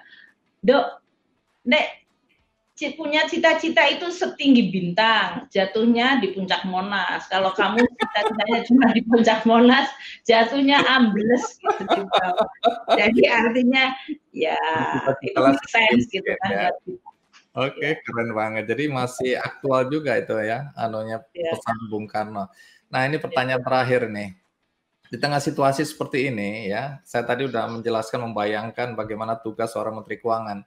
Dok, 0.61 1.01
Nek, 1.65 2.00
punya 2.97 3.29
cita-cita 3.29 3.85
itu 3.93 4.09
setinggi 4.09 4.73
bintang, 4.73 5.45
jatuhnya 5.53 6.17
di 6.25 6.33
puncak 6.33 6.65
Monas. 6.65 7.29
Kalau 7.29 7.53
kamu 7.53 7.85
cita-citanya 7.85 8.59
cuma 8.65 8.87
di 8.97 9.05
puncak 9.05 9.45
Monas, 9.45 9.93
jatuhnya 10.25 10.81
ambles 10.89 11.61
gitu. 11.61 12.09
Jadi 12.97 13.23
artinya 13.29 13.93
ya 14.33 14.57
itu 15.21 15.37
make 15.37 15.69
sense 15.69 16.09
gitu 16.09 16.33
kan. 16.41 16.49
Ya. 16.49 16.69
Oke, 17.59 17.77
okay, 17.77 17.91
ya. 17.93 18.01
keren 18.01 18.31
banget. 18.33 18.65
Jadi 18.65 18.89
masih 18.89 19.37
aktual 19.37 19.93
juga 19.93 20.17
itu 20.17 20.33
ya, 20.41 20.73
anunya 20.73 21.21
ya. 21.37 21.53
pesan 21.53 21.77
Bung 21.93 22.09
Karno. 22.09 22.49
Nah 22.89 23.01
ini 23.05 23.21
pertanyaan 23.21 23.61
ya. 23.61 23.67
terakhir 23.69 24.09
nih. 24.09 24.31
Di 25.11 25.19
tengah 25.19 25.43
situasi 25.43 25.83
seperti 25.83 26.31
ini 26.31 26.71
ya, 26.71 27.03
saya 27.03 27.27
tadi 27.27 27.45
udah 27.45 27.67
menjelaskan, 27.67 28.31
membayangkan 28.31 28.95
bagaimana 28.95 29.37
tugas 29.37 29.75
seorang 29.75 29.99
Menteri 29.99 30.23
Keuangan 30.23 30.63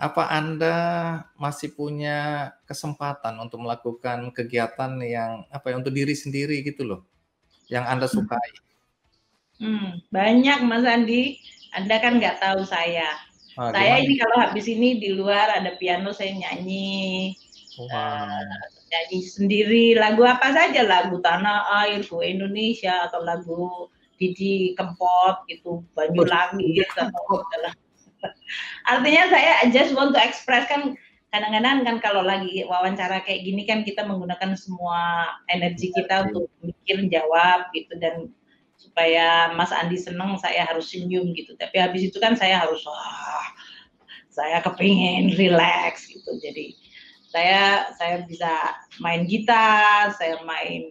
apa 0.00 0.32
Anda 0.32 0.76
masih 1.36 1.76
punya 1.76 2.50
kesempatan 2.64 3.36
untuk 3.36 3.60
melakukan 3.60 4.32
kegiatan 4.32 4.96
yang 5.04 5.44
apa 5.52 5.68
ya 5.68 5.76
untuk 5.76 5.92
diri 5.92 6.16
sendiri 6.16 6.64
gitu 6.64 6.88
loh, 6.88 7.00
yang 7.68 7.84
Anda 7.84 8.08
hmm. 8.08 8.14
sukai? 8.16 8.50
Hmm, 9.60 10.00
banyak 10.08 10.64
Mas 10.64 10.88
Andi. 10.88 11.36
Anda 11.76 12.00
kan 12.00 12.16
nggak 12.16 12.40
tahu 12.40 12.64
saya. 12.64 13.12
Ah, 13.60 13.76
saya 13.76 14.00
ini 14.00 14.16
kalau 14.16 14.40
habis 14.40 14.64
ini 14.72 14.96
di 14.96 15.12
luar 15.12 15.52
ada 15.52 15.76
piano 15.76 16.16
saya 16.16 16.32
nyanyi. 16.32 17.36
Wow. 17.76 17.92
Uh, 17.92 18.56
nyanyi 18.90 19.20
sendiri 19.28 19.86
lagu 20.00 20.24
apa 20.24 20.50
saja 20.50 20.82
lagu 20.82 21.20
tanah 21.20 21.84
air 21.84 22.02
ku 22.08 22.24
Indonesia 22.24 23.06
atau 23.06 23.20
lagu 23.22 23.92
Didi 24.16 24.72
Kempot 24.74 25.44
gitu 25.46 25.84
Banyulangi 25.92 26.82
gitu 26.82 26.98
atau 26.98 27.44
Artinya 28.88 29.24
saya 29.30 29.52
just 29.70 29.92
want 29.96 30.12
to 30.16 30.20
express 30.20 30.66
kan 30.68 30.96
kadang-kadang 31.30 31.86
kan 31.86 31.96
kalau 32.02 32.22
lagi 32.26 32.66
wawancara 32.66 33.22
kayak 33.22 33.46
gini 33.46 33.62
kan 33.62 33.86
kita 33.86 34.02
menggunakan 34.02 34.58
semua 34.58 35.30
energi 35.46 35.94
kita 35.94 36.26
untuk 36.26 36.50
mikir 36.58 37.06
jawab 37.06 37.70
gitu 37.70 37.94
dan 38.02 38.34
supaya 38.74 39.54
Mas 39.54 39.70
Andi 39.70 39.94
seneng 39.94 40.34
saya 40.42 40.66
harus 40.66 40.90
senyum 40.90 41.30
gitu. 41.38 41.54
Tapi 41.54 41.78
habis 41.78 42.10
itu 42.10 42.18
kan 42.18 42.34
saya 42.34 42.66
harus 42.66 42.82
wah 42.82 43.46
saya 44.26 44.58
kepingin 44.58 45.38
relax 45.38 46.10
gitu. 46.10 46.34
Jadi 46.42 46.74
saya 47.30 47.94
saya 47.94 48.26
bisa 48.26 48.50
main 48.98 49.22
gitar 49.30 50.10
saya 50.18 50.42
main 50.42 50.90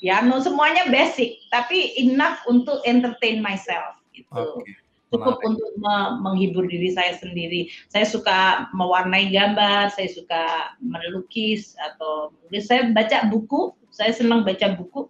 piano 0.00 0.40
semuanya 0.40 0.88
basic 0.88 1.36
tapi 1.52 1.92
enough 2.00 2.40
untuk 2.48 2.80
entertain 2.88 3.44
myself 3.44 4.00
gitu. 4.16 4.32
Okay 4.32 4.83
cukup 5.14 5.38
Menarik. 5.38 5.48
untuk 5.54 5.70
me 5.78 5.94
menghibur 6.20 6.64
diri 6.66 6.90
saya 6.90 7.14
sendiri. 7.14 7.70
Saya 7.88 8.04
suka 8.04 8.66
mewarnai 8.74 9.30
gambar, 9.30 9.94
saya 9.94 10.10
suka 10.10 10.74
melukis 10.82 11.78
atau 11.78 12.34
saya 12.58 12.90
baca 12.90 13.30
buku. 13.30 13.70
Saya 13.94 14.10
senang 14.10 14.42
baca 14.42 14.74
buku 14.74 15.06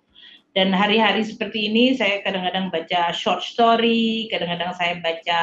dan 0.54 0.70
hari-hari 0.70 1.26
seperti 1.26 1.66
ini 1.66 1.98
saya 1.98 2.22
kadang-kadang 2.22 2.70
baca 2.70 3.10
short 3.10 3.42
story, 3.42 4.30
kadang-kadang 4.30 4.70
saya 4.78 5.02
baca 5.02 5.42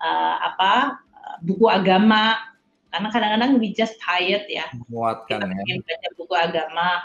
uh, 0.00 0.36
apa 0.40 1.04
buku 1.44 1.68
agama 1.68 2.40
karena 2.88 3.08
kadang-kadang 3.12 3.60
we 3.60 3.76
just 3.76 4.00
tired 4.00 4.48
ya. 4.48 4.64
Muatkan 4.88 5.44
ya. 5.44 5.76
Baca 5.84 6.08
buku 6.16 6.34
agama, 6.36 7.04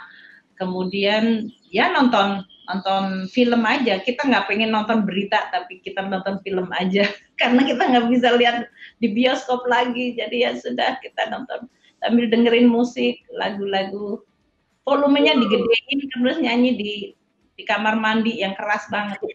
kemudian 0.57 1.47
ya 1.69 1.93
nonton 1.93 2.43
nonton 2.67 3.31
film 3.31 3.63
aja. 3.63 4.03
Kita 4.03 4.27
nggak 4.27 4.51
pengen 4.51 4.75
nonton 4.75 5.07
berita, 5.07 5.47
tapi 5.49 5.79
kita 5.79 6.03
nonton 6.03 6.43
film 6.43 6.67
aja. 6.75 7.07
Karena 7.39 7.63
kita 7.63 7.83
nggak 7.87 8.07
bisa 8.11 8.35
lihat 8.35 8.67
di 8.99 9.07
bioskop 9.15 9.63
lagi. 9.65 10.19
Jadi 10.19 10.43
ya 10.43 10.51
sudah 10.59 10.99
kita 10.99 11.31
nonton 11.31 11.71
sambil 12.03 12.27
dengerin 12.27 12.67
musik, 12.67 13.23
lagu-lagu. 13.33 14.21
Volumenya 14.87 15.35
digedein 15.35 15.99
terus 16.07 16.37
nyanyi 16.39 16.71
di 16.79 16.91
di 17.57 17.63
kamar 17.65 17.97
mandi 17.99 18.39
yang 18.39 18.55
keras 18.55 18.87
banget. 18.87 19.19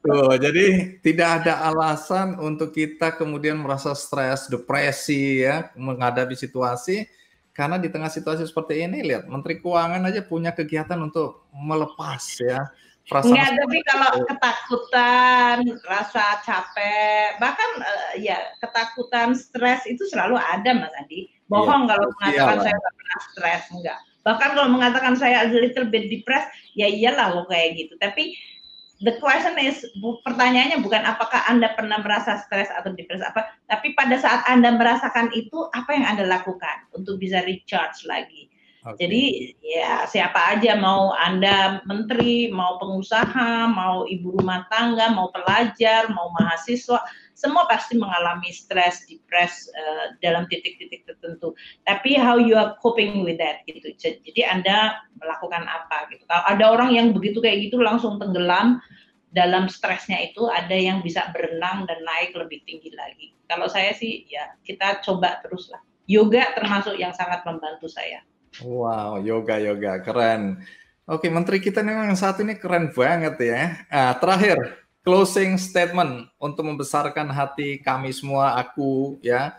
Tuh, 0.00 0.32
jadi 0.40 0.96
tidak 1.04 1.44
ada 1.44 1.60
alasan 1.68 2.40
untuk 2.40 2.72
kita 2.72 3.14
kemudian 3.14 3.60
merasa 3.60 3.92
stres, 3.92 4.48
depresi 4.48 5.44
ya 5.44 5.70
menghadapi 5.76 6.34
situasi 6.34 7.04
karena 7.50 7.76
di 7.76 7.90
tengah 7.90 8.08
situasi 8.08 8.46
seperti 8.46 8.86
ini, 8.86 9.02
lihat 9.02 9.26
Menteri 9.26 9.58
Keuangan 9.58 10.06
aja 10.06 10.22
punya 10.22 10.54
kegiatan 10.54 10.96
untuk 11.02 11.50
melepas 11.50 12.22
ya 12.40 12.70
perasaan. 13.10 13.34
Enggak, 13.34 13.48
tapi 13.58 13.78
kalau 13.82 14.10
ketakutan, 14.22 15.56
rasa 15.82 16.24
capek, 16.46 17.36
bahkan 17.42 17.70
uh, 17.82 18.12
ya 18.22 18.38
ketakutan, 18.62 19.34
stres 19.34 19.82
itu 19.90 20.06
selalu 20.06 20.38
ada, 20.38 20.70
Mas 20.70 20.94
Andi. 20.94 21.26
Bohong 21.50 21.84
iya, 21.84 21.90
kalau 21.90 22.06
mengatakan 22.14 22.56
iya, 22.56 22.62
saya 22.62 22.76
tidak 22.78 22.94
pernah 22.94 23.18
stres, 23.26 23.62
enggak. 23.74 23.98
Bahkan 24.20 24.50
kalau 24.54 24.68
mengatakan 24.70 25.14
saya 25.18 25.36
a 25.42 25.46
little 25.50 25.88
bit 25.90 26.06
depressed, 26.06 26.50
ya 26.78 26.86
iyalah 26.86 27.34
lo 27.34 27.42
kayak 27.50 27.74
gitu. 27.74 27.98
Tapi 27.98 28.38
the 29.00 29.16
question 29.16 29.56
is 29.56 29.80
pertanyaannya 30.22 30.84
bukan 30.84 31.02
apakah 31.08 31.40
anda 31.48 31.72
pernah 31.72 31.98
merasa 32.04 32.36
stres 32.44 32.68
atau 32.68 32.92
depresi 32.92 33.24
apa 33.24 33.48
tapi 33.66 33.96
pada 33.96 34.20
saat 34.20 34.44
anda 34.44 34.76
merasakan 34.76 35.32
itu 35.32 35.66
apa 35.72 35.90
yang 35.96 36.06
anda 36.06 36.24
lakukan 36.28 36.84
untuk 36.92 37.16
bisa 37.16 37.40
recharge 37.48 38.04
lagi 38.04 38.52
okay. 38.84 39.00
jadi 39.00 39.22
ya 39.64 39.92
siapa 40.04 40.56
aja 40.56 40.76
mau 40.76 41.16
anda 41.16 41.80
menteri 41.88 42.52
mau 42.52 42.76
pengusaha 42.76 43.72
mau 43.72 44.04
ibu 44.04 44.36
rumah 44.36 44.68
tangga 44.68 45.08
mau 45.16 45.32
pelajar 45.32 46.12
mau 46.12 46.28
mahasiswa 46.36 47.00
semua 47.40 47.64
pasti 47.64 47.96
mengalami 47.96 48.52
stres, 48.52 49.08
depres 49.08 49.64
uh, 49.72 50.12
dalam 50.20 50.44
titik-titik 50.52 51.08
tertentu. 51.08 51.56
Tapi 51.88 52.20
how 52.20 52.36
you 52.36 52.52
are 52.52 52.76
coping 52.84 53.24
with 53.24 53.40
that 53.40 53.64
gitu. 53.64 53.96
Jadi 53.96 54.44
Anda 54.44 55.00
melakukan 55.16 55.64
apa 55.64 56.12
gitu. 56.12 56.28
Kalau 56.28 56.44
ada 56.44 56.64
orang 56.68 56.92
yang 56.92 57.16
begitu 57.16 57.40
kayak 57.40 57.72
gitu 57.72 57.80
langsung 57.80 58.20
tenggelam 58.20 58.76
dalam 59.32 59.72
stresnya 59.72 60.20
itu 60.20 60.44
ada 60.52 60.76
yang 60.76 61.00
bisa 61.00 61.32
berenang 61.32 61.88
dan 61.88 62.04
naik 62.04 62.36
lebih 62.36 62.60
tinggi 62.68 62.92
lagi. 62.92 63.32
Kalau 63.48 63.72
saya 63.72 63.96
sih 63.96 64.28
ya 64.28 64.52
kita 64.60 65.00
coba 65.00 65.40
terus 65.40 65.72
lah. 65.72 65.80
yoga 66.10 66.42
termasuk 66.58 66.98
yang 66.98 67.14
sangat 67.14 67.46
membantu 67.46 67.86
saya. 67.86 68.18
Wow, 68.66 69.22
yoga 69.22 69.62
yoga 69.62 70.02
keren. 70.02 70.58
Oke, 71.06 71.30
Menteri 71.30 71.62
kita 71.62 71.86
memang 71.86 72.10
saat 72.18 72.42
ini 72.42 72.58
keren 72.58 72.90
banget 72.90 73.38
ya. 73.38 73.78
Nah, 73.86 74.14
terakhir, 74.18 74.58
closing 75.00 75.56
statement 75.56 76.28
untuk 76.36 76.68
membesarkan 76.68 77.32
hati 77.32 77.80
kami 77.80 78.12
semua, 78.12 78.56
aku 78.60 79.16
ya, 79.24 79.56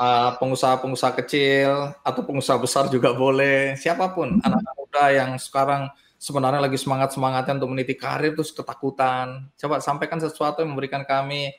ah, 0.00 0.36
pengusaha-pengusaha 0.40 1.12
kecil 1.24 1.92
atau 2.00 2.22
pengusaha 2.24 2.56
besar 2.56 2.88
juga 2.88 3.12
boleh, 3.12 3.76
siapa 3.76 4.08
pun 4.12 4.40
anak-anak 4.40 4.74
muda 4.80 5.04
yang 5.12 5.30
sekarang 5.36 5.92
sebenarnya 6.20 6.60
lagi 6.60 6.76
semangat-semangatnya 6.76 7.56
untuk 7.56 7.72
meniti 7.72 7.96
karir 7.96 8.36
terus 8.36 8.52
ketakutan. 8.52 9.48
Coba 9.56 9.80
sampaikan 9.80 10.20
sesuatu 10.20 10.60
yang 10.60 10.76
memberikan 10.76 11.04
kami 11.08 11.56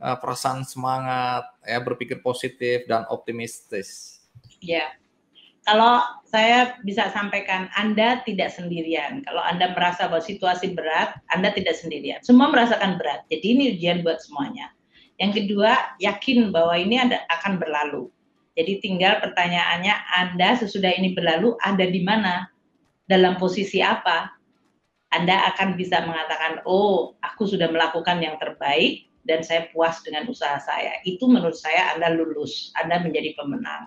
uh, 0.00 0.16
perasaan 0.20 0.68
semangat, 0.68 1.48
ya 1.64 1.80
berpikir 1.80 2.20
positif 2.20 2.84
dan 2.84 3.08
optimistis. 3.08 4.20
Ya, 4.60 4.94
kalau 5.62 6.02
saya 6.26 6.80
bisa 6.82 7.12
sampaikan 7.12 7.68
Anda 7.76 8.24
tidak 8.24 8.56
sendirian. 8.56 9.22
Kalau 9.28 9.44
Anda 9.44 9.76
merasa 9.76 10.08
bahwa 10.08 10.24
situasi 10.24 10.72
berat, 10.72 11.20
Anda 11.30 11.52
tidak 11.52 11.76
sendirian. 11.76 12.24
Semua 12.24 12.48
merasakan 12.48 12.96
berat. 12.96 13.28
Jadi 13.28 13.46
ini 13.52 13.64
ujian 13.76 14.00
buat 14.00 14.18
semuanya. 14.24 14.72
Yang 15.20 15.44
kedua, 15.44 15.94
yakin 16.00 16.50
bahwa 16.50 16.74
ini 16.74 16.98
ada, 16.98 17.22
akan 17.30 17.60
berlalu. 17.60 18.08
Jadi 18.56 18.80
tinggal 18.80 19.20
pertanyaannya, 19.20 19.94
Anda 20.18 20.56
sesudah 20.56 20.92
ini 20.96 21.12
berlalu 21.12 21.54
ada 21.60 21.84
di 21.84 22.00
mana? 22.00 22.48
Dalam 23.06 23.36
posisi 23.36 23.84
apa? 23.84 24.32
Anda 25.12 25.52
akan 25.52 25.76
bisa 25.76 26.00
mengatakan, 26.00 26.64
oh, 26.64 27.12
aku 27.20 27.44
sudah 27.44 27.68
melakukan 27.68 28.24
yang 28.24 28.40
terbaik 28.40 29.12
dan 29.28 29.44
saya 29.44 29.70
puas 29.70 30.00
dengan 30.02 30.26
usaha 30.26 30.58
saya. 30.58 30.98
Itu 31.04 31.28
menurut 31.28 31.54
saya 31.54 31.94
Anda 31.94 32.16
lulus, 32.16 32.72
Anda 32.80 33.04
menjadi 33.04 33.36
pemenang. 33.38 33.86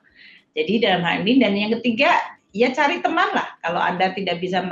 Jadi 0.55 0.73
dalam 0.79 1.03
hal 1.03 1.27
ini 1.27 1.43
dan 1.43 1.53
yang 1.53 1.75
ketiga 1.79 2.15
ya 2.55 2.71
cari 2.71 3.03
teman 3.03 3.27
lah. 3.35 3.59
Kalau 3.59 3.83
Anda 3.83 4.15
tidak 4.15 4.39
bisa 4.39 4.63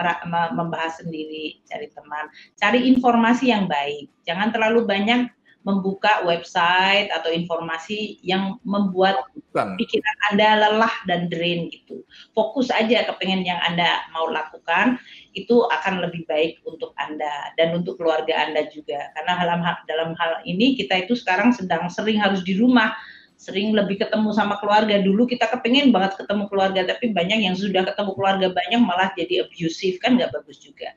membahas 0.56 1.04
sendiri, 1.04 1.60
cari 1.68 1.92
teman. 1.92 2.32
Cari 2.56 2.88
informasi 2.88 3.52
yang 3.52 3.68
baik. 3.68 4.08
Jangan 4.24 4.56
terlalu 4.56 4.88
banyak 4.88 5.28
membuka 5.64 6.28
website 6.28 7.08
atau 7.12 7.32
informasi 7.32 8.20
yang 8.20 8.60
membuat 8.68 9.24
Bukan. 9.32 9.80
pikiran 9.80 10.18
Anda 10.32 10.50
lelah 10.60 10.96
dan 11.08 11.32
drain 11.32 11.72
gitu. 11.72 12.04
Fokus 12.36 12.68
aja 12.68 13.08
ke 13.08 13.14
pengen 13.20 13.48
yang 13.48 13.60
Anda 13.64 14.04
mau 14.12 14.28
lakukan, 14.28 15.00
itu 15.32 15.64
akan 15.72 16.04
lebih 16.04 16.28
baik 16.28 16.60
untuk 16.68 16.92
Anda 17.00 17.56
dan 17.56 17.80
untuk 17.80 17.96
keluarga 17.96 18.44
Anda 18.44 18.68
juga. 18.76 19.08
Karena 19.16 19.40
dalam 19.40 19.60
hal, 19.64 19.76
dalam 19.88 20.10
hal 20.20 20.44
ini 20.44 20.76
kita 20.76 21.08
itu 21.08 21.16
sekarang 21.16 21.56
sedang 21.56 21.88
sering 21.88 22.20
harus 22.20 22.44
di 22.44 22.60
rumah, 22.60 22.92
sering 23.44 23.76
lebih 23.76 24.00
ketemu 24.00 24.32
sama 24.32 24.56
keluarga. 24.64 25.04
Dulu 25.04 25.28
kita 25.28 25.52
kepengen 25.52 25.92
banget 25.92 26.16
ketemu 26.16 26.48
keluarga, 26.48 26.88
tapi 26.88 27.12
banyak 27.12 27.44
yang 27.44 27.60
sudah 27.60 27.84
ketemu 27.84 28.16
keluarga 28.16 28.48
banyak 28.56 28.80
malah 28.80 29.12
jadi 29.20 29.44
abusive 29.44 30.00
kan 30.00 30.16
nggak 30.16 30.32
bagus 30.32 30.64
juga. 30.64 30.96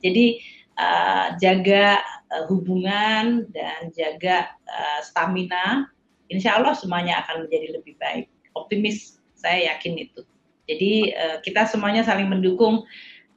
Jadi 0.00 0.40
uh, 0.80 1.36
jaga 1.36 2.00
uh, 2.32 2.44
hubungan 2.48 3.44
dan 3.52 3.92
jaga 3.92 4.48
uh, 4.64 5.00
stamina. 5.04 5.92
Insya 6.32 6.56
Allah 6.56 6.72
semuanya 6.72 7.20
akan 7.20 7.44
menjadi 7.44 7.76
lebih 7.76 8.00
baik. 8.00 8.32
Optimis, 8.56 9.20
saya 9.36 9.76
yakin 9.76 10.08
itu. 10.08 10.24
Jadi 10.64 11.12
uh, 11.12 11.36
kita 11.44 11.68
semuanya 11.68 12.00
saling 12.00 12.32
mendukung. 12.32 12.88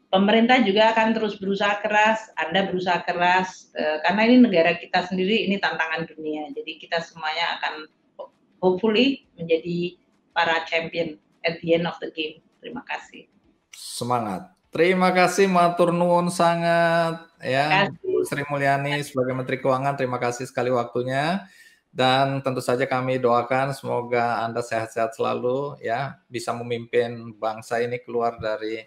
Pemerintah 0.08 0.64
juga 0.64 0.96
akan 0.96 1.12
terus 1.20 1.36
berusaha 1.36 1.84
keras, 1.84 2.32
Anda 2.40 2.64
berusaha 2.72 3.04
keras, 3.04 3.76
uh, 3.76 4.00
karena 4.08 4.22
ini 4.24 4.36
negara 4.40 4.80
kita 4.80 5.04
sendiri, 5.04 5.44
ini 5.52 5.60
tantangan 5.60 6.08
dunia. 6.08 6.48
Jadi 6.56 6.80
kita 6.80 7.04
semuanya 7.04 7.60
akan 7.60 7.92
hopefully 8.62 9.28
menjadi 9.38 9.98
para 10.34 10.66
champion 10.70 11.18
at 11.46 11.58
the 11.64 11.74
end 11.74 11.86
of 11.90 11.98
the 12.04 12.10
game. 12.14 12.42
Terima 12.62 12.86
kasih. 12.86 13.30
Semangat. 13.74 14.58
Terima 14.68 15.10
kasih 15.16 15.48
Matur 15.50 15.96
Nuwun 15.96 16.30
sangat 16.30 17.24
ya 17.42 17.90
Bu 18.04 18.22
Sri 18.28 18.44
Mulyani 18.46 19.00
sebagai 19.02 19.34
Menteri 19.34 19.58
Keuangan 19.64 19.96
terima 19.96 20.20
kasih 20.20 20.44
sekali 20.44 20.70
waktunya 20.70 21.48
dan 21.90 22.44
tentu 22.46 22.62
saja 22.62 22.86
kami 22.86 23.18
doakan 23.18 23.74
semoga 23.74 24.44
Anda 24.44 24.62
sehat-sehat 24.62 25.18
selalu 25.18 25.80
ya 25.82 26.20
bisa 26.30 26.52
memimpin 26.52 27.34
bangsa 27.40 27.82
ini 27.82 28.04
keluar 28.04 28.38
dari 28.38 28.84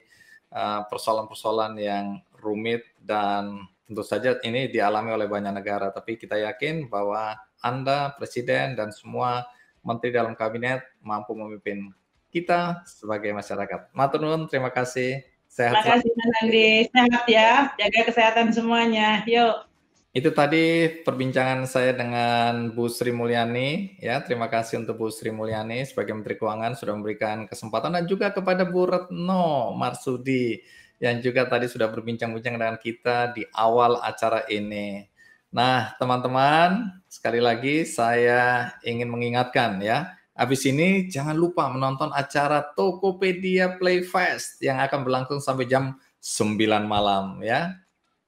uh, 0.53 0.87
persoalan-persoalan 0.87 1.75
uh, 1.75 1.83
yang 1.83 2.07
rumit 2.39 2.87
dan 3.01 3.65
tentu 3.89 4.07
saja 4.07 4.39
ini 4.47 4.71
dialami 4.71 5.11
oleh 5.17 5.27
banyak 5.27 5.51
negara 5.51 5.91
tapi 5.91 6.21
kita 6.21 6.39
yakin 6.39 6.87
bahwa 6.87 7.35
Anda 7.65 8.15
presiden 8.15 8.79
dan 8.79 8.95
semua 8.95 9.49
menteri 9.81 10.13
dalam 10.13 10.37
kabinet 10.37 10.85
mampu 11.01 11.33
memimpin 11.37 11.93
kita 12.31 12.87
sebagai 12.87 13.35
masyarakat. 13.35 13.91
Matur 13.91 14.23
nuwun, 14.23 14.47
terima 14.47 14.71
kasih. 14.71 15.27
Sehat. 15.51 15.83
Terima 15.83 15.99
kasih 15.99 16.11
Mas 16.15 16.33
Andi. 16.41 16.71
Sehat 16.87 17.25
ya, 17.27 17.51
jaga 17.75 18.01
kesehatan 18.07 18.55
semuanya. 18.55 19.27
Yuk. 19.27 19.67
Itu 20.11 20.35
tadi 20.35 20.91
perbincangan 21.07 21.71
saya 21.71 21.95
dengan 21.95 22.75
Bu 22.75 22.91
Sri 22.91 23.15
Mulyani. 23.15 23.99
Ya, 24.03 24.19
terima 24.23 24.51
kasih 24.51 24.83
untuk 24.83 24.99
Bu 24.99 25.07
Sri 25.11 25.31
Mulyani 25.31 25.87
sebagai 25.87 26.15
Menteri 26.15 26.35
Keuangan 26.35 26.75
sudah 26.75 26.95
memberikan 26.99 27.47
kesempatan 27.47 27.95
dan 27.95 28.11
juga 28.11 28.35
kepada 28.35 28.67
Bu 28.67 28.91
Retno 28.91 29.75
Marsudi 29.75 30.59
yang 30.99 31.23
juga 31.23 31.47
tadi 31.47 31.71
sudah 31.71 31.89
berbincang-bincang 31.91 32.55
dengan 32.59 32.77
kita 32.79 33.31
di 33.35 33.47
awal 33.55 34.03
acara 34.03 34.47
ini. 34.51 35.07
Nah, 35.51 35.95
teman-teman, 35.99 37.00
sekali 37.11 37.43
lagi 37.43 37.83
saya 37.83 38.71
ingin 38.87 39.11
mengingatkan 39.11 39.83
ya, 39.83 40.15
habis 40.39 40.63
ini 40.63 41.11
jangan 41.11 41.35
lupa 41.35 41.67
menonton 41.67 42.15
acara 42.15 42.63
Tokopedia 42.79 43.75
Playfest 43.83 44.63
yang 44.63 44.79
akan 44.79 45.03
berlangsung 45.03 45.43
sampai 45.43 45.67
jam 45.67 45.99
9 46.23 46.87
malam 46.87 47.43
ya. 47.43 47.75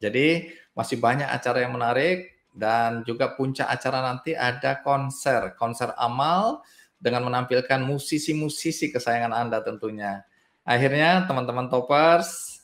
Jadi 0.03 0.51
masih 0.75 0.99
banyak 0.99 1.31
acara 1.31 1.63
yang 1.63 1.79
menarik 1.79 2.35
dan 2.51 3.07
juga 3.07 3.39
puncak 3.39 3.71
acara 3.71 4.03
nanti 4.03 4.35
ada 4.35 4.83
konser, 4.83 5.55
konser 5.55 5.95
amal 5.95 6.67
dengan 6.99 7.23
menampilkan 7.31 7.79
musisi-musisi 7.87 8.91
kesayangan 8.91 9.31
Anda 9.31 9.63
tentunya. 9.63 10.27
Akhirnya 10.67 11.23
teman-teman 11.31 11.71
toppers 11.71 12.59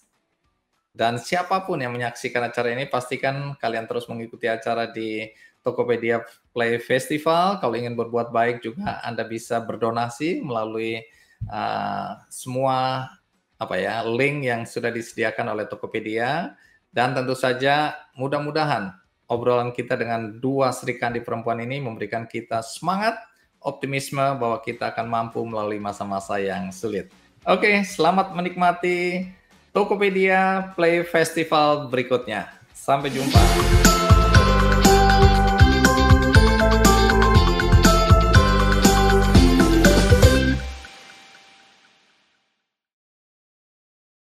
dan 0.99 1.15
siapa 1.23 1.63
pun 1.63 1.79
yang 1.79 1.95
menyaksikan 1.95 2.51
acara 2.51 2.75
ini, 2.75 2.91
pastikan 2.91 3.55
kalian 3.55 3.87
terus 3.87 4.11
mengikuti 4.11 4.51
acara 4.51 4.91
di 4.91 5.31
Tokopedia 5.69 6.25
Play 6.57 6.81
Festival. 6.81 7.61
Kalau 7.61 7.77
ingin 7.77 7.93
berbuat 7.93 8.33
baik 8.33 8.65
juga 8.65 9.05
Anda 9.05 9.29
bisa 9.29 9.61
berdonasi 9.61 10.41
melalui 10.41 11.05
uh, 11.53 12.17
semua 12.33 13.05
apa 13.61 13.75
ya 13.77 14.01
link 14.09 14.49
yang 14.49 14.65
sudah 14.65 14.89
disediakan 14.89 15.53
oleh 15.53 15.69
Tokopedia. 15.69 16.57
Dan 16.89 17.13
tentu 17.13 17.37
saja 17.37 17.93
mudah-mudahan 18.17 18.97
obrolan 19.29 19.77
kita 19.77 19.95
dengan 19.95 20.41
dua 20.41 20.73
Sri 20.73 20.97
Kandi 20.97 21.21
perempuan 21.21 21.61
ini 21.61 21.85
memberikan 21.85 22.25
kita 22.25 22.65
semangat, 22.65 23.21
optimisme 23.61 24.25
bahwa 24.41 24.57
kita 24.65 24.89
akan 24.97 25.07
mampu 25.07 25.45
melalui 25.45 25.77
masa-masa 25.77 26.41
yang 26.41 26.73
sulit. 26.73 27.13
Oke, 27.45 27.85
selamat 27.85 28.33
menikmati 28.33 29.29
Tokopedia 29.71 30.73
Play 30.75 31.05
Festival 31.05 31.93
berikutnya. 31.93 32.49
Sampai 32.73 33.13
jumpa. 33.13 33.39